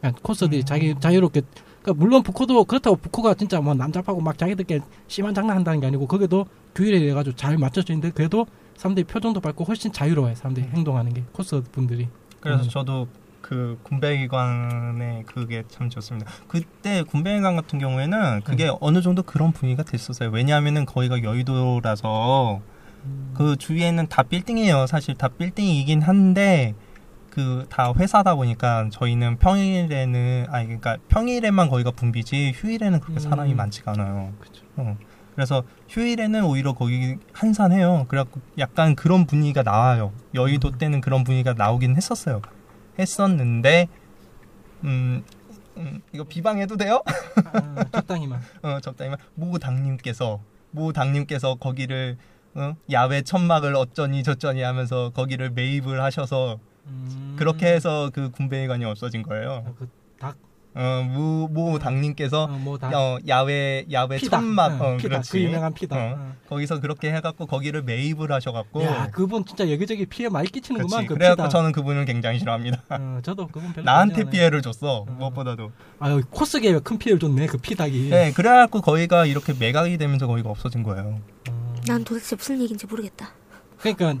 그냥 0.00 0.14
코스들이 0.22 0.60
음. 0.60 0.64
자기 0.64 0.94
자유롭게 0.98 1.42
그러니까 1.82 2.04
물론 2.04 2.22
북코도 2.22 2.64
그렇다고 2.64 2.96
북코가 2.96 3.34
진짜 3.34 3.60
뭐 3.60 3.74
남잡하고 3.74 4.20
막 4.20 4.36
자기들끼리 4.38 4.80
심한 5.06 5.34
장난한다는 5.34 5.80
게 5.80 5.86
아니고 5.86 6.06
거기도 6.06 6.46
규율에 6.74 7.08
해가지고 7.10 7.36
잘 7.36 7.58
맞춰져 7.58 7.92
있는데 7.92 8.12
그래도 8.12 8.46
사람들이 8.76 9.04
표정도 9.04 9.40
밝고 9.40 9.64
훨씬 9.64 9.92
자유로워요 9.92 10.34
사람들이 10.34 10.66
행동하는 10.66 11.14
게 11.14 11.24
코스 11.32 11.62
분들이 11.72 12.08
그래서 12.40 12.64
음. 12.64 12.68
저도 12.68 13.08
그 13.46 13.78
군배기관의 13.84 15.22
그게 15.24 15.62
참 15.68 15.88
좋습니다. 15.88 16.28
그때 16.48 17.04
군배기관 17.04 17.54
같은 17.54 17.78
경우에는 17.78 18.40
그게 18.42 18.68
음. 18.68 18.74
어느 18.80 19.00
정도 19.00 19.22
그런 19.22 19.52
분위기가 19.52 19.84
됐었어요. 19.84 20.30
왜냐하면은 20.30 20.84
거기가 20.84 21.22
여의도라서 21.22 22.60
그 23.34 23.56
주위에는 23.56 24.08
다 24.08 24.22
빌딩이에요. 24.22 24.86
사실 24.86 25.14
다 25.14 25.28
빌딩이긴 25.28 26.02
한데 26.02 26.74
그 27.30 27.66
다 27.68 27.92
회사다 27.92 28.34
보니까 28.34 28.88
저희는 28.90 29.36
평일에는 29.38 30.46
아니 30.48 30.64
그러니까 30.66 30.96
평일에만 31.08 31.68
거기가 31.68 31.90
붐비지 31.90 32.52
휴일에는 32.56 32.98
그렇게 33.00 33.20
음. 33.20 33.30
사람이 33.30 33.54
많지가 33.54 33.92
않아요. 33.92 34.32
그쵸. 34.40 34.64
어. 34.76 34.96
그래서 35.34 35.62
휴일에는 35.90 36.44
오히려 36.44 36.72
거기 36.72 37.16
한산해요. 37.34 38.06
그래갖고 38.08 38.40
약간 38.58 38.94
그런 38.94 39.26
분위기가 39.26 39.62
나와요. 39.62 40.12
여의도 40.34 40.68
음. 40.68 40.78
때는 40.78 41.00
그런 41.02 41.24
분위기가 41.24 41.52
나오긴 41.52 41.94
했었어요. 41.96 42.40
했었는데 42.98 43.88
음, 44.84 45.22
음, 45.76 46.00
이거 46.12 46.24
비방해도 46.24 46.78
돼요? 46.78 47.02
아, 47.52 47.84
적당히만 47.92 48.40
어, 48.62 48.80
적당히만 48.80 49.18
모 49.34 49.58
당님께서 49.58 50.40
모 50.70 50.94
당님께서 50.94 51.56
거기를 51.56 52.16
어? 52.56 52.74
야외 52.90 53.22
천막을 53.22 53.74
어쩌니 53.76 54.22
저쩌니 54.22 54.62
하면서 54.62 55.10
거기를 55.10 55.50
매입을 55.50 56.02
하셔서 56.02 56.58
음. 56.86 57.36
그렇게 57.38 57.66
해서 57.66 58.10
그 58.12 58.30
군배회관이 58.30 58.84
없어진 58.84 59.22
거예요. 59.22 59.64
아, 59.66 59.72
그 59.78 59.88
닭, 60.18 60.36
어, 60.74 61.02
무, 61.06 61.48
모 61.50 61.78
당님께서 61.78 62.44
어, 62.44 62.48
뭐 62.48 62.78
다. 62.78 62.90
어, 62.94 63.18
야외 63.28 63.84
야외 63.92 64.16
피다. 64.16 64.38
천막 64.38 64.72
응, 64.72 64.80
어, 64.80 64.96
피다. 64.96 65.08
그렇지. 65.08 65.32
그 65.32 65.40
유명한. 65.40 65.72
어, 65.90 65.96
응. 66.16 66.32
거기서 66.48 66.80
그렇게 66.80 67.12
해갖고 67.12 67.46
거기를 67.46 67.82
매입을 67.82 68.30
하셔갖고 68.32 68.84
야, 68.84 69.10
그분 69.10 69.44
진짜 69.44 69.70
여기저기 69.70 70.06
피해 70.06 70.28
많이 70.28 70.48
끼치는구만. 70.48 71.06
그 71.06 71.14
그래갖고 71.14 71.42
피다. 71.42 71.48
저는 71.50 71.72
그분을 71.72 72.04
굉장히 72.04 72.38
싫어합니다. 72.38 72.82
어, 72.88 73.20
저도 73.22 73.48
그분 73.48 73.72
별로 73.72 73.84
나한테. 73.84 74.24
피해를 74.24 74.62
줬어 74.62 75.04
음. 75.08 75.18
무엇보다도. 75.18 75.72
아유 75.98 76.22
코스계에 76.30 76.78
큰 76.78 76.98
피해를 76.98 77.18
줬네 77.20 77.46
그 77.46 77.58
피닭이. 77.58 78.10
네, 78.10 78.32
그래갖고 78.32 78.80
거기가 78.80 79.26
이렇게 79.26 79.52
매각이 79.58 79.98
되면서 79.98 80.26
거기가 80.26 80.50
없어진 80.50 80.82
거예요. 80.82 81.20
어, 81.88 81.92
난 81.92 82.04
도대체 82.04 82.36
무슨 82.36 82.60
얘기인지 82.60 82.86
모르겠다. 82.86 83.30
그러니까 83.78 84.14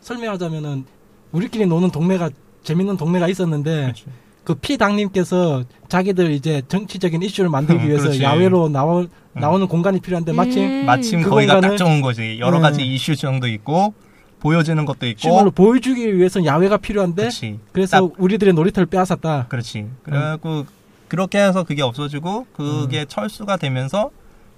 설명하자면은 0.00 0.84
우리끼리 1.32 1.66
노는 1.66 1.90
동네가 1.90 2.30
재밌는 2.62 2.96
동네가 2.96 3.28
있었는데 3.28 3.82
그렇지. 3.82 4.04
그 4.44 4.54
피당님께서 4.54 5.64
자기들 5.88 6.30
이제 6.30 6.62
정치적인 6.68 7.22
이슈를 7.22 7.50
만들기 7.50 7.82
음, 7.84 7.88
위해서 7.88 8.04
그렇지. 8.04 8.22
야외로 8.22 8.68
나오, 8.68 9.06
나오는 9.32 9.66
공간이 9.66 10.00
필요한데 10.00 10.32
마침 10.32 10.62
음. 10.62 10.86
마침 10.86 11.22
그 11.22 11.30
거기가 11.30 11.60
딱 11.60 11.70
공간을- 11.72 11.78
좋은 11.78 12.00
거지. 12.00 12.38
여러 12.40 12.58
네. 12.58 12.62
가지 12.62 12.82
이슈 12.86 13.16
정도 13.16 13.48
있고 13.48 13.94
보여지는 14.40 14.84
것도 14.84 15.06
있고. 15.08 15.20
실물로 15.20 15.50
보여주기 15.50 16.16
위해서 16.16 16.44
야외가 16.44 16.76
필요한데 16.76 17.22
그렇지. 17.22 17.58
그래서 17.72 17.96
딱 18.08 18.20
우리들의 18.20 18.54
놀이터를 18.54 18.86
빼앗았다. 18.86 19.46
그렇지. 19.48 19.86
그래갖고 20.04 20.66
그렇게 21.08 21.38
해서 21.38 21.64
그게 21.64 21.82
없어지고 21.82 22.46
그게 22.52 23.04
철수가 23.04 23.56
되면서 23.56 24.10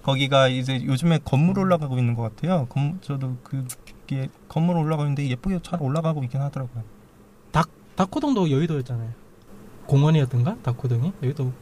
거기가 0.08 0.48
이제 0.48 0.82
요즘에 0.86 1.18
건물 1.22 1.58
올라가고 1.58 1.98
있는 1.98 2.14
것 2.14 2.22
같아요. 2.22 2.64
건, 2.70 2.98
저도 3.02 3.36
그게 3.42 4.30
건물 4.48 4.78
올라가는데 4.78 5.28
예쁘게 5.28 5.60
잘 5.62 5.82
올라가고 5.82 6.24
있긴 6.24 6.40
하더라고요. 6.40 6.82
다코동도 7.94 8.50
여의도였잖아요. 8.50 9.10
공원이었던가? 9.86 10.56
다코동이? 10.62 11.12
여의도 11.22 11.52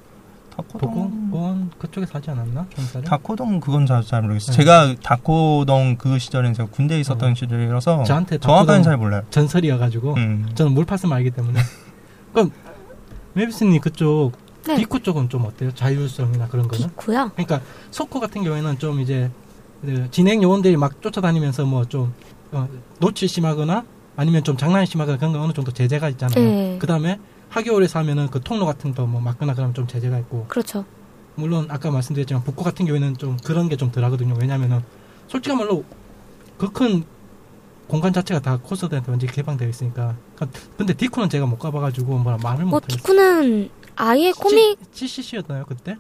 다코동 0.54 0.92
복공원 1.30 1.70
그쪽에 1.78 2.06
사지 2.06 2.30
않았나? 2.30 2.66
경찰에? 2.70 3.04
다코동 3.04 3.58
그건 3.58 3.86
잘, 3.86 4.02
잘 4.02 4.22
모르겠어요. 4.22 4.54
네. 4.54 4.56
제가 4.56 4.94
다코동 5.02 5.96
그 5.96 6.18
시절엔 6.18 6.54
제가 6.54 6.68
군대에 6.68 7.00
있었던 7.00 7.32
어. 7.32 7.34
시절이라서 7.34 8.04
저한테 8.04 8.38
정확하게 8.38 8.66
다코동 8.66 8.82
잘 8.82 8.96
몰라요. 8.96 9.22
전설이어가지고 9.30 10.14
음. 10.14 10.50
저는 10.54 10.72
물파스 10.72 11.06
알기 11.06 11.30
때문에 11.30 11.58
그럼 12.34 12.52
메비스님 13.32 13.80
그쪽 13.80 14.32
네. 14.66 14.76
디쿠 14.76 15.00
쪽은 15.02 15.28
좀 15.28 15.44
어때요? 15.44 15.72
자율성이나 15.74 16.48
그런 16.48 16.66
거는? 16.68 16.88
디쿠요? 16.88 17.30
그러니까 17.34 17.60
소코 17.90 18.20
같은 18.20 18.42
경우에는 18.42 18.78
좀 18.78 19.00
이제 19.00 19.30
그 19.82 20.08
진행 20.10 20.42
요원들이 20.42 20.76
막 20.76 21.00
쫓아다니면서 21.02 21.64
뭐좀 21.66 22.12
어, 22.52 22.68
노출 22.98 23.28
심하거나 23.28 23.84
아니면 24.16 24.42
좀 24.44 24.56
장난이 24.56 24.86
심하거나 24.86 25.18
그런 25.18 25.32
거 25.32 25.40
어느 25.40 25.52
정도 25.52 25.70
제재가 25.72 26.08
있잖아요. 26.10 26.44
네. 26.44 26.76
그 26.80 26.86
다음에 26.86 27.18
하교월에서 27.50 27.98
하면은 28.00 28.28
그 28.28 28.40
통로 28.40 28.66
같은 28.66 28.94
거 28.94 29.06
뭐 29.06 29.20
막거나 29.20 29.54
그러면 29.54 29.74
좀 29.74 29.86
제재가 29.86 30.18
있고 30.20 30.46
그렇죠. 30.48 30.84
물론 31.36 31.66
아까 31.70 31.90
말씀드렸지만 31.90 32.42
북코 32.44 32.64
같은 32.64 32.86
경우에는 32.86 33.16
좀 33.18 33.36
그런 33.44 33.68
게 33.68 33.76
좀 33.76 33.92
덜하거든요. 33.92 34.34
왜냐면은 34.40 34.80
솔직히 35.28 35.54
말로 35.56 35.84
그 36.58 36.70
큰 36.72 37.04
공간 37.86 38.12
자체가 38.12 38.40
다 38.40 38.56
코스들한테 38.60 39.12
완전히 39.12 39.32
개방되어 39.32 39.68
있으니까. 39.68 40.16
그러니까 40.34 40.58
근데 40.76 40.92
디코는 40.94 41.28
제가 41.28 41.46
못 41.46 41.56
가봐가지고 41.58 42.18
뭐라 42.18 42.38
말을 42.42 42.64
뭐 42.64 42.80
못하겠어요. 42.80 42.96
디쿠는 42.96 43.70
아예 43.96 44.32
코믹 44.32 44.78
CCC였나요 44.92 45.64
그때? 45.66 45.96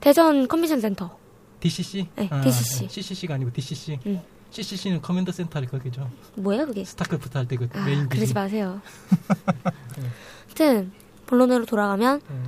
대전 0.00 0.48
컨벤션 0.48 0.80
센터. 0.80 1.16
DCC? 1.60 2.08
네, 2.16 2.30
DCC. 2.42 2.88
CCC가 2.88 3.34
아니고 3.34 3.52
DCC. 3.52 3.98
응. 4.06 4.22
CCC는 4.50 5.00
commander 5.02 5.30
center를 5.30 5.68
거기죠. 5.68 6.10
뭐야 6.36 6.64
그게? 6.64 6.84
스타크래프트 6.84 7.36
할 7.36 7.46
때그 7.46 7.68
아, 7.74 7.84
메인 7.84 8.08
그러지. 8.08 8.32
마세요. 8.34 8.80
네. 9.98 10.08
하여튼 10.46 10.92
본론으로 11.26 11.66
돌아가면 11.66 12.20
네. 12.28 12.42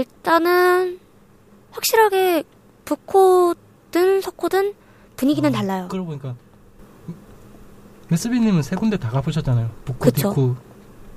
일단은 0.00 0.98
확실하게 1.70 2.42
북코든 2.84 4.20
서코든 4.20 4.74
분위기는 5.16 5.48
어, 5.48 5.52
달라요. 5.52 5.88
그러고 5.88 6.08
보니까 6.08 6.34
메스비님은 8.08 8.62
세 8.62 8.76
군데 8.76 8.96
다 8.98 9.08
가보셨잖아요. 9.10 9.70
북코. 9.84 10.10
디쿠, 10.10 10.56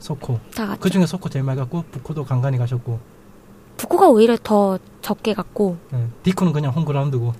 소코. 0.01 0.39
다 0.55 0.67
같이. 0.67 0.81
그 0.81 0.89
중에 0.89 1.05
소코 1.05 1.29
제일 1.29 1.45
많이 1.45 1.59
갔고 1.59 1.83
북코도 1.91 2.25
간간히 2.25 2.57
가셨고 2.57 2.99
북코가 3.77 4.09
오히려 4.09 4.35
더 4.43 4.77
적게 5.01 5.33
갔고. 5.33 5.77
예, 5.93 6.07
디코는 6.23 6.51
그냥 6.53 6.71
홈그라운드고. 6.73 7.33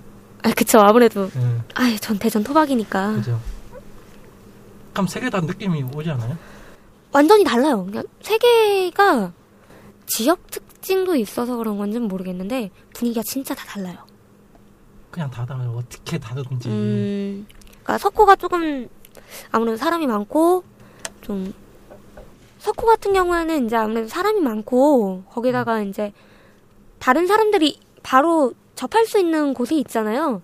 아 0.44 0.50
그쵸 0.56 0.78
아무래도 0.80 1.28
예, 1.36 1.60
아예 1.74 1.96
전 1.96 2.18
대전 2.18 2.42
토박이니까 2.42 3.12
그죠. 3.14 3.38
그럼 4.92 5.06
세 5.06 5.20
개 5.20 5.30
다 5.30 5.40
느낌이 5.40 5.82
오지 5.94 6.10
않아요? 6.10 6.36
완전히 7.12 7.44
달라요. 7.44 7.84
그냥 7.84 8.04
세 8.22 8.38
개가 8.38 9.32
지역 10.06 10.46
특징도 10.50 11.14
있어서 11.16 11.56
그런 11.56 11.78
건지는 11.78 12.08
모르겠는데 12.08 12.70
분위기가 12.94 13.22
진짜 13.24 13.54
다 13.54 13.64
달라요. 13.66 13.96
그냥 15.10 15.30
다 15.30 15.44
달라요. 15.46 15.74
어떻게 15.78 16.18
다르든지. 16.18 16.68
음, 16.68 17.46
그러니까 17.82 17.98
석호가 17.98 18.36
조금 18.36 18.88
아무래도 19.50 19.76
사람이 19.76 20.06
많고 20.06 20.64
좀 21.20 21.52
석호 22.62 22.86
같은 22.86 23.12
경우에는 23.12 23.66
이제 23.66 23.74
아무래도 23.74 24.06
사람이 24.06 24.40
많고 24.40 25.24
거기다가 25.30 25.82
이제 25.82 26.12
다른 27.00 27.26
사람들이 27.26 27.80
바로 28.04 28.52
접할 28.76 29.04
수 29.04 29.18
있는 29.18 29.52
곳이 29.52 29.76
있잖아요. 29.80 30.40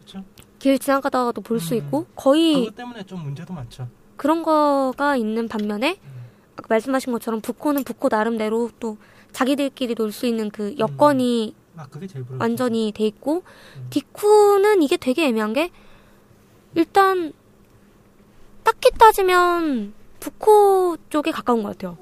그렇죠. 0.00 0.24
길 0.58 0.80
지나가다가도 0.80 1.40
볼수 1.42 1.74
음. 1.74 1.78
있고 1.78 2.06
거의 2.16 2.54
그것 2.54 2.74
때문에 2.74 3.04
좀 3.06 3.22
문제도 3.22 3.54
많죠. 3.54 3.86
그런 4.16 4.42
거가 4.42 5.14
있는 5.16 5.46
반면에 5.46 5.96
아까 6.56 6.66
말씀하신 6.68 7.12
것처럼 7.12 7.40
북코는 7.40 7.84
북코 7.84 8.08
나름대로 8.10 8.70
또 8.80 8.96
자기들끼리 9.30 9.94
놀 9.94 10.10
수 10.10 10.26
있는 10.26 10.50
그 10.50 10.74
여건이 10.76 11.54
아 11.76 11.86
그게 11.88 12.08
제일 12.08 12.24
부러워. 12.24 12.42
완전히 12.42 12.90
돼 12.92 13.06
있고 13.06 13.44
음. 13.76 13.86
디쿠는 13.90 14.82
이게 14.82 14.96
되게 14.96 15.26
애매한 15.28 15.52
게 15.52 15.70
일단 16.74 17.32
딱히 18.64 18.90
따지면 18.98 19.94
북코 20.26 20.96
쪽에 21.10 21.32
가까운 21.32 21.62
것 21.64 21.70
같아요. 21.70 21.98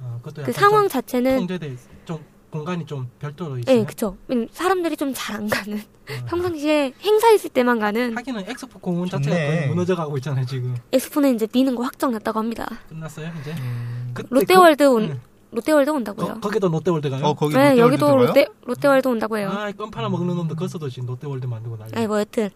아, 0.00 0.18
그것도 0.22 0.44
그 0.44 0.52
상황 0.52 0.82
좀 0.82 0.88
자체는 0.88 1.38
통제돼 1.38 1.66
있, 1.68 1.78
좀 2.04 2.24
공간이 2.50 2.86
좀 2.86 3.10
별도로 3.18 3.58
있어요. 3.58 3.78
예, 3.80 3.84
그쵸. 3.84 4.16
왜냐면 4.28 4.48
사람들이 4.52 4.96
좀 4.96 5.12
잘 5.12 5.36
안 5.36 5.48
가는 5.48 5.76
어. 5.76 6.24
평상시에 6.28 6.94
행사 7.02 7.30
있을 7.32 7.50
때만 7.50 7.78
가는 7.80 8.16
하기는 8.16 8.44
엑스포 8.48 8.78
공원 8.78 9.08
자체가. 9.10 9.34
거의 9.36 9.66
무너져 9.68 9.96
가고 9.96 10.16
있잖아요 10.18 10.46
지금. 10.46 10.74
엑스포는 10.92 11.34
이제 11.34 11.46
미는 11.52 11.74
거 11.74 11.82
확정 11.82 12.12
났다고 12.12 12.38
합니다. 12.38 12.66
끝났어요 12.88 13.30
이제. 13.40 13.52
음. 13.58 14.14
롯데월드 14.30 14.84
그- 14.84 14.90
온 14.90 15.02
응. 15.10 15.20
롯데월드 15.50 15.90
온다고요. 15.90 16.34
거, 16.34 16.40
거기도 16.40 16.68
롯데월드 16.68 17.10
가요? 17.10 17.24
어 17.24 17.34
거기 17.34 17.54
네, 17.54 17.70
롯데월드 17.70 17.80
여기도 17.80 18.06
들어가요? 18.06 18.26
롯데 18.26 18.46
롯데월드 18.66 19.08
온다고 19.08 19.36
해요. 19.38 19.50
아, 19.52 19.72
껌 19.72 19.90
팔아 19.90 20.08
먹는 20.08 20.34
놈도 20.36 20.54
거기서도 20.54 20.88
지금 20.90 21.06
롯데월드 21.08 21.46
만들고 21.46 21.76
난리. 21.76 21.92
아니 21.96 22.06
뭐 22.06 22.20
여튼 22.20 22.50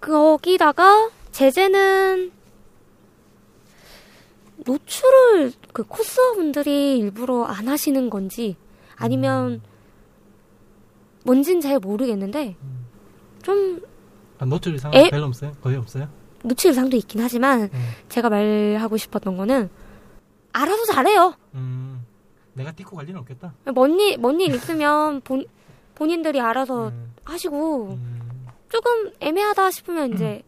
거기다가 0.00 1.10
제재는 1.30 2.32
노출을 4.66 5.52
그 5.72 5.84
코스어분들이 5.84 6.98
일부러 6.98 7.44
안 7.44 7.68
하시는 7.68 8.10
건지 8.10 8.56
아니면 8.96 9.62
뭔진 11.24 11.60
잘 11.60 11.78
모르겠는데 11.78 12.56
음. 12.62 12.86
좀 13.42 13.80
아, 14.38 14.44
노출 14.44 14.74
의상 14.74 14.92
에? 14.94 15.08
별로 15.10 15.26
없어요? 15.26 15.52
거의 15.62 15.76
없어요? 15.76 16.08
노출 16.42 16.72
의상도 16.72 16.96
있긴 16.96 17.20
하지만 17.20 17.62
음. 17.72 17.90
제가 18.08 18.28
말하고 18.28 18.96
싶었던 18.96 19.36
거는 19.36 19.70
알아서 20.52 20.84
잘해요. 20.86 21.34
음, 21.54 22.04
내가 22.54 22.72
띠고 22.72 22.96
갈 22.96 23.08
일은 23.08 23.20
없겠다. 23.20 23.54
뭔일 23.74 24.18
뭔일 24.18 24.54
있으면 24.54 25.20
본 25.22 25.44
본인들이 25.94 26.40
알아서 26.40 26.88
음, 26.88 27.14
하시고 27.24 27.90
음, 27.92 28.46
조금 28.68 29.12
애매하다 29.20 29.70
싶으면 29.70 30.12
이제 30.14 30.42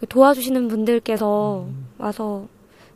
그 0.00 0.06
도와주시는 0.06 0.68
분들께서 0.68 1.64
음, 1.68 1.88
와서 1.98 2.48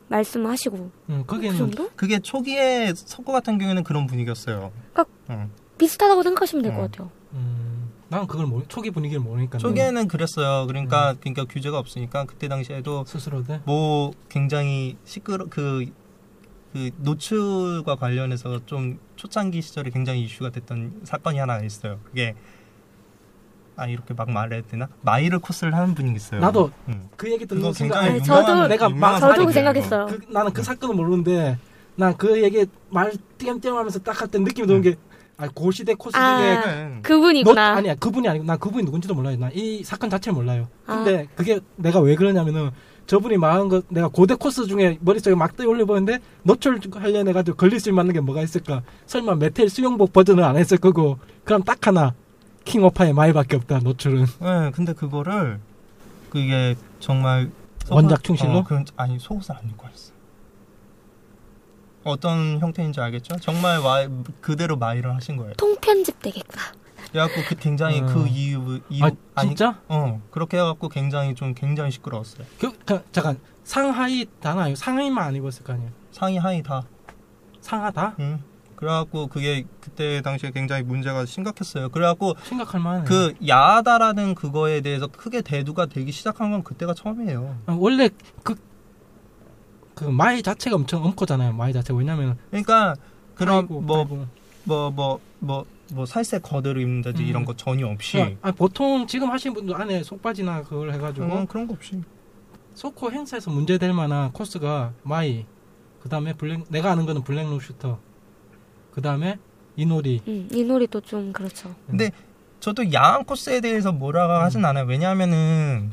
말씀하시고 0.08 0.76
음, 1.10 1.24
그 1.26 1.36
거기는 1.36 1.56
정도? 1.56 1.90
그게 1.96 2.18
초기에 2.18 2.92
석고 2.94 3.32
같은 3.32 3.58
경우에는 3.58 3.84
그런 3.84 4.06
분위기였어요. 4.06 4.72
그러니까 4.92 5.04
응. 5.30 5.50
비슷하다고 5.76 6.22
생각하시면 6.22 6.62
될것 6.62 6.80
음. 6.80 6.86
같아요. 6.86 7.10
음, 7.34 7.90
나는 8.08 8.26
그걸 8.26 8.46
모르, 8.46 8.64
초기 8.68 8.90
분위기를 8.90 9.22
모르니까 9.22 9.58
초기에는 9.58 10.08
그랬어요. 10.08 10.66
그러니까 10.66 11.12
음. 11.12 11.16
그러니까 11.20 11.44
규제가 11.44 11.78
없으니까 11.78 12.24
그때 12.24 12.48
당시에도 12.48 13.04
스스로들 13.06 13.62
뭐 13.64 14.12
굉장히 14.28 14.96
시끄러 15.04 15.46
그, 15.48 15.86
그 16.72 16.90
노출과 16.98 17.96
관련해서 17.96 18.64
좀 18.66 18.98
초창기 19.16 19.62
시절에 19.62 19.90
굉장히 19.90 20.22
이슈가 20.22 20.50
됐던 20.50 21.02
사건이 21.04 21.38
하나 21.38 21.60
있어요. 21.60 22.00
그게 22.04 22.34
아 23.78 23.86
이렇게 23.86 24.12
막 24.12 24.28
말해야 24.30 24.62
되나? 24.68 24.88
마이를 25.02 25.38
코스를 25.38 25.72
하는 25.74 25.94
분이 25.94 26.12
있어요. 26.16 26.40
나도 26.40 26.70
응. 26.88 27.08
그 27.16 27.30
얘기 27.30 27.46
듣는 27.46 27.72
순간 27.72 28.00
굉장히 28.06 28.08
아니, 28.08 28.20
저도- 28.20 28.48
유명한 28.50 28.68
내가 28.68 28.90
유명한 28.90 29.20
막- 29.20 29.20
저도. 29.34 29.46
그 29.46 29.52
생각했어요. 29.52 30.06
그, 30.06 30.18
나는 30.32 30.52
그 30.52 30.62
사건은 30.64 30.96
모르는데 30.96 31.56
난 31.94 32.16
그 32.16 32.42
얘기 32.42 32.66
말 32.90 33.12
띄엄띄엄하면서 33.38 34.00
딱 34.00 34.20
할 34.20 34.28
때 34.28 34.38
느낌이 34.38 34.66
드는 34.66 34.82
게 34.82 34.96
아, 35.36 35.46
고시대 35.54 35.94
코스 35.94 36.14
중에 36.14 36.22
아, 36.24 36.62
그래. 36.62 36.98
그분이구나. 37.02 37.70
노- 37.72 37.76
아니야 37.78 37.94
그분이 37.94 38.28
아니고 38.28 38.44
난 38.44 38.58
그분이 38.58 38.84
누군지도 38.84 39.14
몰라요. 39.14 39.36
난 39.38 39.73
이 39.73 39.84
사건 39.84 40.10
자체를 40.10 40.34
몰라요. 40.34 40.66
아. 40.86 40.96
근데 40.96 41.28
그게 41.36 41.60
내가 41.76 42.00
왜 42.00 42.16
그러냐면은 42.16 42.70
저분이 43.06 43.36
말한 43.38 43.68
거 43.68 43.80
내가 43.88 44.08
고대 44.08 44.34
코스 44.34 44.66
중에 44.66 44.98
머릿속에 45.00 45.34
막 45.36 45.56
떠올려 45.56 45.86
보는데 45.86 46.18
노출 46.42 46.80
하려는 46.92 47.28
해가지고 47.28 47.56
걸릴 47.56 47.78
수 47.80 47.88
있는 47.90 48.12
게 48.12 48.18
뭐가 48.20 48.42
있을까? 48.42 48.82
설마 49.06 49.36
메텔 49.36 49.68
수영복 49.70 50.12
버전을 50.12 50.42
안 50.42 50.56
했을 50.56 50.76
거고 50.78 51.18
그럼 51.44 51.62
딱 51.62 51.86
하나 51.86 52.12
킹 52.64 52.84
오파의 52.84 53.12
마이밖에 53.12 53.56
없다 53.56 53.78
노출은 53.80 54.26
네, 54.40 54.70
근데 54.72 54.92
그거를 54.92 55.60
그게 56.30 56.76
정말 57.00 57.50
원작 57.90 58.22
충실로? 58.22 58.58
어, 58.58 58.64
그런 58.64 58.84
아니 58.96 59.18
속옷을 59.18 59.56
안 59.56 59.68
입고 59.70 59.86
했어. 59.88 60.12
어떤 62.04 62.58
형태인지 62.58 63.00
알겠죠? 63.00 63.36
정말 63.40 63.80
마, 63.80 64.06
그대로 64.40 64.76
마이를 64.76 65.14
하신 65.14 65.36
거예요. 65.36 65.54
통편집 65.54 66.20
되겠구나. 66.20 66.62
그래갖고 67.10 67.42
그 67.48 67.54
굉장히 67.54 68.00
음. 68.02 68.06
그 68.06 68.26
이유 68.28 68.80
이유 68.90 69.04
아 69.04 69.10
아니, 69.34 69.48
진짜? 69.50 69.80
어 69.88 70.20
그렇게 70.30 70.58
해갖고 70.58 70.88
굉장히 70.90 71.34
좀 71.34 71.54
굉장히 71.54 71.90
시끄러웠어요. 71.90 72.46
그, 72.58 72.72
그, 72.84 73.02
잠깐 73.12 73.38
상의 73.64 74.02
하의 74.02 74.26
다나 74.40 74.74
상의 74.74 74.98
하의만 74.98 75.24
안 75.24 75.34
입었을 75.34 75.64
거 75.64 75.72
아니에요? 75.72 75.90
상의 76.12 76.38
하의 76.38 76.62
다. 76.62 76.82
상하 77.60 77.90
다? 77.90 78.14
응. 78.20 78.42
그래갖고 78.78 79.26
그게 79.26 79.64
그때 79.80 80.22
당시에 80.22 80.52
굉장히 80.52 80.82
문제가 80.82 81.26
심각했어요. 81.26 81.88
그래갖고 81.88 82.34
심각할 82.44 82.80
만하네. 82.80 83.04
그 83.04 83.34
야하다라는 83.46 84.34
그거에 84.34 84.80
대해서 84.80 85.08
크게 85.08 85.40
대두가 85.42 85.86
되기 85.86 86.12
시작한 86.12 86.50
건 86.52 86.62
그때가 86.62 86.94
처음이에요. 86.94 87.58
아, 87.66 87.76
원래 87.78 88.08
그, 88.44 88.54
그 89.94 90.04
마이 90.04 90.42
자체가 90.42 90.76
엄청 90.76 91.04
엄코잖아요. 91.04 91.52
마이 91.54 91.72
자체가 91.72 91.98
왜냐면 91.98 92.38
그러니까 92.50 92.94
그런 93.34 93.64
아이고, 93.64 93.80
뭐. 93.80 94.04
뭐 94.64 94.90
뭐 94.90 95.20
뭐 95.40 95.64
뭐 95.92 96.04
살색 96.04 96.42
거들을 96.42 96.82
입는다든지 96.82 97.22
음. 97.22 97.28
이런 97.28 97.44
거 97.44 97.54
전혀 97.56 97.86
없이 97.86 98.18
그러니까, 98.18 98.48
아, 98.48 98.52
보통 98.52 99.06
지금 99.06 99.30
하시는 99.30 99.54
분들 99.54 99.74
안에 99.74 100.02
속바지나 100.02 100.62
그걸 100.64 100.92
해가지고 100.92 101.26
어, 101.26 101.46
그런 101.46 101.66
거 101.66 101.74
없이 101.74 102.02
서코 102.74 103.10
행사에서 103.10 103.50
문제될 103.50 103.92
만한 103.92 104.32
코스가 104.32 104.92
마이 105.02 105.46
그 106.00 106.08
다음에 106.08 106.34
블랙 106.34 106.64
내가 106.68 106.92
아는 106.92 107.06
거는 107.06 107.24
블랙 107.24 107.48
록 107.48 107.62
슈터 107.62 107.98
그 108.98 109.02
다음에 109.02 109.38
이노리 109.76 110.22
음, 110.26 110.48
이노리도 110.52 111.02
좀 111.02 111.32
그렇죠. 111.32 111.72
근데 111.86 112.10
저도 112.58 112.92
야한 112.92 113.22
코스에 113.22 113.60
대해서 113.60 113.92
뭐라고 113.92 114.32
하진 114.32 114.64
않아요 114.64 114.86
왜냐하면은 114.86 115.92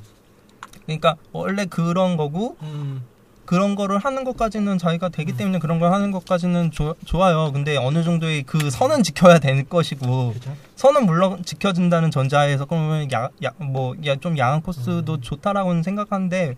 그러니까 0.87 1.15
원래 1.31 1.65
그런 1.65 2.17
거고 2.17 2.57
음, 2.63 3.03
그런 3.45 3.75
거를 3.75 3.99
하는 3.99 4.23
것까지는 4.23 4.79
자기가 4.79 5.09
되기 5.09 5.33
때문에 5.37 5.59
그런 5.59 5.77
걸 5.77 5.93
하는 5.93 6.09
것까지는 6.09 6.71
조- 6.71 6.95
좋아요 7.05 7.51
근데 7.53 7.77
어느 7.77 8.01
정도의 8.03 8.41
그 8.41 8.71
선은 8.71 9.03
지켜야 9.03 9.37
될 9.37 9.63
것이고 9.65 10.33
그죠? 10.33 10.55
선은 10.75 11.05
물론 11.05 11.43
지켜준다는 11.45 12.09
전제에서 12.09 12.65
그러면 12.65 13.07
야야뭐좀 13.11 14.39
야한 14.39 14.63
코스도 14.63 15.13
음. 15.13 15.21
좋다라고는 15.21 15.83
생각하는데 15.83 16.55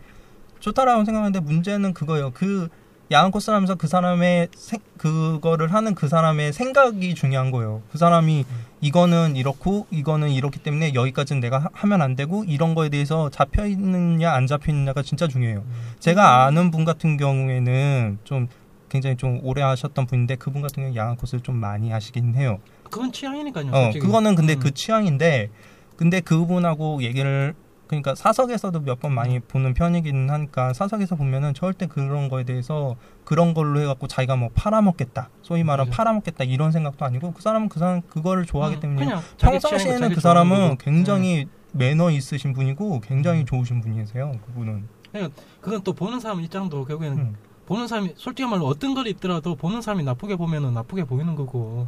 좋다라고 0.61 1.03
생각하는데 1.03 1.41
문제는 1.41 1.93
그거예요. 1.93 2.31
그 2.33 2.69
야한 3.11 3.31
코스라면서 3.31 3.75
그 3.75 3.87
사람의 3.87 4.49
생, 4.53 4.79
그거를 4.97 5.73
하는 5.73 5.95
그 5.95 6.07
사람의 6.07 6.51
생각이 6.51 7.15
중요한 7.15 7.51
거예요. 7.51 7.81
그 7.91 7.97
사람이 7.97 8.45
음. 8.49 8.65
이거는 8.81 9.35
이렇고 9.35 9.87
이거는 9.91 10.29
이렇기 10.29 10.59
때문에 10.59 10.93
여기까지는 10.93 11.39
내가 11.39 11.59
하- 11.59 11.69
하면 11.71 12.01
안 12.01 12.15
되고 12.15 12.43
이런 12.43 12.75
거에 12.75 12.89
대해서 12.89 13.29
잡혀 13.29 13.65
있느냐 13.65 14.31
안 14.33 14.45
잡혀 14.45 14.71
있느냐가 14.71 15.01
진짜 15.03 15.27
중요해요. 15.27 15.59
음. 15.65 15.71
제가 15.99 16.45
아는 16.45 16.69
분 16.69 16.83
같은 16.85 17.15
경우에는 17.17 18.19
좀 18.23 18.47
굉장히 18.89 19.15
좀 19.17 19.39
오래 19.43 19.61
하셨던 19.61 20.05
분인데 20.05 20.35
그분 20.35 20.61
같은 20.61 20.83
경우 20.83 20.87
는 20.93 20.95
야한 20.95 21.15
코스를 21.15 21.41
좀 21.41 21.55
많이 21.55 21.91
하시긴 21.91 22.35
해요. 22.35 22.59
그건 22.89 23.11
취향이니까요. 23.11 23.67
어, 23.71 23.83
솔직히. 23.85 24.05
그거는 24.05 24.35
근데 24.35 24.53
음. 24.53 24.59
그 24.59 24.73
취향인데, 24.73 25.49
근데 25.95 26.19
그분하고 26.21 27.01
얘기를, 27.03 27.53
그러니까 27.87 28.15
사석에서도 28.15 28.81
몇 28.81 28.99
번 28.99 29.13
많이 29.13 29.39
보는 29.39 29.73
편이긴 29.73 30.29
하니까, 30.29 30.73
사석에서 30.73 31.15
보면은 31.15 31.53
절대 31.53 31.85
그런 31.87 32.29
거에 32.29 32.43
대해서 32.43 32.95
그런 33.23 33.53
걸로 33.53 33.79
해갖고 33.79 34.07
자기가 34.07 34.35
뭐 34.35 34.49
팔아먹겠다. 34.53 35.29
소위 35.41 35.63
말하면 35.63 35.89
그죠. 35.91 35.97
팔아먹겠다. 35.97 36.43
이런 36.43 36.71
생각도 36.71 37.05
아니고, 37.05 37.31
그 37.33 37.41
사람은 37.41 37.69
그 37.69 37.79
사람, 37.79 38.01
그거를 38.01 38.45
좋아하기 38.45 38.75
음, 38.77 38.79
때문에. 38.81 39.15
평상시에는 39.39 40.09
그 40.13 40.19
사람은. 40.19 40.77
굉장히 40.79 41.47
매너 41.73 42.11
있으신 42.11 42.53
분이고, 42.53 42.99
굉장히 43.01 43.41
음. 43.41 43.45
좋으신 43.45 43.81
분이세요. 43.81 44.33
그분은. 44.47 44.87
네. 45.13 45.29
그건 45.61 45.81
또 45.83 45.93
보는 45.93 46.19
사람 46.19 46.41
입장도 46.41 46.85
결국에는 46.85 47.17
음. 47.17 47.35
보는 47.67 47.87
사람이 47.87 48.13
솔직히 48.15 48.49
말로 48.49 48.65
어떤 48.65 48.93
걸 48.93 49.07
입더라도 49.07 49.55
보는 49.55 49.81
사람이 49.81 50.03
나쁘게 50.03 50.35
보면은 50.37 50.73
나쁘게 50.73 51.03
보이는 51.05 51.35
거고 51.35 51.87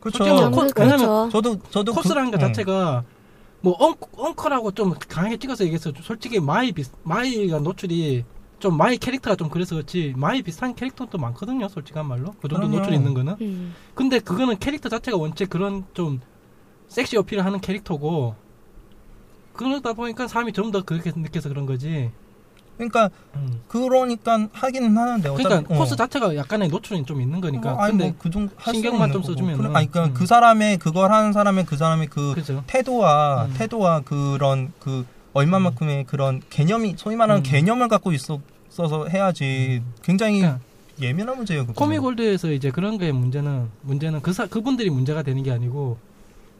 그렇죠. 0.00 0.18
코- 0.18 0.24
왜냐면 0.24 0.50
그렇죠. 0.74 1.28
저도, 1.30 1.58
저도. 1.70 1.92
코스라는 1.92 2.30
그, 2.32 2.38
것 2.38 2.42
어. 2.44 2.46
자체가 2.48 3.04
뭐 3.62 3.74
엉, 3.78 3.94
엉커 4.16 4.48
라고 4.48 4.72
좀 4.72 4.94
강하게 5.08 5.36
찍어서 5.38 5.64
얘기해서 5.64 5.92
솔직히 6.02 6.40
마이 6.40 6.72
비 6.72 6.84
마이가 7.04 7.60
노출이 7.60 8.24
좀 8.58 8.76
마이 8.76 8.96
캐릭터가 8.98 9.36
좀 9.36 9.48
그래서 9.48 9.74
그렇지 9.76 10.14
마이 10.16 10.42
비슷한 10.42 10.74
캐릭터도 10.74 11.18
많거든요 11.18 11.68
솔직한 11.68 12.06
말로 12.06 12.32
그 12.40 12.48
정도 12.48 12.56
그럼요. 12.66 12.76
노출이 12.78 12.96
있는 12.96 13.14
거는 13.14 13.36
음. 13.40 13.74
근데 13.94 14.18
그거는 14.18 14.58
캐릭터 14.58 14.88
자체가 14.88 15.16
원체 15.16 15.46
그런 15.46 15.84
좀 15.94 16.20
섹시 16.88 17.16
어필을 17.16 17.44
하는 17.44 17.60
캐릭터고 17.60 18.34
그러다 19.52 19.92
보니까 19.92 20.26
사람이 20.28 20.52
좀 20.52 20.70
더 20.72 20.82
그렇게 20.82 21.12
느껴서 21.14 21.48
그런 21.48 21.66
거지 21.66 22.10
그러니까, 22.88 23.10
음. 23.36 23.60
그러니까 23.68 24.48
하기는 24.52 24.96
하는데. 24.96 25.30
그러니까 25.30 25.74
어. 25.74 25.78
코스 25.78 25.96
자체가 25.96 26.36
약간의 26.36 26.68
노출이 26.68 27.04
좀 27.04 27.20
있는 27.20 27.40
거니까 27.40 27.74
어, 27.74 27.78
아니 27.78 27.92
근데 27.92 28.04
뭐 28.04 28.14
그 28.18 28.30
정도 28.30 28.52
할 28.56 28.74
신경만 28.74 29.12
좀. 29.12 29.22
써주면은. 29.22 29.58
그래, 29.58 29.70
아니 29.74 29.90
그러니까 29.90 30.12
음. 30.12 30.14
그 30.14 30.26
사람의 30.26 30.78
그걸 30.78 31.12
하는 31.12 31.32
사람의 31.32 31.66
그 31.66 31.76
사람의 31.76 32.08
그 32.08 32.34
그죠 32.34 32.62
태도와 32.66 33.46
음. 33.46 33.54
태도와 33.56 34.00
그런 34.00 34.72
그 34.78 35.04
얼마만큼의 35.32 36.04
그런 36.04 36.42
개념이 36.50 36.94
소위 36.96 37.16
말하는 37.16 37.40
음. 37.40 37.42
개념을 37.42 37.88
갖고 37.88 38.12
있어서 38.12 39.08
해야지 39.08 39.82
굉장히 40.02 40.40
그러니까 40.40 40.60
예민한 41.00 41.36
문제예요. 41.36 41.66
코미골드에서 41.66 42.52
이제 42.52 42.70
그런 42.70 42.98
거의 42.98 43.12
문제는 43.12 43.68
문제는 43.82 44.20
그 44.20 44.32
사, 44.32 44.46
그분들이 44.46 44.90
문제가 44.90 45.22
되는 45.22 45.42
게 45.42 45.50
아니고 45.50 45.96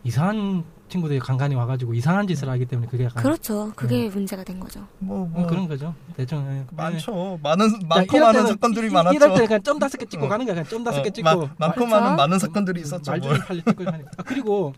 이상한 0.05 0.65
친구들이 0.89 1.21
간간히 1.21 1.55
와가지고 1.55 1.95
이상한 1.95 2.27
짓을 2.27 2.49
하기 2.51 2.67
때문에 2.67 2.87
그게 2.89 3.05
약간 3.05 3.23
그렇죠. 3.23 3.73
그게 3.75 4.09
문제가 4.11 4.45
된 4.45 4.61
거죠. 4.61 4.87
뭐, 4.99 5.25
음, 5.25 5.33
뭐 5.33 5.47
그런 5.47 5.67
거죠 5.67 5.95
대충 6.17 6.45
예. 6.51 6.67
많죠. 6.77 7.39
많은 7.43 7.69
자, 7.71 7.79
많고 7.89 8.19
많은 8.19 8.33
때는 8.41 8.47
사건들이 8.49 8.87
이- 8.89 8.91
많았죠. 8.91 9.15
이럴 9.17 9.35
때 9.35 9.47
그냥 9.47 9.63
점 9.63 9.79
다섯 9.79 9.97
개 9.97 10.05
찍고 10.05 10.27
어. 10.27 10.29
가는 10.29 10.45
거야 10.45 10.55
그냥 10.55 10.69
점 10.69 10.85
다섯 10.85 11.03
개 11.03 11.09
어, 11.09 11.13
찍고 11.13 11.25
마- 11.25 11.35
많고 11.69 11.87
맞죠? 11.87 11.87
많은 11.87 12.17
많은 12.17 12.39
사건들이 12.39 12.81
있었죠. 12.83 13.11
말좀 13.11 13.31
뭘. 13.31 13.41
빨리 13.47 13.63
찍고 13.65 13.85
하니까 13.85 14.11
아, 14.19 14.23
그리고 14.23 14.75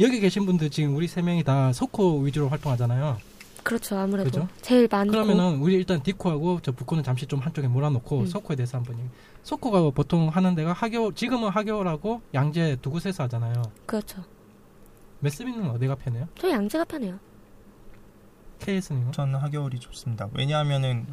여기 0.00 0.20
계신 0.20 0.46
분들 0.46 0.70
지금 0.70 0.94
우리 0.96 1.06
세 1.06 1.20
명이 1.22 1.42
다 1.44 1.72
소코 1.72 2.20
위주로 2.20 2.48
활동하잖아요 2.48 3.18
그렇죠. 3.62 3.98
아무래도 3.98 4.30
그죠? 4.30 4.48
제일 4.62 4.88
많고 4.90 5.10
그러면은 5.10 5.56
우리 5.58 5.74
일단 5.74 6.00
디코하고 6.02 6.60
저 6.62 6.70
부코는 6.72 7.02
잠시 7.02 7.26
좀 7.26 7.40
한쪽에 7.40 7.66
몰아놓고 7.68 8.20
음. 8.20 8.26
소코에 8.26 8.56
대해서 8.56 8.78
한번 8.78 8.96
얘기. 8.98 9.08
소코가 9.42 9.90
보통 9.90 10.28
하는 10.28 10.54
데가 10.54 10.72
하교 10.72 11.12
지금은 11.14 11.48
하교라고 11.50 12.22
양재 12.32 12.78
두 12.80 12.90
곳에서 12.90 13.24
하잖아요. 13.24 13.62
그렇죠. 13.84 14.22
메스비는 15.20 15.70
어디가 15.70 15.96
편해요? 15.96 16.28
저 16.38 16.50
양재가 16.50 16.84
편해요. 16.84 17.18
KS는 18.60 19.12
저는 19.12 19.34
학여울이 19.36 19.78
좋습니다. 19.78 20.28
왜냐하면은 20.32 21.06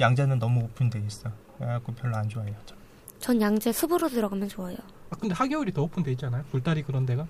양재는 0.00 0.38
너무 0.38 0.64
오픈돼 0.64 1.00
있어. 1.06 1.30
그래갖고 1.58 1.92
별로 1.94 2.16
안 2.16 2.28
좋아해요. 2.28 2.54
저. 2.66 2.74
전 3.18 3.40
양재 3.40 3.72
숲으로 3.72 4.08
들어가면 4.08 4.48
좋아요. 4.48 4.76
아 5.10 5.16
근데 5.16 5.34
학여울이 5.34 5.72
더 5.72 5.82
오픈돼 5.82 6.12
있잖아요. 6.12 6.44
굴다리 6.50 6.82
그런 6.82 7.04
데가. 7.04 7.26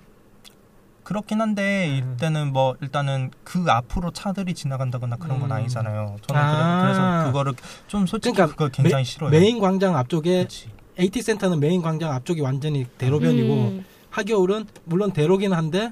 그렇긴 1.03 1.41
한데 1.41 1.99
음. 2.03 2.13
이때는 2.15 2.53
뭐 2.53 2.75
일단은 2.81 3.31
그 3.43 3.65
앞으로 3.67 4.11
차들이 4.11 4.53
지나간다거나 4.53 5.15
그런 5.15 5.39
건 5.39 5.49
음. 5.49 5.55
아니잖아요. 5.55 6.17
저는 6.27 6.41
아. 6.41 6.83
그래, 6.83 6.93
서 6.93 7.25
그거를 7.25 7.53
좀 7.87 8.05
솔직히 8.05 8.35
그러니까 8.35 8.53
그걸 8.55 8.69
굉장히 8.69 9.03
싫어요. 9.03 9.31
메인 9.31 9.59
광장 9.59 9.95
앞쪽에 9.95 10.43
그치. 10.43 10.69
AT 10.99 11.21
센터는 11.21 11.59
메인 11.59 11.81
광장 11.81 12.11
앞쪽이 12.11 12.41
완전히 12.41 12.85
대로변이고 12.97 13.53
음, 13.53 13.85
학여울은 14.09 14.65
물론 14.85 15.11
대로긴 15.11 15.53
한데 15.53 15.91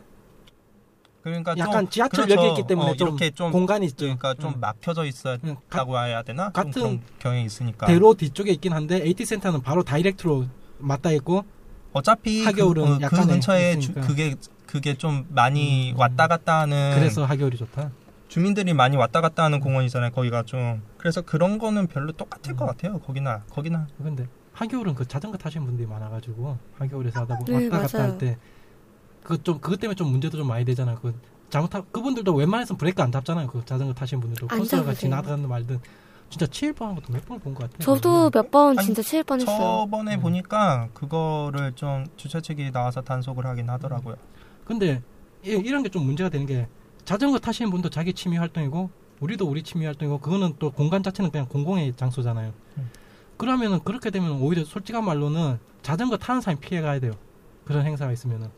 그러니까 1.22 1.56
약간 1.58 1.84
좀, 1.86 1.90
지하철역이 1.90 2.36
그렇죠. 2.36 2.50
있기 2.52 2.68
때문에 2.68 2.92
어, 2.92 2.96
좀 2.96 3.08
이렇게 3.10 3.32
좀 3.32 3.52
공간이 3.52 3.86
있죠. 3.88 4.06
그러니까 4.06 4.34
좀 4.36 4.54
음. 4.54 4.60
막혀져 4.62 5.04
있었다고 5.06 5.48
음, 5.48 5.58
가- 5.70 6.04
해야 6.04 6.22
되나? 6.24 6.50
같은 6.52 7.02
경향이 7.20 7.46
있으니까. 7.46 7.86
대로 7.88 8.14
뒤쪽에 8.14 8.52
있긴 8.52 8.72
한데 8.74 9.02
AT 9.04 9.26
센터는 9.26 9.62
바로 9.62 9.84
다이렉트로 9.84 10.48
맞닿아 10.80 11.14
있고 11.16 11.44
어차피 11.92 12.46
하겨울은 12.46 13.00
그, 13.00 13.06
어, 13.06 13.10
그 13.10 13.28
근처에 13.28 13.80
주. 13.80 13.94
그게 13.94 14.36
그게 14.66 14.94
좀 14.94 15.26
많이 15.30 15.92
음. 15.92 16.00
왔다 16.00 16.28
갔다 16.28 16.60
하는 16.60 16.94
그래서 16.96 17.26
하교울이 17.26 17.58
좋다. 17.58 17.92
주민들이 18.30 18.74
많이 18.74 18.96
왔다 18.98 19.20
갔다 19.22 19.44
하는 19.44 19.60
공원이잖아요. 19.60 20.12
거기가 20.12 20.44
좀 20.44 20.82
그래서 20.98 21.22
그런 21.22 21.58
거는 21.58 21.88
별로 21.88 22.12
똑같을 22.12 22.54
음. 22.54 22.58
것 22.58 22.66
같아요. 22.66 23.00
거기나 23.00 23.44
거기나 23.50 23.88
근데 24.02 24.28
하교울은 24.58 24.96
그 24.96 25.08
자전거 25.08 25.38
타시는 25.38 25.66
분들이 25.68 25.88
많아가지고 25.88 26.58
하교울에서 26.80 27.22
하다 27.22 27.38
보면 27.40 27.60
네, 27.60 27.66
왔다 27.68 27.82
갔다. 27.88 28.04
할 28.04 28.18
때 28.18 28.38
그거 29.22 29.38
좀 29.44 29.60
그것 29.60 29.80
때문에 29.80 29.96
좀 29.96 30.10
문제도 30.10 30.36
좀 30.38 30.48
많이 30.48 30.66
되잖아요. 30.66 30.98
그 31.02 31.14
잘못하 31.50 31.82
그분들도 31.82 32.34
웬만해서는 32.34 32.78
브레이크 32.78 33.02
안 33.04 33.12
잡잖아요. 33.12 33.48
그 33.48 33.64
자전거 33.66 33.94
타시는 33.94 34.22
분들도 34.22 34.48
안 34.50 34.60
코스가. 34.60 34.94
지나가는 34.96 35.48
말든 35.48 35.80
진짜 36.30 36.48
치일 36.48 36.74
뻔한 36.74 36.96
것도 36.96 37.14
몇 37.14 37.24
번을 37.26 37.40
본것 37.42 37.70
같아요. 37.72 37.80
저도 37.86 38.32
몇 38.34 38.50
번 38.50 38.78
진짜 38.78 39.02
칠 39.02 39.24
뻔했어요. 39.24 39.58
저번에 39.58 40.16
음. 40.16 40.22
보니까 40.22 40.90
그거를 40.94 41.74
좀 41.76 42.06
주최 42.18 42.42
측이 42.42 42.72
나와서 42.72 43.02
단속을 43.02 43.46
하긴 43.46 43.70
하더라고요. 43.70 44.16
근데 44.66 45.02
이- 45.46 45.50
이런 45.52 45.84
게 45.84 45.90
좀 45.90 46.04
문제가 46.06 46.30
되는 46.30 46.46
게 46.48 46.68
자전거 47.06 47.38
타시는 47.38 47.70
분도 47.70 47.90
자기 47.90 48.14
취미 48.14 48.38
활동이고 48.38 48.90
우리도 49.20 49.46
우리 49.48 49.62
취미 49.64 49.86
활동이고 49.86 50.20
그거는 50.20 50.56
또 50.60 50.72
공간 50.72 51.04
자체는 51.04 51.32
그냥 51.32 51.48
공공의 51.48 51.94
장소잖아요. 51.96 52.52
음. 52.78 52.90
그러면은 53.38 53.80
그렇게 53.84 54.10
되면 54.10 54.32
오히려 54.42 54.66
솔직한 54.66 55.06
말로는 55.06 55.60
자전거 55.82 56.18
타는 56.18 56.42
사람이 56.42 56.60
피해 56.60 56.82
가야 56.82 57.00
돼요. 57.00 57.14
그런 57.66 57.86
행사가 57.86 58.12
있으면은. 58.12 58.50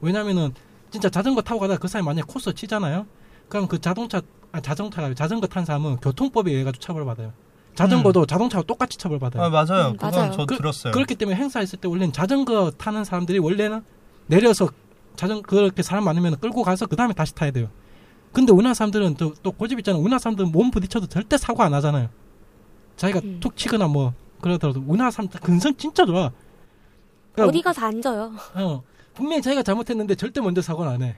왜냐면은 0.00 0.52
진짜 0.90 1.08
자전거 1.08 1.42
타고 1.42 1.60
가다가 1.60 1.78
그 1.78 1.88
사람이 1.88 2.06
만약에 2.06 2.24
코스 2.26 2.52
치잖아요. 2.54 3.06
그럼 3.48 3.68
그 3.68 3.80
자동차 3.80 4.20
아 4.52 4.60
자동차가 4.60 5.12
자전거 5.14 5.46
탄 5.46 5.64
사람은 5.64 5.96
교통법에 5.96 6.50
의해 6.50 6.64
가지고 6.64 6.82
처벌 6.82 7.04
받아요. 7.04 7.32
자전거도 7.74 8.26
자동차와 8.26 8.64
똑같이 8.64 8.98
처벌 8.98 9.18
받아요. 9.18 9.44
아, 9.44 9.50
맞아요. 9.50 9.88
음, 9.88 9.92
그건 9.96 10.10
맞아요. 10.10 10.32
저 10.32 10.46
그- 10.46 10.56
들었어요. 10.56 10.92
그 10.92 10.98
렇기 10.98 11.14
때문에 11.14 11.36
행사했을 11.36 11.78
때 11.78 11.86
원래는 11.88 12.12
자전거 12.12 12.70
타는 12.72 13.04
사람들이 13.04 13.38
원래는 13.38 13.82
내려서 14.26 14.68
자전 15.16 15.42
그렇게 15.42 15.82
사람 15.82 16.04
많으면 16.04 16.38
끌고 16.40 16.62
가서 16.62 16.86
그 16.86 16.96
다음에 16.96 17.12
다시 17.14 17.34
타야 17.34 17.50
돼요. 17.50 17.68
근데 18.32 18.52
우리나라 18.52 18.74
사람들은 18.74 19.14
또, 19.14 19.34
또 19.42 19.52
고집 19.52 19.78
있잖아요. 19.80 20.00
우리나라 20.00 20.18
사람들은 20.18 20.50
몸 20.52 20.70
부딪혀도 20.70 21.06
절대 21.06 21.36
사고 21.38 21.62
안 21.62 21.72
하잖아요. 21.74 22.08
자기가 22.98 23.20
음. 23.24 23.38
툭 23.40 23.56
치거나 23.56 23.86
뭐 23.86 24.12
그러더라도 24.42 24.82
우리나라 24.86 25.10
사람들 25.10 25.40
근성 25.40 25.74
진짜 25.76 26.04
좋아. 26.04 26.30
그러니까 27.32 27.50
어디 27.50 27.62
가서 27.62 27.86
앉아요. 27.86 28.32
어, 28.54 28.82
분명히 29.14 29.40
자기가 29.40 29.62
잘못했는데 29.62 30.14
절대 30.16 30.40
먼저 30.40 30.60
사고는 30.60 30.92
안 30.92 31.02
해. 31.02 31.16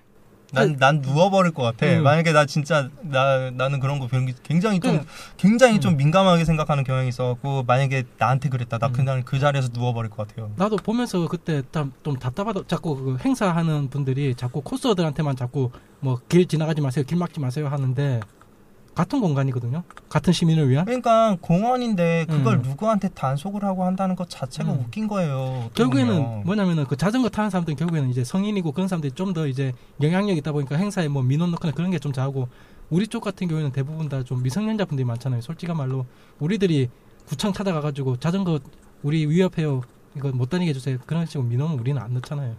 난, 0.53 0.77
난 0.79 1.01
누워버릴 1.01 1.53
것 1.53 1.63
같아. 1.63 1.87
음. 1.87 2.03
만약에 2.03 2.33
나 2.33 2.45
진짜, 2.45 2.89
나, 3.03 3.51
나는 3.53 3.79
그런 3.79 4.01
거 4.01 4.09
굉장히- 4.09 4.35
굉장히 4.43 4.81
좀, 4.81 4.97
음. 4.97 5.05
굉장히 5.37 5.79
좀 5.79 5.93
음. 5.93 5.97
민감하게 5.97 6.45
생각하는 6.45 6.83
경향이 6.83 7.09
있어갖고, 7.09 7.63
만약에 7.63 8.03
나한테 8.19 8.49
그랬다. 8.49 8.79
나 8.79 8.89
음. 8.89 8.93
그냥 8.93 9.23
그 9.25 9.39
자리에서 9.39 9.69
누워버릴 9.73 10.11
것 10.11 10.27
같아요. 10.27 10.51
나도 10.57 10.77
보면서 10.77 11.29
그때 11.29 11.63
참 11.71 11.93
좀 12.03 12.17
답답하다. 12.19 12.63
자꾸 12.67 12.97
그 12.97 13.17
행사하는 13.25 13.91
분들이 13.91 14.35
자꾸 14.35 14.61
코스어들한테만 14.63 15.37
자꾸 15.37 15.71
뭐 16.01 16.19
길 16.29 16.47
지나가지 16.49 16.81
마세요, 16.81 17.05
길 17.07 17.17
막지 17.17 17.39
마세요 17.39 17.69
하는데 17.69 18.19
같은 19.01 19.21
공간이거든요. 19.21 19.83
같은 20.11 20.31
시민을 20.33 20.69
위한. 20.69 20.85
그러니까 20.85 21.37
공원인데 21.41 22.27
그걸 22.29 22.57
음. 22.57 22.63
누구한테 22.63 23.09
단속을 23.09 23.65
하고 23.65 23.85
한다는 23.85 24.15
것 24.15 24.29
자체가 24.29 24.71
음. 24.73 24.81
웃긴 24.81 25.09
거예요. 25.09 25.71
결국에는 25.75 26.23
보면. 26.23 26.43
뭐냐면은 26.45 26.85
그 26.85 26.97
자전거 26.99 27.31
타는 27.31 27.49
사람들은 27.49 27.77
결국에는 27.77 28.11
이제 28.11 28.25
성인이고 28.25 28.73
그런 28.73 28.89
사람들이 28.89 29.13
좀 29.13 29.31
더 29.33 29.47
이제 29.47 29.73
영향력 30.03 30.37
있다 30.37 30.53
보니까 30.53 30.77
행사에 30.77 31.09
뭐 31.09 31.23
민원 31.23 31.51
넣거나 31.53 31.73
그런 31.73 31.91
게 31.91 31.99
좀 31.99 32.13
잘하고 32.13 32.49
우리 32.91 33.07
쪽 33.07 33.23
같은 33.25 33.47
경우에는 33.49 33.73
대부분 33.73 34.09
다 34.11 34.23
좀 34.23 34.43
미성년자 34.43 34.85
분들이 34.87 35.05
많잖아요. 35.07 35.41
솔직한 35.41 35.77
말로 35.77 36.05
우리들이 36.41 36.89
구청 37.27 37.53
찾아가가지고 37.55 38.17
자전거 38.19 38.59
우리 39.03 39.25
위협해요. 39.27 39.81
이거 40.17 40.31
못 40.33 40.51
다니게 40.51 40.71
해주세요. 40.71 40.99
그런 41.07 41.25
식으로 41.25 41.45
민원은 41.49 41.79
우리는 41.79 42.03
안 42.03 42.13
넣잖아요. 42.15 42.55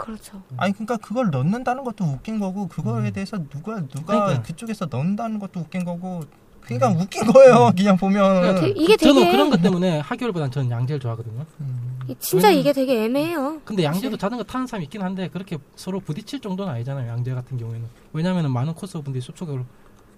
그렇죠. 0.00 0.42
아니 0.56 0.72
그러니까 0.72 0.96
그걸 0.96 1.30
넣는다는 1.30 1.84
것도 1.84 2.04
웃긴 2.04 2.38
거고 2.40 2.66
그거에 2.68 3.08
음. 3.08 3.12
대해서 3.12 3.36
누가 3.48 3.80
누가 3.86 4.04
그러니까. 4.24 4.42
그쪽에서 4.42 4.86
넣는다는 4.90 5.38
것도 5.38 5.60
웃긴 5.60 5.84
거고 5.84 6.20
그러니까 6.62 6.90
웃긴 6.90 7.26
거예요. 7.26 7.72
그냥 7.76 7.96
보면. 7.96 8.60
되- 8.60 8.68
이게 8.70 8.96
저는 8.96 9.22
되게 9.22 9.30
그런 9.32 9.50
것 9.50 9.60
때문에 9.62 10.00
하교일보다는 10.00 10.50
저는 10.52 10.70
양재를 10.70 11.00
좋아하거든요. 11.00 11.44
음. 11.60 12.00
진짜 12.18 12.48
왜냐면- 12.48 12.60
이게 12.60 12.72
되게 12.72 13.04
애매해요. 13.04 13.60
근데 13.64 13.84
양재도 13.84 14.16
자전거 14.16 14.44
타는 14.44 14.66
사람이 14.66 14.84
있긴 14.84 15.02
한데 15.02 15.28
그렇게 15.28 15.58
서로 15.76 16.00
부딪힐 16.00 16.40
정도는 16.40 16.72
아니잖아요. 16.72 17.08
양재 17.10 17.32
같은 17.34 17.56
경우에는. 17.58 17.86
왜냐하면 18.12 18.52
많은 18.52 18.74
코스분들이 18.74 19.20
숲속으로 19.22 19.64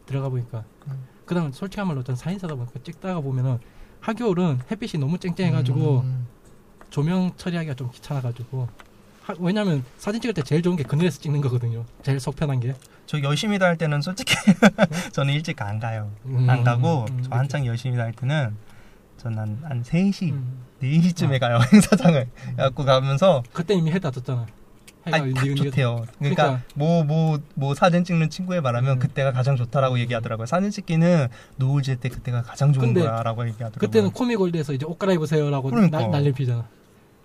들어가 0.07 0.29
보니까. 0.29 0.65
음. 0.89 1.05
그다음 1.27 1.53
솔직한 1.53 1.87
말로 1.87 2.03
전 2.03 2.17
사인사다 2.17 2.55
보니까 2.57 2.81
찍다가 2.83 3.21
보면은 3.21 3.59
하교울은 4.01 4.59
햇빛이 4.71 5.01
너무 5.01 5.19
쨍쨍해가지고 5.19 6.01
음. 6.01 6.27
조명 6.91 7.33
처리하기가 7.37 7.75
좀 7.75 7.91
귀찮아가지고. 7.93 8.69
하- 9.25 9.35
왜냐면 9.39 9.85
사진 9.99 10.21
찍을 10.21 10.35
때 10.35 10.43
제일 10.43 10.63
좋은 10.63 10.77
게 10.77 10.83
그늘에서 10.83 11.21
찍는 11.21 11.41
거거든요. 11.43 11.85
제일 12.03 12.19
속편한 12.21 12.61
게. 12.61 12.75
저 13.07 13.21
열심히 13.23 13.59
다 13.59 13.67
할 13.67 13.77
때는 13.77 14.01
솔직히 14.03 14.35
저는 15.13 15.35
일찍 15.35 15.61
안 15.63 15.79
가요. 15.79 16.11
음, 16.27 16.49
안 16.49 16.65
가고 16.65 17.07
음, 17.09 17.19
음, 17.19 17.23
저 17.23 17.35
한창 17.37 17.67
열심히 17.67 17.97
다 17.97 18.05
할 18.05 18.13
때는 18.13 18.57
저는 19.19 19.59
한 19.63 19.83
3시, 19.85 20.33
음. 20.33 20.63
4시쯤에 20.83 21.37
아. 21.37 21.39
가요. 21.39 21.59
행사장을. 21.73 22.29
갖고 22.57 22.85
가면서 22.85 23.43
그때 23.53 23.75
이미 23.75 23.91
해다 23.93 24.11
졌잖아. 24.11 24.47
해가 25.07 25.17
아니 25.17 25.35
딱 25.35 25.43
니은니은. 25.45 25.65
좋대요. 25.71 26.05
그러니까 26.19 26.43
그러니까. 26.45 26.63
뭐뭐뭐 26.75 27.75
사진 27.75 28.05
찍는 28.05 28.31
친구에 28.31 28.61
말하면 28.61 28.93
음. 28.97 28.99
그때가 28.99 29.33
가장 29.33 29.57
좋다라고 29.57 29.99
얘기하더라고요. 30.01 30.47
사진 30.47 30.71
찍기는 30.71 31.29
노을 31.57 31.83
질때 31.83 32.09
그때가 32.09 32.43
가장 32.43 32.73
좋은 32.73 32.95
거야라고 32.95 33.43
얘기하더라고요. 33.49 33.79
그때는 33.79 34.11
코미골드에서 34.11 34.73
이제 34.73 34.85
옷 34.87 34.99
갈아입으세요라고 34.99 35.71
그러니까. 35.71 35.99
날- 36.01 36.11
난리를 36.11 36.33
피잖아. 36.35 36.67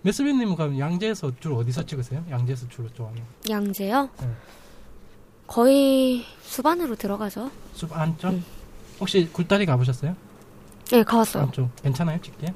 메스비님은 0.02 0.56
그럼 0.56 0.78
양재에서 0.78 1.32
주로 1.40 1.56
어디서 1.56 1.84
찍으세요? 1.84 2.24
양재에서 2.30 2.68
주로 2.68 2.88
좋아하는 2.94 3.22
양재요? 3.48 4.08
네. 4.20 4.28
거의 5.46 6.24
수반으로 6.42 6.94
들어가죠. 6.94 7.50
숲 7.74 7.96
안쪽? 7.96 8.30
음. 8.32 8.44
혹시 9.00 9.28
굴다리 9.32 9.66
가보셨어요? 9.66 10.14
네, 10.90 11.02
가봤어요. 11.02 11.44
안쪽 11.44 11.74
괜찮아요 11.82 12.20
찍기에? 12.20 12.54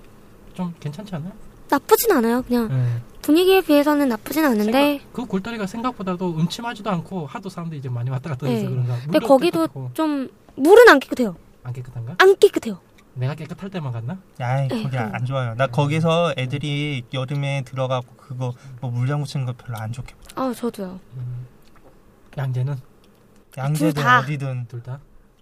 좀 0.54 0.74
괜찮지 0.80 1.14
않아요? 1.16 1.32
나쁘진 1.68 2.12
않아요. 2.12 2.42
그냥 2.42 2.68
네. 2.68 3.02
분위기에 3.22 3.62
비해서는 3.62 4.08
나쁘진 4.08 4.44
않은데 4.44 5.00
그 5.12 5.24
굴다리가 5.24 5.66
생각보다도 5.66 6.36
음침하지도 6.38 6.90
않고 6.90 7.26
하도 7.26 7.48
사람들이 7.48 7.78
이제 7.78 7.88
많이 7.88 8.10
왔다 8.10 8.30
갔다 8.30 8.46
해서 8.46 8.64
네. 8.64 8.70
그런가. 8.70 8.98
근데 9.00 9.18
거기도 9.20 9.60
깨끗하고. 9.62 9.90
좀 9.94 10.28
물은 10.56 10.88
안 10.88 11.00
깨끗해요. 11.00 11.36
안 11.62 11.72
깨끗한가? 11.72 12.16
안 12.18 12.36
깨끗해요. 12.36 12.78
내가 13.14 13.34
깨끗할 13.34 13.68
때만 13.70 13.92
갔나? 13.92 14.18
에이, 14.40 14.68
거기 14.68 14.88
그- 14.90 14.98
안 14.98 15.24
좋아요. 15.26 15.54
나 15.54 15.66
거기서 15.66 16.34
애들이 16.38 17.04
여름에 17.12 17.62
들어가고 17.66 18.06
그거 18.16 18.54
뭐 18.80 18.90
물장구 18.90 19.26
치는 19.26 19.44
거 19.46 19.52
별로 19.52 19.76
안 19.78 19.92
좋게. 19.92 20.14
봐. 20.34 20.42
아, 20.42 20.52
저도요. 20.54 20.98
음. 21.16 21.46
양재는 22.38 22.76
양재든 23.58 23.92
둘 23.94 24.02
다. 24.02 24.20
어디든 24.20 24.66
둘 24.68 24.82
다. 24.82 24.98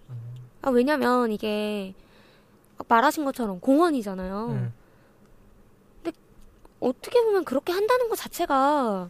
음. 0.09 0.15
아, 0.61 0.69
왜냐면 0.69 1.31
이게 1.31 1.93
말하신 2.87 3.23
것처럼 3.23 3.59
공원이잖아요. 3.61 4.71
네. 6.03 6.11
어떻게 6.81 7.21
보면 7.21 7.45
그렇게 7.45 7.71
한다는 7.71 8.09
것 8.09 8.15
자체가 8.15 9.07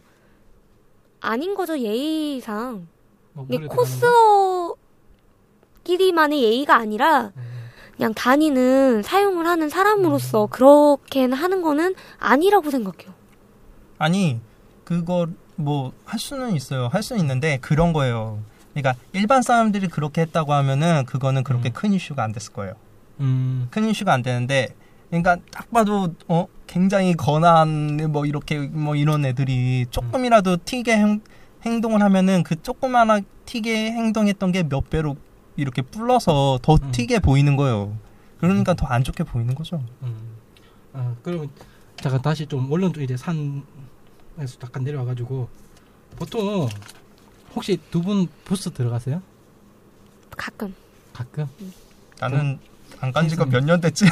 아닌 1.20 1.54
거죠, 1.54 1.78
예의상. 1.78 2.86
뭐? 3.32 3.46
코스끼리만의 5.82 6.42
예의가 6.42 6.76
아니라 6.76 7.32
음. 7.34 7.51
그냥 7.96 8.14
다니는 8.14 9.02
사용을 9.02 9.46
하는 9.46 9.66
음. 9.66 9.68
사람으로서 9.68 10.46
그렇게 10.46 11.26
하는 11.26 11.62
거는 11.62 11.94
아니라고 12.18 12.70
생각해요. 12.70 13.12
아니 13.98 14.40
그거 14.84 15.26
뭐 15.56 15.92
할 16.04 16.18
수는 16.18 16.54
있어요. 16.54 16.88
할 16.88 17.02
수는 17.02 17.20
있는데 17.22 17.58
그런 17.60 17.92
거예요. 17.92 18.38
그러니까 18.74 18.94
일반 19.12 19.42
사람들이 19.42 19.88
그렇게 19.88 20.22
했다고 20.22 20.52
하면은 20.52 21.04
그거는 21.06 21.44
그렇게 21.44 21.70
음. 21.70 21.72
큰 21.72 21.92
이슈가 21.92 22.22
안 22.24 22.32
됐을 22.32 22.52
거예요. 22.52 22.74
음. 23.20 23.68
큰 23.70 23.88
이슈가 23.88 24.12
안 24.12 24.22
되는데 24.22 24.68
그러니까 25.08 25.36
딱 25.50 25.70
봐도 25.70 26.14
어 26.28 26.46
굉장히 26.66 27.14
건한 27.14 27.98
뭐 28.10 28.24
이렇게 28.26 28.58
뭐 28.58 28.96
이런 28.96 29.24
애들이 29.26 29.86
조금이라도 29.90 30.58
튀게 30.64 30.96
행, 30.96 31.20
행동을 31.64 32.02
하면은 32.02 32.42
그 32.42 32.60
조그마나 32.60 33.20
튀게 33.44 33.92
행동했던 33.92 34.52
게 34.52 34.62
몇 34.64 34.88
배로 34.88 35.16
이렇게 35.56 35.82
불러서 35.82 36.58
더 36.62 36.74
음. 36.74 36.92
튀게 36.92 37.18
보이는 37.20 37.56
거예요. 37.56 37.96
그러니까 38.38 38.74
더안 38.74 39.04
좋게 39.04 39.24
보이는 39.24 39.54
거죠. 39.54 39.82
음. 40.02 40.36
아, 40.92 41.14
그러면 41.22 41.50
잠깐 41.96 42.20
다시 42.22 42.46
좀 42.46 42.70
원론 42.70 42.92
좀 42.92 43.02
이제 43.02 43.16
산에서 43.16 43.62
잠깐 44.58 44.82
내려와 44.84 45.04
가지고 45.04 45.48
보통 46.16 46.68
혹시 47.54 47.78
두 47.90 48.02
분 48.02 48.26
부스 48.44 48.70
들어가세요? 48.70 49.22
가끔. 50.36 50.74
가끔? 51.12 51.46
나는 52.18 52.58
안 53.00 53.12
간 53.12 53.28
지가 53.28 53.44
음. 53.44 53.50
몇년 53.50 53.80
됐지. 53.80 54.04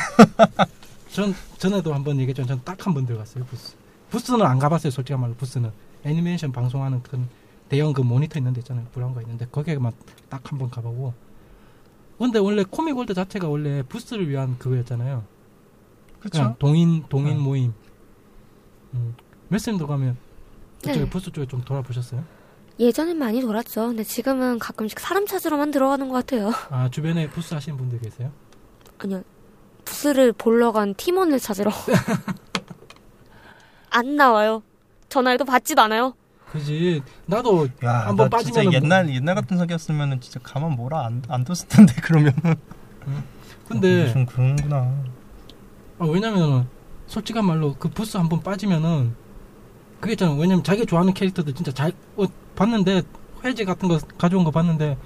전 1.10 1.34
전에도 1.58 1.92
한번 1.94 2.18
얘기했지만 2.20 2.46
전 2.48 2.60
딱 2.64 2.86
한 2.86 2.94
번 2.94 3.06
들어갔어요 3.06 3.44
부스. 3.46 3.74
부스는 4.10 4.42
안 4.44 4.58
가봤어요 4.58 4.90
솔직한 4.90 5.20
말로 5.20 5.34
부스는 5.34 5.70
애니메이션 6.04 6.50
방송하는 6.52 7.02
그 7.02 7.20
대형 7.68 7.92
그 7.92 8.00
모니터 8.00 8.38
있는 8.38 8.52
데 8.52 8.60
있잖아요 8.60 8.86
브라운 8.92 9.14
거 9.14 9.20
있는데 9.22 9.46
거기에만 9.50 9.92
딱 10.28 10.42
한 10.52 10.58
번 10.58 10.70
가보고. 10.70 11.14
근데 12.20 12.38
원래 12.38 12.62
코미골드 12.64 13.14
자체가 13.14 13.48
원래 13.48 13.82
부스를 13.82 14.28
위한 14.28 14.58
그거였잖아요. 14.58 15.24
그렇죠. 16.20 16.54
동인 16.58 17.02
동인 17.08 17.38
음. 17.38 17.42
모임. 17.42 17.72
음. 18.92 19.14
메스님도 19.48 19.86
가면 19.86 20.18
그쪽에 20.82 21.00
네. 21.00 21.08
부스 21.08 21.32
쪽에 21.32 21.46
좀 21.46 21.62
돌아보셨어요? 21.62 22.22
예전엔 22.78 23.16
많이 23.16 23.40
돌았죠. 23.40 23.88
근데 23.88 24.04
지금은 24.04 24.58
가끔씩 24.58 25.00
사람 25.00 25.24
찾으러만 25.24 25.70
들어가는 25.70 26.06
것 26.10 26.14
같아요. 26.14 26.52
아 26.68 26.90
주변에 26.90 27.30
부스 27.30 27.54
하시는 27.54 27.78
분들 27.78 28.00
계세요? 28.00 28.30
아니요. 28.98 29.22
부스를 29.86 30.32
보러 30.32 30.72
간 30.72 30.94
팀원을 30.94 31.40
찾으러. 31.40 31.70
안 33.88 34.16
나와요. 34.16 34.62
전화해도 35.08 35.46
받지도 35.46 35.80
않아요. 35.82 36.14
그지 36.50 37.02
나도 37.26 37.68
야, 37.84 38.06
한번 38.08 38.28
나 38.28 38.38
진짜 38.38 38.60
빠지면은 38.60 38.64
뭐- 38.64 38.74
옛날 38.74 39.14
옛날 39.14 39.34
같은 39.36 39.56
석이었으면은 39.56 40.20
진짜 40.20 40.40
가만 40.42 40.72
뭐라 40.72 41.06
안, 41.06 41.22
안 41.28 41.44
뒀을 41.44 41.68
텐데 41.68 41.92
그러면은. 42.02 42.56
근데 43.68 44.12
좀 44.12 44.26
그런구나. 44.26 44.92
아, 45.98 46.04
왜냐면은 46.06 46.66
솔직한 47.06 47.44
말로 47.44 47.74
그 47.78 47.88
부스 47.88 48.16
한번 48.16 48.42
빠지면은 48.42 49.14
그게 50.00 50.12
있잖아 50.14 50.32
왜냐면 50.32 50.64
자기 50.64 50.84
좋아하는 50.86 51.12
캐릭터들 51.14 51.52
진짜 51.54 51.70
잘 51.72 51.92
어, 52.16 52.24
봤는데 52.56 53.02
회지 53.44 53.64
같은 53.64 53.88
거 53.88 53.98
가져온 54.18 54.44
거 54.44 54.50
봤는데 54.50 54.96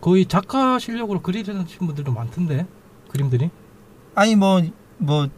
거의 0.00 0.26
작가 0.26 0.78
실력으로 0.78 1.20
그리시는 1.22 1.64
분들도 1.66 2.10
많던데 2.12 2.66
그림들이. 3.10 3.50
아니 4.14 4.34
뭐 4.36 4.60
뭐 4.98 5.28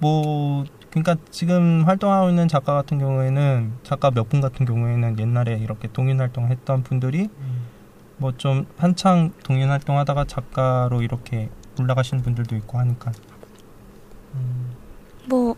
뭐 0.00 0.64
그러니까 0.94 1.16
지금 1.30 1.82
활동하고 1.84 2.28
있는 2.28 2.46
작가 2.46 2.72
같은 2.74 2.98
경우에는 3.00 3.72
작가 3.82 4.10
몇 4.12 4.28
분 4.28 4.40
같은 4.40 4.64
경우에는 4.64 5.18
옛날에 5.18 5.58
이렇게 5.58 5.88
동인 5.92 6.20
활동했던 6.20 6.84
분들이 6.84 7.28
뭐좀 8.18 8.66
한창 8.76 9.32
동인 9.42 9.68
활동하다가 9.70 10.24
작가로 10.26 11.02
이렇게 11.02 11.50
올라가시는 11.80 12.22
분들도 12.22 12.54
있고 12.56 12.78
하니까 12.78 13.10
음, 14.34 14.70
뭐 15.28 15.56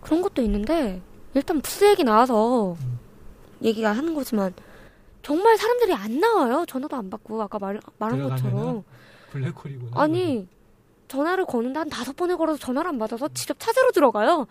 그런 0.00 0.20
것도 0.20 0.42
있는데 0.42 1.00
일단 1.34 1.60
부스 1.60 1.84
얘기 1.84 2.02
나와서 2.02 2.72
음. 2.72 2.98
얘기가 3.62 3.92
하는 3.92 4.14
거지만 4.16 4.52
정말 5.22 5.56
사람들이 5.56 5.94
안 5.94 6.18
나와요. 6.20 6.64
전화도 6.66 6.96
안 6.96 7.08
받고 7.10 7.40
아까 7.42 7.58
말, 7.60 7.80
말한 7.98 8.28
것처럼 8.28 8.82
블랙홀이구나. 9.30 10.00
아니 10.00 10.48
전화를 11.08 11.46
거는데 11.46 11.78
한 11.78 11.88
다섯 11.88 12.14
번에 12.16 12.34
걸어서 12.36 12.58
전화를 12.58 12.90
안 12.90 12.98
받아서 12.98 13.28
직접 13.34 13.58
찾으러 13.58 13.90
들어가요. 13.92 14.46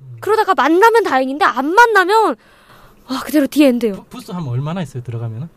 음. 0.00 0.16
그러다가 0.20 0.54
만나면 0.54 1.02
다행인데 1.04 1.44
안 1.44 1.66
만나면 1.74 2.36
아 3.06 3.20
그대로 3.24 3.46
the 3.46 3.61
end요. 3.61 3.92
부- 3.94 4.04
부스 4.04 4.30
하면 4.30 4.48
얼마나 4.48 4.80
있어요 4.82 5.02
들어가면은? 5.02 5.48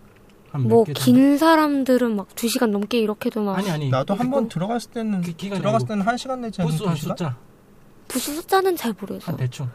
한몇뭐개 0.52 0.94
정도? 0.94 1.06
긴 1.06 1.38
사람들은 1.38 2.16
막 2.16 2.28
두 2.36 2.48
시간 2.50 2.72
넘게 2.72 3.00
이렇게도 3.00 3.42
막 3.44 3.58
아니 3.58 3.70
아니. 3.70 3.90
나도 3.90 4.16
한번꼭 4.16 4.50
들어갔을 4.50 4.92
때는 4.92 5.22
기- 5.22 5.34
기간이 5.38 5.62
들어갔을 5.62 5.88
때는 5.88 6.06
한 6.06 6.18
시간 6.18 6.42
내지 6.42 6.62
부스 6.62 6.84
한? 6.84 6.96
숫자 6.96 7.38
부스 8.08 8.34
숫자는 8.36 8.76
잘 8.76 8.94
모르겠어. 9.00 9.32
한 9.32 9.38
대충 9.38 9.70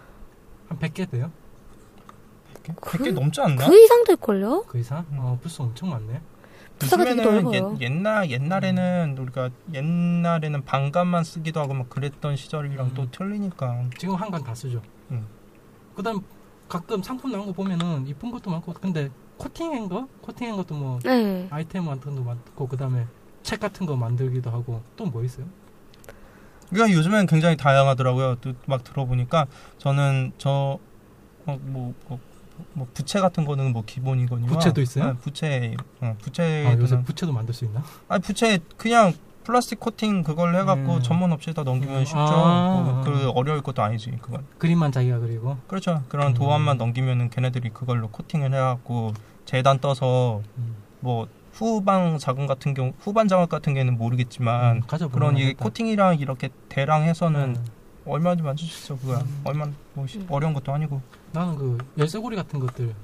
한 0.68 0.78
100개 0.78 1.08
돼요? 1.10 1.30
100개? 2.64 2.74
그- 2.80 2.98
100개 2.98 3.12
넘지 3.12 3.40
않나? 3.40 3.66
그 3.68 3.78
이상 3.78 4.04
될걸요? 4.04 4.64
그 4.66 4.78
이상? 4.78 5.04
음. 5.12 5.18
어 5.20 5.38
부스 5.42 5.60
엄청 5.62 5.90
많네. 5.90 6.20
부스가 6.82 7.04
되게 7.04 7.22
요즘에는 7.22 7.44
넓어요. 7.44 7.76
옛, 7.80 7.80
옛날 7.82 8.30
옛날에는 8.30 9.16
우리가 9.18 9.50
옛날에는 9.74 10.64
반감만 10.64 11.24
쓰기도 11.24 11.60
하고 11.60 11.74
막 11.74 11.88
그랬던 11.88 12.36
시절이랑 12.36 12.86
음. 12.86 12.94
또 12.94 13.10
틀리니까 13.10 13.84
지금 13.98 14.14
한간 14.14 14.42
다 14.44 14.54
쓰죠. 14.54 14.82
음. 15.10 15.26
그다음 15.94 16.20
가끔 16.68 17.02
상품 17.02 17.32
나온 17.32 17.46
거 17.46 17.52
보면은 17.52 18.06
이쁜 18.06 18.30
것도 18.30 18.50
많고 18.50 18.72
근데 18.74 19.10
코팅한 19.36 19.88
거 19.88 20.08
코팅한 20.22 20.56
것도 20.56 20.74
뭐 20.74 20.98
네. 21.04 21.46
아이템 21.50 21.86
같은 21.86 22.14
것도 22.14 22.24
많고 22.24 22.66
그다음에 22.68 23.06
책 23.42 23.60
같은 23.60 23.86
거 23.86 23.96
만들기도 23.96 24.50
하고 24.50 24.82
또 24.96 25.04
뭐 25.06 25.22
있어요? 25.24 25.46
그러니까 26.70 26.96
요즘엔 26.96 27.26
굉장히 27.26 27.56
다양하더라고요. 27.56 28.36
또 28.36 28.52
막 28.66 28.82
들어보니까 28.84 29.46
저는 29.78 30.32
저 30.38 30.78
어, 31.44 31.58
뭐, 31.60 31.92
뭐, 32.74 32.86
뭐 32.86 32.86
부채 32.94 33.20
같은 33.20 33.44
거는 33.44 33.72
뭐 33.72 33.82
기본이거든요. 33.84 34.46
부채도 34.46 34.80
있어요? 34.80 35.06
네, 35.06 35.12
부채, 35.20 35.76
어, 36.00 36.06
아, 36.06 36.14
부채. 36.18 36.76
요새 36.78 37.02
부채도 37.02 37.32
만들 37.32 37.54
수 37.54 37.64
있나? 37.64 37.82
아 38.08 38.18
부채 38.18 38.58
그냥 38.76 39.12
플라스틱 39.44 39.80
코팅 39.80 40.22
그걸 40.22 40.54
해갖고 40.54 40.94
음. 40.94 41.02
전문 41.02 41.32
업체에다 41.32 41.64
넘기면 41.64 41.96
음. 42.00 42.04
쉽죠. 42.04 42.18
아. 42.20 42.82
뭐, 42.84 43.02
그 43.04 43.30
어려울 43.30 43.60
것도 43.62 43.82
아니지 43.82 44.12
그건. 44.20 44.44
그림만 44.58 44.92
자기가 44.92 45.18
그리고 45.18 45.56
그렇죠. 45.66 46.02
그런 46.08 46.28
음. 46.28 46.34
도안만 46.34 46.78
넘기면은 46.78 47.30
걔네들이 47.30 47.70
그걸로 47.70 48.08
코팅을 48.08 48.54
해갖고 48.54 49.12
재단 49.44 49.78
떠서 49.80 50.42
음. 50.58 50.76
뭐 51.00 51.26
후방 51.52 52.18
자금 52.18 52.46
같은 52.46 52.72
경우 52.74 52.92
후반 53.00 53.28
작업 53.28 53.48
같은 53.48 53.74
경우는 53.74 53.98
모르겠지만 53.98 54.76
음, 54.76 55.08
그런 55.10 55.36
알겠다. 55.36 55.64
코팅이랑 55.64 56.18
이렇게 56.18 56.48
대랑 56.68 57.02
해서는 57.02 57.56
음. 57.56 57.66
얼마든지 58.06 58.42
만들 58.42 58.64
수 58.66 58.84
있어 58.84 58.96
그거야. 59.00 59.18
음. 59.18 59.40
얼마 59.44 59.66
뭐 59.94 60.06
시- 60.06 60.18
음. 60.18 60.26
어려운 60.28 60.52
것도 60.54 60.72
아니고 60.72 61.00
나는 61.32 61.56
그 61.56 61.78
열쇠고리 61.98 62.36
같은 62.36 62.58
것들 62.60 62.94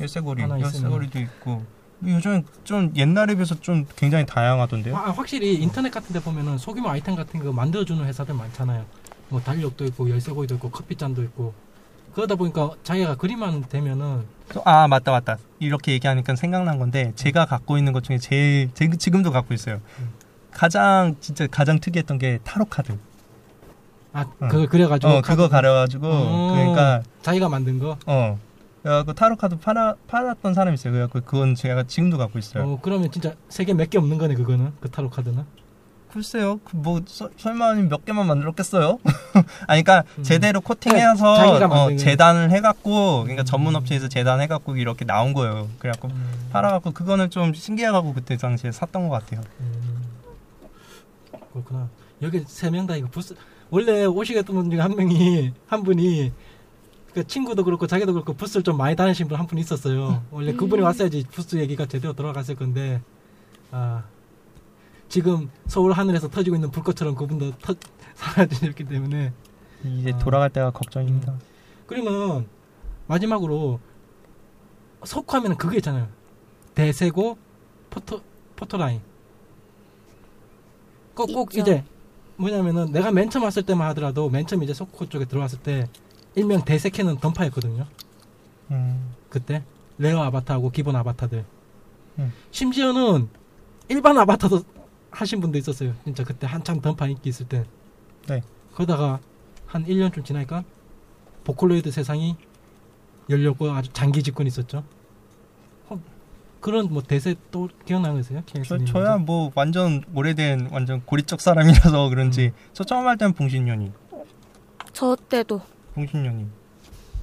열쇠고리, 0.00 0.42
열쇠고리도 0.42 1.18
있고 1.20 1.64
요즘 2.06 2.42
좀 2.64 2.90
옛날에 2.96 3.34
비해서 3.34 3.54
좀 3.60 3.86
굉장히 3.96 4.24
다양하던데요. 4.24 4.96
아, 4.96 5.10
확실히 5.10 5.56
인터넷 5.56 5.90
같은 5.90 6.14
데 6.14 6.20
보면은 6.20 6.56
소규모 6.56 6.88
아이템 6.88 7.14
같은 7.14 7.38
거 7.44 7.52
만들어 7.52 7.84
주는 7.84 8.02
회사들 8.06 8.34
많잖아요. 8.34 8.84
뭐 9.28 9.40
달력도 9.40 9.84
있고 9.86 10.08
열쇠고리도 10.08 10.54
있고 10.54 10.70
커피잔도 10.70 11.22
있고 11.24 11.52
그러다 12.14 12.34
보니까 12.34 12.70
자기가 12.82 13.16
그림만 13.16 13.64
되면은 13.68 14.24
또- 14.54 14.62
아 14.64 14.88
맞다 14.88 15.12
맞다 15.12 15.36
이렇게 15.58 15.92
얘기하니까 15.92 16.34
생각난 16.34 16.78
건데 16.78 17.12
제가 17.14 17.44
갖고 17.44 17.76
있는 17.78 17.92
것 17.92 18.02
중에 18.02 18.18
제일 18.18 18.70
제, 18.74 18.88
지금도 18.88 19.30
갖고 19.30 19.52
있어요. 19.54 19.80
음. 19.98 20.08
가장 20.50 21.14
진짜 21.20 21.46
가장 21.46 21.78
특이했던 21.78 22.18
게 22.18 22.38
타로 22.42 22.64
카드. 22.64 22.98
아 24.12 24.24
응. 24.42 24.48
그걸 24.48 24.66
그래가지고 24.66 25.12
어 25.12 25.20
그거 25.22 25.48
가려가지고 25.48 26.06
어. 26.06 26.52
그러니까 26.54 27.02
자기가 27.22 27.48
만든 27.48 27.78
거. 27.78 27.96
어 28.06 28.38
그래갖고 28.82 29.12
타로 29.12 29.36
카드 29.36 29.56
팔아 29.58 29.94
팔았던 30.08 30.54
사람이 30.54 30.74
있어요. 30.74 30.92
그래갖고 30.92 31.20
그건 31.22 31.54
제가 31.54 31.84
지금도 31.84 32.18
갖고 32.18 32.38
있어요. 32.38 32.64
어 32.64 32.78
그러면 32.82 33.10
진짜 33.10 33.34
세계 33.48 33.72
몇 33.74 33.88
개 33.90 33.98
없는 33.98 34.18
거네 34.18 34.34
그거는 34.34 34.72
그 34.80 34.90
타로 34.90 35.10
카드는. 35.10 35.44
글쎄요, 36.12 36.58
그뭐 36.64 37.02
설마 37.36 37.74
몇 37.74 38.04
개만 38.04 38.26
만들었겠어요? 38.26 38.98
아니, 39.68 39.84
그러니까 39.84 40.02
음. 40.18 40.24
제대로 40.24 40.60
코팅해서 40.60 41.36
자기가 41.36 41.66
어, 41.84 41.94
재단을 41.94 42.50
해갖고, 42.50 43.20
그러니까 43.22 43.42
음. 43.42 43.44
전문 43.44 43.76
업체에서 43.76 44.08
재단해갖고 44.08 44.74
이렇게 44.76 45.04
나온 45.04 45.34
거예요. 45.34 45.68
그래갖고 45.78 46.08
음. 46.08 46.48
팔아갖고 46.50 46.90
그거는 46.94 47.30
좀 47.30 47.54
신기해갖고 47.54 48.12
그때 48.12 48.36
당시에 48.36 48.72
샀던 48.72 49.08
것 49.08 49.20
같아요. 49.20 49.40
음. 49.60 50.02
그렇구나. 51.52 51.88
여기 52.22 52.42
세 52.44 52.70
명 52.70 52.88
다 52.88 52.96
이거 52.96 53.06
부스 53.08 53.36
원래 53.70 54.04
오시겠던 54.04 54.54
분 54.56 54.70
중에 54.70 54.80
한 54.80 54.94
명이 54.96 55.52
한 55.66 55.82
분이 55.82 56.32
그 57.14 57.26
친구도 57.26 57.64
그렇고 57.64 57.86
자기도 57.86 58.12
그렇고 58.12 58.32
부스를 58.34 58.62
좀 58.62 58.76
많이 58.76 58.94
다니신 58.96 59.28
분 59.28 59.38
한 59.38 59.46
분 59.46 59.58
있었어요. 59.58 60.24
원래 60.30 60.52
그분이 60.52 60.82
음. 60.82 60.84
왔어야지 60.84 61.24
부스 61.30 61.56
얘기가 61.56 61.86
제대로 61.86 62.12
돌아갔을 62.12 62.54
건데 62.56 63.00
아 63.70 64.04
지금 65.08 65.50
서울 65.66 65.92
하늘에서 65.92 66.28
터지고 66.28 66.56
있는 66.56 66.70
불꽃처럼 66.70 67.14
그분도 67.16 67.52
터, 67.58 67.74
사라지셨기 68.14 68.84
때문에 68.84 69.32
이제 69.84 70.12
아. 70.12 70.18
돌아갈 70.18 70.50
때가 70.50 70.70
걱정입니다. 70.70 71.34
그러면 71.86 72.46
마지막으로 73.08 73.80
서코 75.04 75.26
하면 75.26 75.56
그게 75.56 75.78
있잖아요. 75.78 76.08
대세고 76.74 77.38
포토 77.90 78.20
포토라인. 78.54 79.00
꼭, 81.14 81.26
꼭. 81.32 81.54
이제 81.56 81.84
뭐냐면은 82.40 82.90
내가 82.90 83.12
맨 83.12 83.28
처음 83.28 83.44
왔을 83.44 83.62
때만 83.62 83.86
하더라도 83.90 84.30
맨 84.30 84.46
처음 84.46 84.62
이제 84.62 84.72
서코 84.72 85.08
쪽에 85.08 85.26
들어왔을 85.26 85.58
때 85.58 85.88
일명 86.34 86.64
대세캐는 86.64 87.18
던파였거든요. 87.18 87.86
음, 88.70 89.14
그때 89.28 89.62
레어 89.98 90.22
아바타하고 90.22 90.70
기본 90.70 90.96
아바타들. 90.96 91.44
음. 92.18 92.32
심지어는 92.50 93.28
일반 93.88 94.16
아바타도 94.18 94.62
하신 95.10 95.40
분도 95.40 95.58
있었어요. 95.58 95.94
진짜 96.04 96.24
그때 96.24 96.46
한참 96.46 96.80
던파 96.80 97.06
인기 97.06 97.28
있을 97.28 97.46
때. 97.46 97.64
네. 98.26 98.42
그러다가 98.74 99.20
한 99.66 99.84
1년쯤 99.84 100.24
지나니까 100.24 100.64
보컬로이드 101.44 101.90
세상이 101.90 102.36
열렸고 103.28 103.70
아주 103.70 103.92
장기 103.92 104.22
집권이 104.22 104.48
있었죠. 104.48 104.84
어, 106.60 106.62
그런 106.62 106.88
뭐 106.92 107.02
대세 107.02 107.34
또 107.50 107.68
기억나는 107.86 108.16
거 108.16 108.20
있어요? 108.20 108.42
저, 108.64 108.78
저야 108.84 109.16
뭐 109.16 109.50
완전 109.54 110.02
오래된 110.14 110.68
완전 110.70 111.02
고리적 111.04 111.40
사람이라서 111.40 112.08
그런지 112.10 112.46
음. 112.46 112.52
저 112.72 112.84
처음 112.84 113.06
할 113.06 113.16
때는 113.16 113.32
봉신년이, 113.32 113.92
저 114.92 115.16
때도 115.16 115.60
봉신년이. 115.94 116.46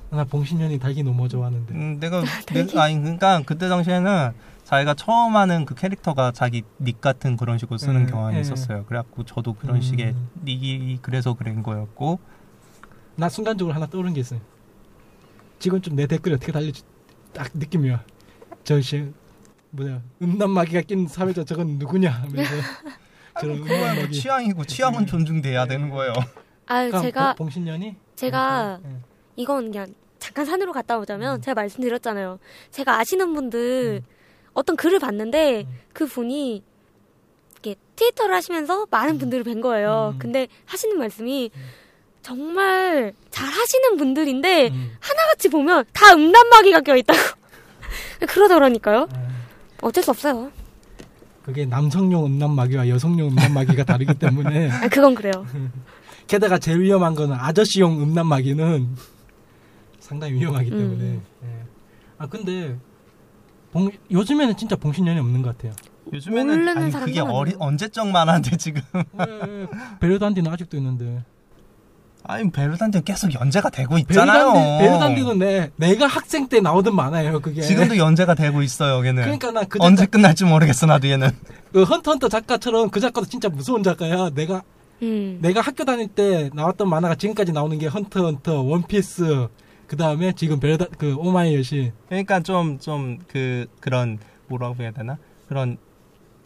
나 0.10 0.24
봉신년이 0.24 0.80
달기 0.80 1.04
너무 1.04 1.28
좋아하는데. 1.28 1.74
음, 1.74 2.00
내가, 2.00 2.24
내가 2.54 2.84
아니 2.84 3.00
그러니까 3.00 3.42
그때 3.46 3.68
당시에는 3.70 4.32
자기가 4.64 4.94
처음 4.96 5.36
하는 5.36 5.66
그 5.66 5.76
캐릭터가 5.76 6.32
자기 6.32 6.64
닉 6.82 7.00
같은 7.02 7.38
그런 7.38 7.58
식으로 7.58 7.78
쓰는 7.78 8.02
음, 8.02 8.08
경향이 8.08 8.38
예. 8.38 8.42
있었어요. 8.42 8.86
그래갖고 8.86 9.24
저도 9.24 9.54
그런 9.54 9.78
음. 9.78 9.82
식의 9.82 10.16
닉이 10.46 11.00
그래서 11.02 11.34
그런 11.34 11.62
거였고 11.64 12.20
나 13.16 13.30
순간적으로 13.30 13.74
하나 13.76 13.86
떠오른 13.86 14.14
게 14.14 14.22
있어요. 14.22 14.40
지금 15.60 15.82
좀 15.82 15.96
내 15.96 16.06
댓글이 16.08 16.36
어떻게 16.36 16.52
달릴지 16.52 16.84
딱 17.34 17.50
느낌이야. 17.54 18.04
저씨 18.64 19.12
뭐냐 19.78 20.02
음란마귀가 20.22 20.82
낀 20.82 21.08
사회자 21.08 21.44
저건 21.44 21.78
누구냐 21.78 22.10
하면서 22.10 22.52
저런 23.40 23.58
음란마귀. 23.60 24.12
취향이고 24.12 24.66
취향은 24.66 25.06
존중돼야 25.06 25.66
되는 25.68 25.90
거예요. 25.90 26.14
아 26.66 26.76
그러니까 26.86 27.02
제가 27.02 27.36
봉- 27.36 27.46
봉신년이 27.48 27.96
제가 28.16 28.80
예, 28.84 28.90
예. 28.90 28.96
이건 29.36 29.72
그냥 29.72 29.88
잠깐 30.20 30.46
산으로 30.46 30.74
갔다 30.74 30.98
오자면 30.98 31.36
음. 31.38 31.42
제가 31.42 31.54
말씀드렸잖아요. 31.62 32.40
제가 32.72 33.00
아시는 33.00 33.34
분들 33.36 34.02
음. 34.04 34.14
어떤 34.54 34.76
글을 34.76 34.98
봤는데 35.00 35.62
음. 35.68 35.80
그 35.94 36.08
분이 36.08 36.64
이렇게 37.54 37.76
트위터를 37.96 38.34
하시면서 38.34 38.88
많은 38.90 39.20
분들을 39.20 39.44
뵌 39.44 39.62
거예요. 39.62 40.14
음. 40.16 40.20
근데 40.20 40.48
하시는 40.66 40.98
말씀이 40.98 41.52
음. 41.56 41.62
정말 42.24 43.14
잘 43.30 43.48
하시는 43.48 43.98
분들인데 43.98 44.70
음. 44.70 44.98
하나같이 45.00 45.50
보면 45.50 45.86
다 45.94 46.12
음란마귀가 46.14 46.82
껴있다고 46.82 47.20
그러더라니까요. 48.28 49.08
예. 49.16 49.27
어쩔 49.82 50.04
수 50.04 50.12
없어요. 50.12 50.52
그게 51.44 51.66
남성용 51.66 52.26
음란마귀와 52.26 52.90
여성용 52.90 53.30
음란마귀가 53.30 53.84
다르기 53.86 54.14
때문에 54.20 54.70
아, 54.70 54.88
그건 54.90 55.16
그래요. 55.16 55.46
게다가 56.28 56.60
제일 56.60 56.82
위험한 56.82 57.16
거는 57.16 57.36
아저씨용 57.40 58.02
음란마귀는 58.02 58.96
상당히 60.00 60.34
위험하기 60.34 60.72
음. 60.72 60.78
때문에. 60.78 61.06
예. 61.44 61.64
아 62.18 62.28
근데 62.28 62.78
봉, 63.72 63.90
요즘에는 64.12 64.58
진짜 64.58 64.76
봉신연의 64.76 65.20
없는 65.20 65.42
것 65.42 65.58
같아요. 65.58 65.74
요즘에는 66.12 66.68
아니 66.78 66.92
그게 66.92 67.20
어리. 67.20 67.54
언제적 67.60 68.08
만한데 68.08 68.58
지금 68.58 68.82
왜, 69.14 69.68
베르단디는 70.00 70.52
아직도 70.52 70.78
있는데. 70.78 71.24
아니 72.28 72.50
베르단디 72.52 73.02
계속 73.04 73.34
연재가 73.34 73.70
되고 73.70 73.98
있잖아요. 74.00 74.54
베르단디, 74.54 74.84
베르단디는 74.84 75.40
내, 75.40 75.72
내가 75.78 76.08
학생 76.08 76.48
때 76.48 76.60
나오던 76.60 76.96
만화예요, 76.96 77.40
그게. 77.42 77.62
지금도 77.62 77.98
연재가 77.98 78.36
되고 78.36 78.62
있어요. 78.62 79.06
얘는 79.06 79.24
그러니까 79.24 79.52
나 79.52 79.64
그 79.64 79.80
언제 79.82 80.04
작가, 80.04 80.18
끝날지 80.18 80.44
모르겠어 80.46 80.86
나도 80.88 81.08
얘는. 81.08 81.30
그 81.74 81.84
헌터 81.84 82.12
헌터 82.12 82.30
작가처럼 82.30 82.90
그 82.90 83.00
작가도 83.00 83.28
진짜 83.28 83.50
무서운 83.50 83.82
작가야. 83.84 84.32
내가 84.32 84.62
음. 85.02 85.38
내가 85.42 85.62
학교 85.62 85.86
다닐 85.86 86.08
때 86.08 86.50
나왔던 86.54 86.90
만화가 86.90 87.16
지금까지 87.16 87.52
나오는 87.54 87.78
게 87.78 87.88
헌터 87.88 88.22
헌터, 88.26 88.62
원피스, 88.62 89.48
그 89.88 89.96
다음에 89.96 90.34
지금 90.34 90.60
베르다 90.60 90.86
그 90.98 91.16
오마이 91.16 91.56
여신. 91.56 91.94
그러니까 92.10 92.42
좀 92.42 92.78
좀 92.82 93.20
그 93.28 93.68
그런 93.80 94.18
뭐라고 94.48 94.76
해야 94.82 94.92
되나 94.92 95.18
그런 95.48 95.78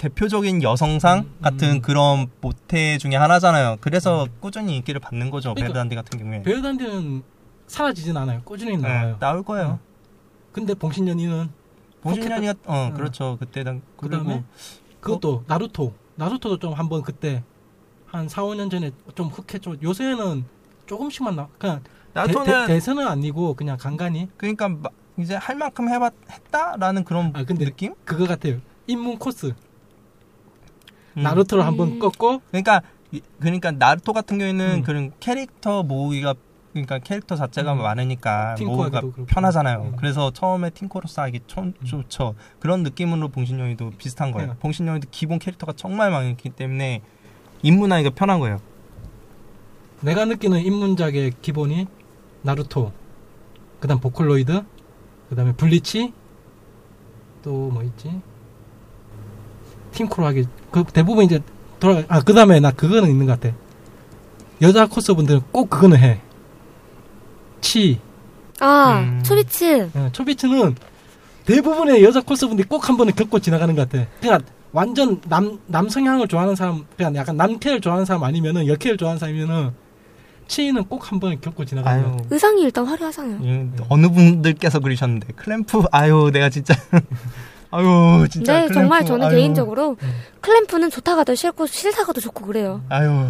대표적인 0.02 0.64
여성상 0.64 1.20
음, 1.20 1.36
같은 1.44 1.74
음. 1.74 1.82
그런 1.82 2.26
모에 2.42 2.98
중에 2.98 3.16
하나잖아요. 3.16 3.78
그래서 3.82 4.28
꾸준히 4.40 4.78
인기를 4.78 5.00
받는 5.00 5.30
거죠. 5.30 5.54
그러니까 5.54 5.68
베르단디 5.74 5.96
같은 5.96 6.18
경우에. 6.20 6.42
베르단디는 6.42 7.22
사라지진 7.68 8.18
않아요. 8.18 8.42
꾸준히 8.44 8.78
네, 8.78 8.82
나와요. 8.82 9.18
나올 9.20 9.44
거예요. 9.44 9.80
근데 10.52 10.74
봉신연의는 10.74 11.50
봉신연의가 12.02 12.54
어 12.66 12.88
어. 12.90 12.94
그렇죠 12.96 13.38
그때 13.40 13.64
당 13.64 13.82
그 13.96 14.08
그리고 14.10 14.24
다음에 14.24 14.44
그것도 15.00 15.44
나루토. 15.46 15.94
나루토도 16.16 16.58
좀 16.58 16.74
한번 16.74 17.04
그때 17.04 17.44
한 18.08 18.28
4, 18.28 18.42
5년 18.42 18.72
전에 18.72 18.90
좀 19.14 19.28
흥했죠. 19.28 19.76
요새는 19.84 20.46
조금씩만 20.88 21.36
나. 21.36 21.48
그냥 21.60 21.84
나토는 22.14 22.46
대, 22.66 22.74
대세는 22.74 23.08
아니고 23.08 23.54
그냥 23.54 23.78
간간히 23.78 24.28
그러니까 24.36 24.68
마- 24.68 24.90
이제 25.20 25.36
할 25.36 25.56
만큼 25.56 25.90
해봤 25.90 26.12
했다라는 26.30 27.04
그런 27.04 27.32
아, 27.36 27.44
근데 27.46 27.66
느낌? 27.66 27.94
그거 28.04 28.26
같아요. 28.26 28.60
입문 28.88 29.20
코스. 29.20 29.54
음. 31.18 31.24
나루토를 31.24 31.66
한번 31.66 31.94
음. 31.94 32.00
꺾고 32.00 32.42
그러니까 32.50 32.82
이- 33.12 33.22
그러니까 33.40 33.72
나루토 33.72 34.14
같은 34.14 34.38
경우에는 34.38 34.76
음. 34.80 34.84
그런 34.84 35.12
캐릭터 35.20 35.84
모으기가 35.84 36.36
그러니까 36.72 37.00
캐릭터 37.00 37.36
자체가 37.36 37.74
음. 37.74 37.82
많으니까 37.82 38.56
모으기가. 38.60 39.02
편하잖아요. 39.28 39.92
음. 39.92 39.96
그래서 39.98 40.32
처음에 40.32 40.70
팅코로스 40.70 41.20
하기 41.20 41.42
좀 41.48 41.74
좋죠. 41.84 42.36
그런 42.60 42.84
느낌으로 42.84 43.28
봉신용이도 43.28 43.92
비슷한 43.98 44.32
거예요. 44.32 44.54
네. 44.54 44.60
봉신용이도 44.60 45.10
기본 45.12 45.38
캐릭터가 45.40 45.74
정말 45.76 46.12
많기 46.12 46.50
때문에 46.50 47.02
입문하기가 47.62 48.12
편한 48.16 48.40
거예요. 48.40 48.60
내가 50.00 50.24
느끼는 50.26 50.62
입문작의 50.62 51.34
기본이 51.42 51.88
나루토, 52.42 52.92
그다음 53.82 54.00
보컬로이드, 54.00 54.64
그다음에 55.30 55.52
블리치, 55.54 56.14
또 57.44 57.70
뭐 57.72 57.84
있지? 57.84 58.22
팀코로 59.94 60.28
하기 60.28 60.46
그 60.72 60.84
대부분 60.92 61.26
이제 61.26 61.40
돌아 61.80 62.02
아 62.08 62.22
그다음에 62.22 62.60
나 62.60 62.72
그거는 62.72 63.10
있는 63.10 63.26
것 63.26 63.40
같아. 63.40 63.56
여자 64.62 64.86
코스분들은 64.88 65.42
꼭 65.52 65.70
그거는 65.70 65.98
해. 65.98 66.22
치, 67.62 68.00
아, 68.60 69.00
음. 69.00 69.22
초비츠. 69.24 69.92
어, 69.94 70.10
초비츠는 70.12 70.76
대부분의 71.46 72.04
여자 72.04 72.22
코스분들이 72.22 72.68
꼭 72.68 72.88
한 72.90 72.98
번은 72.98 73.14
겪고 73.16 73.40
지나가는 73.40 73.76
것 73.76 73.90
같아. 73.90 74.06
그냥 74.20 74.42
완전 74.72 75.20
남 75.28 75.60
남성향을 75.68 76.28
좋아하는 76.28 76.56
사람, 76.56 76.86
그냥 76.98 77.16
약간 77.16 77.38
남캐를 77.38 77.82
좋아하는 77.82 78.06
사람 78.06 78.24
아니면은 78.24 78.68
여캐를 78.68 78.98
좋아하는 78.98 79.20
사람이면은 79.20 79.72
치는 80.48 80.86
꼭 80.86 81.12
한 81.12 81.20
번은 81.20 81.40
겪고 81.42 81.66
지나가는 81.66 82.02
것 82.04 82.08
아유 82.10 82.18
같아. 82.18 82.28
의상이 82.32 82.62
일단 82.64 82.86
화려하잖아요. 82.86 83.40
이- 83.42 83.70
어느 83.90 84.08
분들께서 84.10 84.80
그러셨는데 84.80 85.34
클램프 85.36 85.84
아유 85.92 86.30
내가 86.34 86.50
진짜 86.50 86.74
아유 87.72 88.28
진짜 88.30 88.54
네, 88.54 88.60
클램프, 88.68 88.74
정말 88.74 89.06
저는 89.06 89.28
아유, 89.28 89.36
개인적으로 89.36 89.96
음. 90.02 90.12
클램프는 90.42 90.90
좋다가도 90.90 91.36
싫고 91.36 91.66
싫다가도 91.68 92.20
좋고 92.22 92.46
그래요. 92.46 92.82
아유 92.90 93.28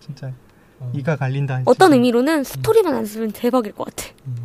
진짜 0.00 0.32
어. 0.80 0.92
이가 0.94 1.16
갈린다. 1.16 1.62
어떤 1.64 1.88
진짜. 1.88 1.94
의미로는 1.94 2.44
스토리만 2.44 2.94
안 2.94 3.06
쓰면 3.06 3.32
대박일 3.32 3.72
것 3.72 3.84
같아. 3.86 4.10
음. 4.26 4.36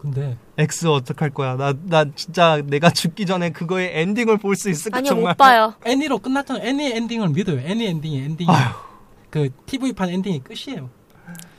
근데 0.00 0.36
X 0.58 0.86
어떡할 0.86 1.30
거야? 1.30 1.56
나 1.56 1.72
나 1.86 2.04
진짜 2.14 2.60
내가 2.66 2.90
죽기 2.90 3.24
전에 3.26 3.50
그거의 3.50 3.90
엔딩을 3.94 4.36
볼 4.38 4.54
수 4.54 4.68
있을까 4.68 4.98
아니요, 4.98 5.10
정말. 5.10 5.32
못 5.32 5.36
봐요. 5.38 5.74
애니로 5.84 6.18
끝났잖아. 6.18 6.60
애니 6.62 6.92
엔딩을 6.92 7.30
믿어요. 7.30 7.58
애니 7.60 7.86
엔딩이 7.86 8.18
엔딩이 8.22 8.50
그 9.30 9.48
TV판 9.66 10.10
엔딩이 10.10 10.42
끝이에요. 10.44 10.90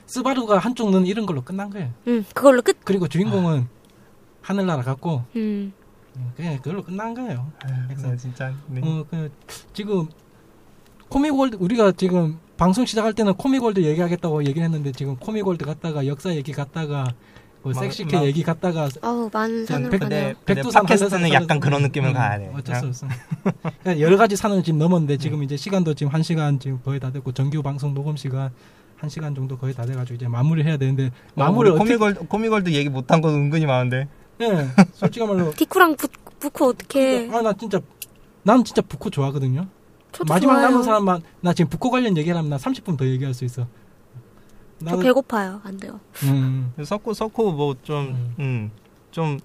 스바루가 0.06 0.58
한쪽 0.58 0.90
눈 0.90 1.04
잃은 1.04 1.26
걸로 1.26 1.42
끝난 1.42 1.68
거예요. 1.70 1.90
음, 2.06 2.24
그걸로 2.32 2.62
끝. 2.62 2.78
그리고 2.84 3.08
주인공은 3.08 3.66
하늘나라 4.40 4.82
갔고 4.82 5.24
음. 5.34 5.72
음, 6.16 6.32
그냥 6.36 6.56
그걸로 6.58 6.82
끝난 6.82 7.14
거예요. 7.14 7.50
아유, 7.64 7.96
나 8.02 8.16
진짜 8.16 8.52
네. 8.68 8.80
어, 8.82 9.04
그 9.10 9.30
지금 9.72 10.08
코믹월드 11.08 11.56
우리가 11.60 11.92
지금 11.92 12.38
방송 12.56 12.84
시작할 12.86 13.12
때는 13.12 13.34
코믹월드 13.34 13.80
얘기하겠다고 13.80 14.42
얘기를 14.44 14.64
했는데 14.64 14.92
지금 14.92 15.16
코믹월드 15.16 15.64
갔다가 15.64 16.06
역사 16.06 16.34
얘기 16.34 16.52
갔다가 16.52 17.12
뭐 17.62 17.72
막- 17.72 17.80
섹시캐 17.80 18.16
막- 18.16 18.24
얘기 18.24 18.42
갔다가 18.42 18.88
아우, 19.02 19.28
많은 19.32 19.66
산으로 19.66 19.90
백- 19.90 19.98
가네요. 20.00 20.34
백두산 20.44 20.84
팟캐스트는 20.84 21.10
산에서 21.10 21.34
약간 21.34 21.60
그런 21.60 21.82
느낌을 21.82 22.10
음, 22.10 22.14
가야 22.14 22.38
돼. 22.38 22.50
어쩔 22.54 22.76
수 22.76 22.86
없어. 22.86 23.06
그러니까 23.82 24.00
여러 24.00 24.16
가지 24.16 24.36
산을 24.36 24.62
지금 24.62 24.78
넘었는데 24.78 25.18
지금 25.18 25.42
이제 25.42 25.56
시간도 25.56 25.94
지금 25.94 26.12
한 26.12 26.22
시간 26.22 26.58
지금 26.58 26.80
거의 26.84 26.98
다 27.00 27.10
됐고 27.12 27.32
정규 27.32 27.62
방송 27.62 27.92
녹음 27.94 28.16
시간 28.16 28.50
한 28.96 29.10
시간 29.10 29.34
정도 29.34 29.58
거의 29.58 29.74
다 29.74 29.84
돼가지고 29.84 30.14
이제 30.16 30.26
마무리 30.28 30.62
해야 30.64 30.76
되는데 30.78 31.10
마무리 31.34 31.68
어떻게? 31.70 31.96
코믹월드 31.96 32.26
코믹월드 32.28 32.70
얘기 32.72 32.88
못한 32.88 33.20
거 33.20 33.28
은근히 33.28 33.66
많은데. 33.66 34.08
예, 34.40 34.68
솔직히 34.94 35.24
말로 35.26 35.50
디쿠랑 35.56 35.96
부, 35.96 36.08
부코 36.38 36.66
어떻게 36.66 37.28
아 37.32 37.40
나 37.42 37.52
진짜 37.52 37.80
난 38.42 38.62
진짜 38.64 38.82
부코 38.82 39.10
좋아하거든요. 39.10 39.66
저도 40.12 40.32
마지막 40.32 40.54
좋아요. 40.54 40.68
남은 40.68 40.82
사람만 40.82 41.22
나 41.40 41.52
지금 41.52 41.68
부코 41.70 41.90
관련 41.90 42.16
얘기하면 42.16 42.48
나 42.48 42.56
30분 42.56 42.96
더 42.96 43.06
얘기할 43.06 43.34
수 43.34 43.44
있어. 43.44 43.66
저 44.80 44.84
나는- 44.96 45.02
배고파요. 45.02 45.60
안 45.64 45.76
돼요. 45.78 45.98
음, 46.24 46.72
석고 46.84 47.14
석고 47.14 47.52
뭐좀 47.52 48.34
음. 48.38 48.70
좀 49.10 49.38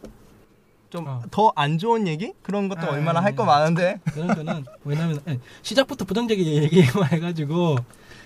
좀 0.92 1.06
더안 1.32 1.76
어. 1.76 1.78
좋은 1.78 2.06
얘기 2.06 2.34
그런 2.42 2.68
것도 2.68 2.82
아, 2.82 2.90
얼마나 2.90 3.22
아, 3.22 3.24
할거 3.24 3.44
아. 3.44 3.46
많은데. 3.46 4.02
그런 4.14 4.28
거는 4.28 4.66
왜냐면 4.84 5.22
예, 5.30 5.40
시작부터 5.62 6.04
부정적인 6.04 6.46
얘기만 6.46 7.14
해가지고 7.14 7.78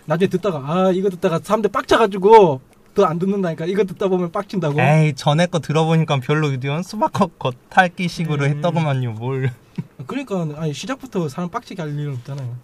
나중에 0.05 0.27
듣다가 0.27 0.63
아 0.65 0.91
이거 0.91 1.11
듣다가 1.11 1.39
사람들 1.43 1.69
빡쳐가지고 1.69 2.59
더 2.95 3.05
안 3.05 3.19
듣는다니까 3.19 3.65
이거 3.65 3.83
듣다 3.83 4.07
보면 4.07 4.31
빡친다고. 4.31 4.81
에이 4.81 5.13
전에 5.13 5.45
거 5.47 5.59
들어보니까 5.59 6.19
별로 6.21 6.49
이런 6.49 6.81
수박컵 6.81 7.37
겉핥기식으로 7.37 8.45
음. 8.45 8.49
했더구만요. 8.49 9.11
뭘. 9.11 9.51
그러니까 10.07 10.47
아니 10.55 10.73
시작부터 10.73 11.27
사람 11.29 11.49
빡치게 11.49 11.81
할 11.81 11.91
일은 11.91 12.13
없잖아요. 12.13 12.55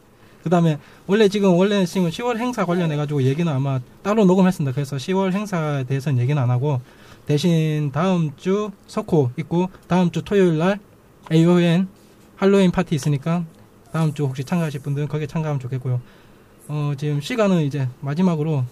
그다음에 0.44 0.80
원래 1.06 1.28
지금 1.28 1.54
원래 1.54 1.86
지금 1.86 2.10
10월 2.10 2.38
행사 2.38 2.66
관련해 2.66 2.96
가지고 2.96 3.22
얘기는 3.24 3.52
아마 3.52 3.80
따로 4.02 4.26
녹음했습니다. 4.26 4.74
그래서 4.74 4.96
10월 4.96 5.34
행사에 5.34 5.84
대해서는 5.84 6.20
얘기는 6.20 6.42
안 6.42 6.50
하고 6.50 6.82
대신 7.28 7.92
다음 7.92 8.32
주 8.38 8.72
석호 8.88 9.32
있고 9.38 9.70
다음 9.88 10.10
주 10.10 10.24
토요일 10.24 10.58
날 10.58 10.80
AON 11.32 11.88
할로윈 12.38 12.72
파티 12.72 12.96
있으니까 12.96 13.46
다음 13.92 14.14
주 14.14 14.24
혹시 14.26 14.44
참가하실 14.44 14.82
분들은 14.82 15.08
거기에 15.10 15.28
참가하면 15.28 15.60
좋겠고요. 15.60 16.02
어 16.70 16.94
지금 16.98 17.22
시간은 17.22 17.62
이제 17.64 17.88
마지막으로 18.00 18.66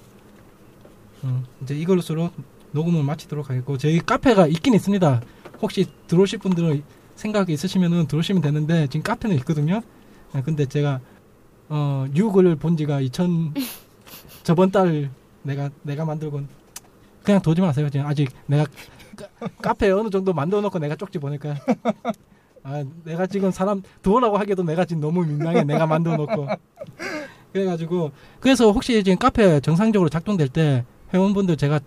음, 1.23 1.43
이제 1.63 1.75
이걸로서로 1.75 2.31
녹음을 2.71 3.03
마치도록 3.03 3.49
하겠고 3.49 3.77
저희 3.77 3.99
카페가 3.99 4.47
있긴 4.47 4.73
있습니다. 4.73 5.21
혹시 5.61 5.85
들어오실 6.07 6.39
분들은 6.39 6.83
생각이 7.15 7.51
있으시면은 7.53 8.07
들어오시면 8.07 8.41
되는데 8.41 8.87
지금 8.87 9.03
카페는 9.03 9.35
있거든요. 9.37 9.81
네, 10.33 10.41
근데 10.41 10.65
제가 10.65 10.99
어 11.67 12.05
6을 12.13 12.59
본 12.59 12.77
지가 12.77 13.01
2000 13.01 13.53
저번 14.43 14.71
달 14.71 15.09
내가 15.43 15.69
내가 15.83 16.05
만들고 16.05 16.41
그냥 17.23 17.41
도지 17.41 17.61
마세요. 17.61 17.89
지금 17.89 18.05
아직 18.05 18.29
내가 18.45 18.65
카- 19.15 19.47
카페 19.61 19.89
어느 19.91 20.09
정도 20.09 20.31
만들어 20.33 20.61
놓고 20.61 20.79
내가 20.79 20.95
쪽지 20.95 21.19
보낼까요? 21.19 21.55
아, 22.63 22.83
내가 23.03 23.25
지금 23.27 23.51
사람 23.51 23.81
들어오라고 24.01 24.37
하기도 24.37 24.63
내가 24.63 24.85
지금 24.85 25.01
너무 25.01 25.25
민망해. 25.25 25.63
내가 25.63 25.85
만들어 25.85 26.15
놓고. 26.17 26.47
그래가지고 27.51 28.11
그래서 28.39 28.71
혹시 28.71 29.03
지금 29.03 29.17
카페 29.17 29.59
정상적으로 29.59 30.09
작동될 30.09 30.49
때 30.49 30.85
회원분들 31.13 31.57
제가 31.57 31.79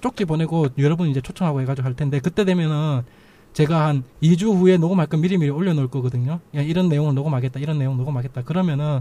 쪽지 0.00 0.24
보내고 0.24 0.68
여러분 0.78 1.08
이제 1.08 1.20
초청하고 1.20 1.60
해가지고 1.60 1.86
할 1.86 1.94
텐데 1.94 2.20
그때 2.20 2.44
되면은 2.44 3.02
제가 3.52 3.86
한 3.86 4.04
2주 4.22 4.56
후에 4.56 4.76
녹음할 4.76 5.06
거 5.06 5.16
미리미리 5.16 5.50
올려놓을 5.50 5.88
거거든요. 5.88 6.40
야, 6.54 6.62
이런 6.62 6.88
내용을 6.88 7.14
녹음하겠다, 7.14 7.58
이런 7.58 7.78
내용 7.78 7.96
녹음하겠다. 7.96 8.42
그러면은 8.42 9.00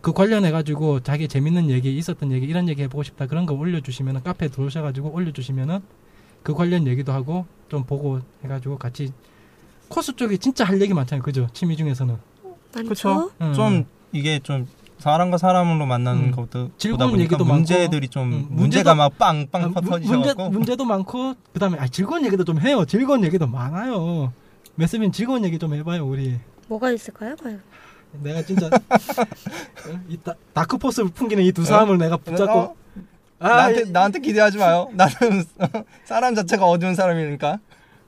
그 0.00 0.12
관련해가지고 0.12 1.00
자기 1.00 1.28
재밌는 1.28 1.70
얘기, 1.70 1.96
있었던 1.96 2.32
얘기, 2.32 2.46
이런 2.46 2.68
얘기 2.68 2.82
해보고 2.82 3.02
싶다. 3.04 3.26
그런 3.26 3.46
거 3.46 3.54
올려주시면은 3.54 4.22
카페에 4.22 4.48
들어오셔가지고 4.48 5.12
올려주시면은 5.12 5.80
그 6.42 6.54
관련 6.54 6.86
얘기도 6.86 7.12
하고 7.12 7.46
좀 7.68 7.84
보고 7.84 8.20
해가지고 8.42 8.76
같이 8.78 9.12
코스 9.88 10.14
쪽이 10.14 10.38
진짜 10.38 10.64
할 10.64 10.80
얘기 10.82 10.92
많잖아요. 10.92 11.22
그죠? 11.22 11.48
취미 11.52 11.76
중에서는. 11.76 12.16
많죠? 12.74 12.84
그렇죠. 12.84 13.30
음. 13.40 13.54
좀 13.54 13.86
이게 14.12 14.40
좀 14.40 14.66
사람과 15.04 15.36
사람으로 15.36 15.84
만나는 15.84 16.24
음. 16.28 16.30
것도 16.32 16.70
즐거운 16.78 16.98
보다 16.98 17.04
보니까 17.10 17.22
얘기도 17.24 17.44
많고, 17.44 17.54
문제들이 17.56 18.08
좀 18.08 18.32
음, 18.32 18.46
문제가 18.48 18.94
막 18.94 19.18
빵빵 19.18 19.62
아, 19.62 19.66
문- 19.66 19.74
문제, 19.74 19.90
터지셔갖고 19.90 20.48
문제 20.50 20.76
도 20.76 20.84
많고, 20.86 21.34
그 21.52 21.58
다음에 21.60 21.76
아, 21.78 21.86
즐거운 21.88 22.24
얘기도 22.24 22.42
좀 22.44 22.58
해요. 22.58 22.86
즐거운 22.86 23.22
얘기도 23.22 23.46
많아요. 23.46 24.32
메스빈 24.76 25.12
즐거운 25.12 25.44
얘기 25.44 25.58
좀 25.58 25.74
해봐요 25.74 26.06
우리. 26.08 26.38
뭐가 26.68 26.90
있을까요? 26.90 27.36
과연? 27.36 27.60
내가 28.22 28.40
진짜 28.42 28.66
어? 28.68 30.00
이 30.08 30.16
다, 30.16 30.32
다크포스를 30.54 31.10
풍기는 31.10 31.44
이 31.44 31.52
두 31.52 31.64
사람을 31.66 31.98
내가 31.98 32.16
붙잡고 32.16 32.58
어? 32.58 32.74
아, 33.40 33.48
나한테 33.48 33.80
이- 33.82 33.90
나한테 33.90 34.18
기대하지 34.20 34.56
마요. 34.56 34.88
나는 34.94 35.44
사람 36.06 36.34
자체가 36.34 36.64
어두운 36.64 36.94
사람이니까. 36.94 37.58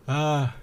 아, 0.07 0.55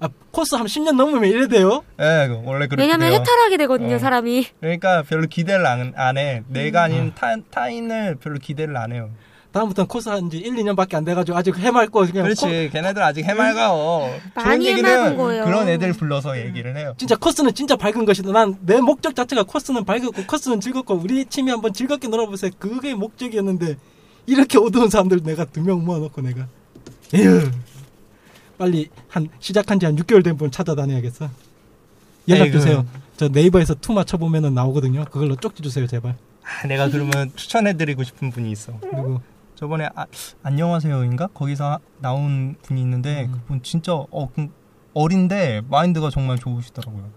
아 0.00 0.08
코스 0.30 0.54
한 0.54 0.66
10년 0.66 0.92
넘으면 0.96 1.24
이래 1.30 1.48
돼요? 1.48 1.82
예, 2.00 2.28
원래 2.44 2.66
그렇게 2.66 2.82
왜냐면 2.82 3.10
돼요. 3.10 3.20
해탈하게 3.20 3.56
되거든요, 3.58 3.96
어. 3.96 3.98
사람이. 3.98 4.46
그러니까 4.60 5.02
별로 5.02 5.26
기대를 5.26 5.66
안, 5.66 5.92
안 5.96 6.16
해. 6.18 6.42
내가 6.48 6.84
아닌 6.84 6.98
음. 7.04 7.12
타, 7.14 7.34
타인을 7.50 8.16
별로 8.20 8.38
기대를 8.38 8.76
안 8.76 8.92
해요. 8.92 9.10
다음부터는 9.50 9.88
코스 9.88 10.10
한 10.10 10.28
지 10.30 10.36
1, 10.38 10.54
2년밖에 10.56 10.94
안 10.94 11.04
돼가지고 11.06 11.36
아직 11.38 11.56
해맑고 11.56 12.00
그냥 12.06 12.24
그렇지. 12.24 12.68
걔네들 12.70 13.02
아직 13.02 13.24
해맑아요. 13.24 14.12
많이 14.34 14.68
해맑은 14.68 14.88
얘기는 14.98 15.16
거예요. 15.16 15.44
그런 15.46 15.68
애들 15.68 15.94
불러서 15.94 16.38
얘기를 16.38 16.76
해요. 16.76 16.94
진짜 16.98 17.16
코스는 17.16 17.54
진짜 17.54 17.74
밝은 17.74 18.04
것이다. 18.04 18.30
난 18.30 18.58
내 18.60 18.78
목적 18.80 19.16
자체가 19.16 19.44
코스는 19.44 19.84
밝고 19.86 20.12
코스는 20.26 20.60
즐겁고 20.60 20.94
우리 20.94 21.24
팀이 21.24 21.50
한번 21.50 21.72
즐겁게 21.72 22.08
놀아보세요. 22.08 22.50
그게 22.58 22.94
목적이었는데 22.94 23.76
이렇게 24.26 24.58
어두운 24.58 24.90
사람들 24.90 25.22
내가 25.24 25.46
두 25.46 25.60
명 25.62 25.82
모아놓고 25.84 26.20
내가 26.20 26.46
에휴 27.14 27.50
빨리 28.58 28.88
한 29.08 29.28
시작한 29.38 29.78
지 29.78 29.86
한 29.86 29.96
6개월 29.96 30.22
된 30.24 30.36
분 30.36 30.50
찾아다녀야겠어. 30.50 31.30
연락 32.28 32.44
에이그. 32.46 32.58
주세요. 32.58 32.84
저 33.16 33.28
네이버에서 33.28 33.74
투 33.74 33.92
맞춰보면은 33.92 34.54
나오거든요. 34.54 35.04
그걸로 35.06 35.36
쪽지 35.36 35.62
주세요 35.62 35.86
제발. 35.86 36.16
아, 36.44 36.66
내가 36.66 36.88
그러면 36.88 37.32
추천해드리고 37.34 38.02
싶은 38.04 38.30
분이 38.30 38.50
있어. 38.52 38.78
그리고 38.80 39.20
저번에 39.54 39.88
아, 39.94 40.06
안녕하세요인가 40.42 41.28
거기서 41.28 41.78
나온 42.00 42.56
분이 42.62 42.80
있는데 42.82 43.26
음. 43.26 43.32
그분 43.42 43.62
진짜 43.62 43.94
어, 43.94 44.28
그- 44.34 44.48
어린데 44.94 45.62
마인드가 45.68 46.10
정말 46.10 46.38
좋으시더라고요. 46.38 47.08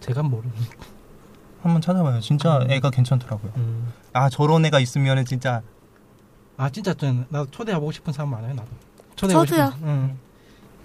제가 0.00 0.22
모르는. 0.22 0.52
한번 1.62 1.80
찾아봐요. 1.80 2.20
진짜 2.20 2.58
음. 2.58 2.70
애가 2.70 2.90
괜찮더라고요. 2.90 3.52
음. 3.56 3.92
아 4.12 4.28
저런 4.28 4.64
애가 4.66 4.80
있으면은 4.80 5.24
진짜 5.24 5.62
아 6.56 6.68
진짜 6.70 6.92
좀 6.94 7.26
나도 7.30 7.50
초대하고 7.50 7.90
싶은 7.90 8.12
사람 8.12 8.30
많아요 8.30 8.54
나도. 8.54 8.68
초대하고 9.16 9.46
저도요. 9.46 9.70
싶은. 9.72 9.88
응. 9.88 10.18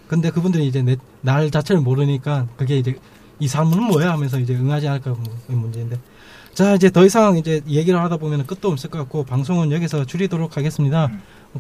근데 0.09 0.31
그분들이 0.31 0.67
이제 0.67 0.81
내, 0.81 0.97
날 1.21 1.51
자체를 1.51 1.81
모르니까 1.81 2.47
그게 2.57 2.77
이제 2.79 2.99
이 3.39 3.47
사람은 3.47 3.83
뭐야 3.83 4.11
하면서 4.11 4.39
이제 4.39 4.55
응하지 4.55 4.87
않을까 4.87 5.15
문제인데. 5.47 5.97
자 6.55 6.73
이제 6.73 6.89
더 6.89 7.05
이상 7.05 7.37
이제 7.37 7.61
얘기를 7.67 8.01
하다 8.01 8.17
보면 8.17 8.45
끝도 8.47 8.69
없을 8.69 8.89
것 8.89 8.97
같고 8.97 9.23
방송은 9.23 9.71
여기서 9.71 10.05
줄이도록 10.05 10.57
하겠습니다. 10.57 11.09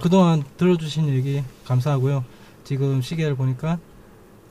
그동안 0.01 0.43
들어주신 0.57 1.07
얘기 1.09 1.43
감사하고요. 1.63 2.25
지금 2.63 3.01
시계를 3.01 3.35
보니까 3.35 3.77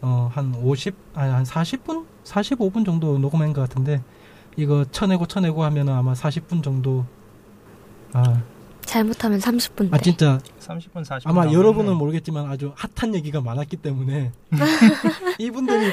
어, 0.01 0.30
한 0.32 0.55
50, 0.55 0.94
아니 1.14 1.32
한 1.32 1.42
40분, 1.42 2.07
45분 2.24 2.86
정도 2.86 3.18
녹음한 3.18 3.53
것 3.53 3.61
같은데 3.62 4.01
이거 4.57 4.84
쳐내고 4.90 5.26
쳐내고 5.26 5.64
하면은 5.64 5.92
아마 5.92 6.14
40분 6.14 6.62
정도. 6.62 7.05
아, 8.12 8.42
잘못하면 8.93 9.39
30분. 9.39 9.93
아 9.93 9.99
진짜 9.99 10.39
30분 10.61 11.05
40분 11.05 11.20
아마 11.26 11.53
여러분은 11.53 11.95
모르겠지만 11.95 12.47
아주 12.51 12.72
핫한 12.76 13.14
얘기가 13.14 13.41
많았기 13.43 13.76
때문에 13.76 14.32
이분들이 15.39 15.93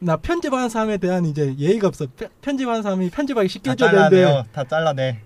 나 0.00 0.16
편집하는 0.16 0.68
사람에 0.68 0.98
대한 0.98 1.24
이제 1.24 1.54
예의가 1.58 1.88
없어. 1.88 2.06
편- 2.16 2.28
편집하는 2.42 2.82
사람이 2.82 3.10
편집하기 3.10 3.48
쉽게 3.48 3.70
다 3.70 3.72
해줘야 3.72 3.90
되는데 4.10 4.16
잘라내요. 4.22 4.44
다 4.52 4.64
잘라내. 4.64 5.20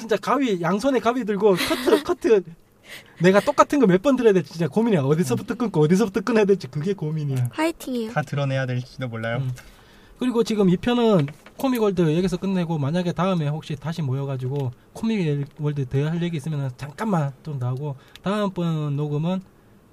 진짜 0.00 0.16
가위 0.16 0.60
양손에 0.62 0.98
가위 1.00 1.24
들고 1.24 1.54
커트 1.54 2.02
커트 2.02 2.42
내가 3.20 3.40
똑같은 3.40 3.78
거 3.78 3.86
몇 3.86 4.02
번 4.02 4.16
들어야 4.16 4.32
될지 4.32 4.52
진짜 4.52 4.66
고민이야. 4.68 5.02
어디서부터 5.02 5.54
끊고 5.54 5.82
어디서부터 5.82 6.22
끊어야 6.22 6.44
될지 6.46 6.66
그게 6.66 6.94
고민이야. 6.94 7.50
화이팅이에요. 7.52 8.10
다 8.12 8.22
드러내야 8.22 8.64
될지도 8.66 9.06
몰라요. 9.08 9.38
음. 9.38 9.52
그리고 10.18 10.42
지금 10.44 10.70
이 10.70 10.76
편은 10.76 11.26
코믹월드 11.66 12.16
여기서 12.16 12.38
끝내고 12.38 12.76
만약에 12.76 13.12
다음에 13.12 13.46
혹시 13.46 13.76
다시 13.76 14.02
모여가지고 14.02 14.72
코믹월드 14.94 15.86
더할 15.86 16.20
얘기 16.20 16.36
있으면 16.36 16.72
잠깐만 16.76 17.30
좀 17.44 17.60
나오고 17.60 17.94
다음번 18.20 18.96
녹음은 18.96 19.40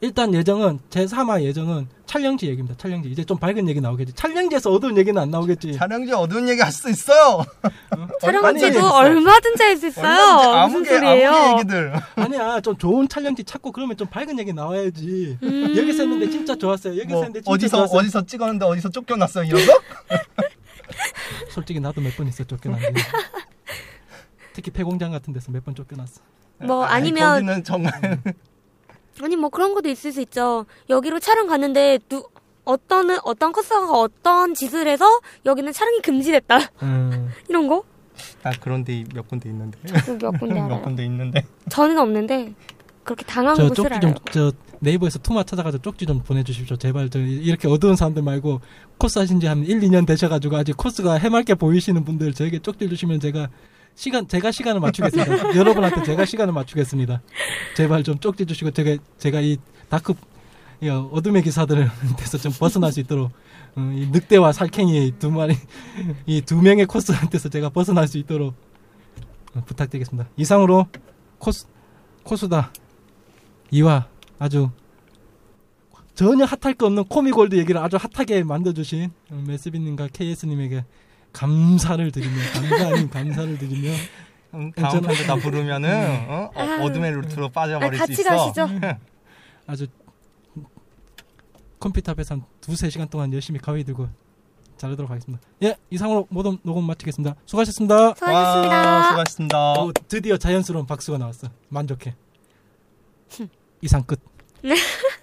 일단 0.02 0.34
예정은 0.34 0.80
제 0.90 1.06
3화 1.06 1.44
예정은 1.44 1.88
촬영지 2.08 2.48
얘기입니다. 2.48 2.76
촬영지 2.76 3.10
이제 3.12 3.24
좀 3.24 3.38
밝은 3.38 3.68
얘기 3.70 3.80
나오겠지. 3.82 4.14
촬영지에서 4.14 4.72
어두운 4.72 4.98
얘기는 4.98 5.22
안 5.22 5.30
나오겠지. 5.30 5.74
촬영지 5.74 6.12
어두운 6.14 6.50
얘기 6.50 6.60
할 6.60 6.72
수 6.72 6.90
있어요. 6.90 7.46
촬영지도 8.22 8.68
있어요. 8.70 8.90
얼마든지 8.92 9.62
할 9.62 9.78
수 9.78 9.88
있어요. 9.90 10.54
아무개 10.56 10.90
소리예요? 10.90 11.30
아무개 11.30 11.60
얘기들. 11.60 11.94
아니야 12.16 12.62
좀 12.62 12.78
좋은 12.78 13.08
촬영지 13.08 13.44
찾고 13.44 13.72
그러면 13.74 13.96
좀 13.96 14.08
밝은 14.08 14.40
얘기 14.40 14.54
나와야지. 14.54 15.38
음. 15.44 15.76
여기서 15.78 16.02
했는데 16.04 16.32
진짜 16.32 16.56
좋았어요. 16.56 16.94
여기서 16.94 17.10
뭐 17.14 17.24
했는데 17.26 17.42
진짜 17.42 17.52
어디서 17.52 17.78
좋았어요. 17.78 18.00
어디서 18.00 18.26
찍었는데 18.26 18.66
어디서 18.66 18.90
쫓겨났어 18.90 19.44
이런 19.44 19.64
거? 19.68 19.74
솔직히 21.50 21.80
나도 21.80 22.02
몇 22.02 22.16
번 22.16 22.28
있어 22.28 22.44
쫓겨났는데. 22.44 23.02
특히 24.54 24.72
폐공장 24.72 25.12
같은 25.12 25.34
데서 25.34 25.52
몇 25.52 25.64
번 25.64 25.76
쫓겨났어. 25.76 26.22
뭐 26.60 26.84
아니, 26.84 27.10
아니면 27.10 27.34
거기는 27.36 27.64
정말 27.64 28.20
아니 29.22 29.36
뭐 29.36 29.50
그런 29.50 29.74
것도 29.74 29.90
있을 29.90 30.12
수 30.12 30.22
있죠. 30.22 30.66
여기로 30.90 31.20
촬영 31.20 31.48
갔는데 31.48 32.00
누 32.10 32.24
어떤 32.66 33.18
어떤 33.24 33.52
커스가 33.52 33.92
어떤 33.92 34.54
짓을 34.54 34.88
해서 34.88 35.06
여기는 35.46 35.72
촬영이 35.74 36.02
금지됐다. 36.02 36.60
음. 36.84 37.30
이런 37.48 37.68
거? 37.68 37.84
아 38.44 38.52
그런 38.60 38.84
데 38.84 39.06
몇 39.14 39.28
군데 39.30 39.50
있는데 39.50 39.80
저도 39.88 40.18
몇 40.18 40.38
군데 40.40 40.56
몇 40.60 40.66
알아요. 40.66 40.82
군데 40.82 41.06
있는데 41.06 41.46
저는 41.70 41.98
없는데 41.98 42.54
그렇게 43.10 43.26
당한 43.26 43.56
저 43.56 43.64
곳을 43.64 43.76
쪽지 43.76 43.94
알아요. 43.96 44.14
좀저 44.26 44.52
네이버에서 44.82 45.18
투마 45.20 45.44
찾아가지고 45.44 45.82
쪽지 45.82 46.06
좀 46.06 46.22
보내주십시오. 46.22 46.78
제발 46.78 47.10
저 47.10 47.18
이렇게 47.20 47.68
어두운 47.68 47.96
사람들 47.96 48.22
말고 48.22 48.62
코스 49.00 49.18
하신 49.18 49.40
지 49.40 49.48
한 49.48 49.66
1, 49.66 49.80
2년 49.80 50.06
되셔가지고 50.06 50.56
아직 50.58 50.78
코스가 50.78 51.16
해맑게 51.16 51.56
보이시는 51.56 52.04
분들 52.06 52.34
저에게 52.34 52.60
쪽지 52.60 52.88
주시면 52.88 53.20
제가 53.20 53.50
시간 53.96 54.28
제가 54.28 54.52
시간을 54.52 54.80
맞추겠습니다. 54.80 55.56
여러분한테 55.58 56.04
제가 56.04 56.24
시간을 56.26 56.54
맞추겠습니다. 56.54 57.22
제발 57.76 58.04
좀 58.04 58.20
쪽지 58.20 58.46
주시고 58.46 58.70
제가 58.72 59.02
제가 59.18 59.42
이 59.42 59.58
dark 59.90 60.14
이 60.82 60.88
어둠의 60.88 61.42
기사들한테서 61.42 62.38
좀 62.40 62.52
벗어날 62.52 62.92
수 62.92 63.00
있도록 63.00 63.32
어, 63.76 63.92
이 63.96 64.06
늑대와 64.12 64.52
살쾡이 64.54 65.14
두 65.18 65.32
마리 65.32 65.56
이 66.28 66.42
두 66.42 66.62
명의 66.62 66.86
코스한테서 66.86 67.50
제가 67.50 67.70
벗어날 67.70 68.08
수 68.08 68.20
있도록 68.20 68.54
어, 69.56 69.64
부탁드리겠습니다. 69.66 70.30
이상으로 70.38 70.86
코스 71.40 71.66
코수다 72.24 72.72
이화 73.72 74.08
아주 74.38 74.70
전혀 76.16 76.46
핫할 76.46 76.74
거 76.74 76.88
없는 76.88 77.06
코믹월드 77.06 77.56
얘기를 77.56 77.80
아주 77.80 77.98
핫하게 77.98 78.44
만들어주신 78.44 79.12
메스비님과 79.30 80.10
KS님에게 80.12 80.84
감사를 81.32 82.12
드리며 82.12 82.36
감사 82.54 82.88
아닌 82.88 83.10
감사를 83.10 83.58
드리며 83.58 83.90
음, 84.56 84.72
다음 84.74 85.02
편도 85.02 85.24
다 85.24 85.36
부르면은 85.36 86.26
어? 86.28 86.50
어, 86.56 86.60
아. 86.60 86.84
어둠의 86.84 87.12
루트로 87.14 87.46
아, 87.46 87.50
빠져버릴 87.50 87.94
수 87.94 88.00
같이 88.00 88.14
있어. 88.14 88.30
가시죠. 88.30 88.68
아주 89.68 89.88
컴퓨터 91.80 92.12
앞에서 92.12 92.36
한 92.36 92.44
두세 92.60 92.90
시간 92.90 93.08
동안 93.08 93.32
열심히 93.32 93.60
가위 93.60 93.84
들고 93.84 94.10
자르도록 94.78 95.12
하겠습니다. 95.12 95.42
예, 95.64 95.76
이상으로 95.90 96.26
모든 96.30 96.58
녹음 96.64 96.86
마치겠습니다. 96.86 97.36
수고하셨습니다. 97.46 97.96
와, 97.96 98.14
수고하셨습니다. 98.16 99.04
수고하셨습니다. 99.10 99.74
오, 99.74 99.92
드디어 100.08 100.38
자연스러운 100.38 100.86
박수가 100.86 101.18
나왔어. 101.18 101.50
만족해. 101.70 102.16
이상 103.82 104.04
끝. 104.04 104.20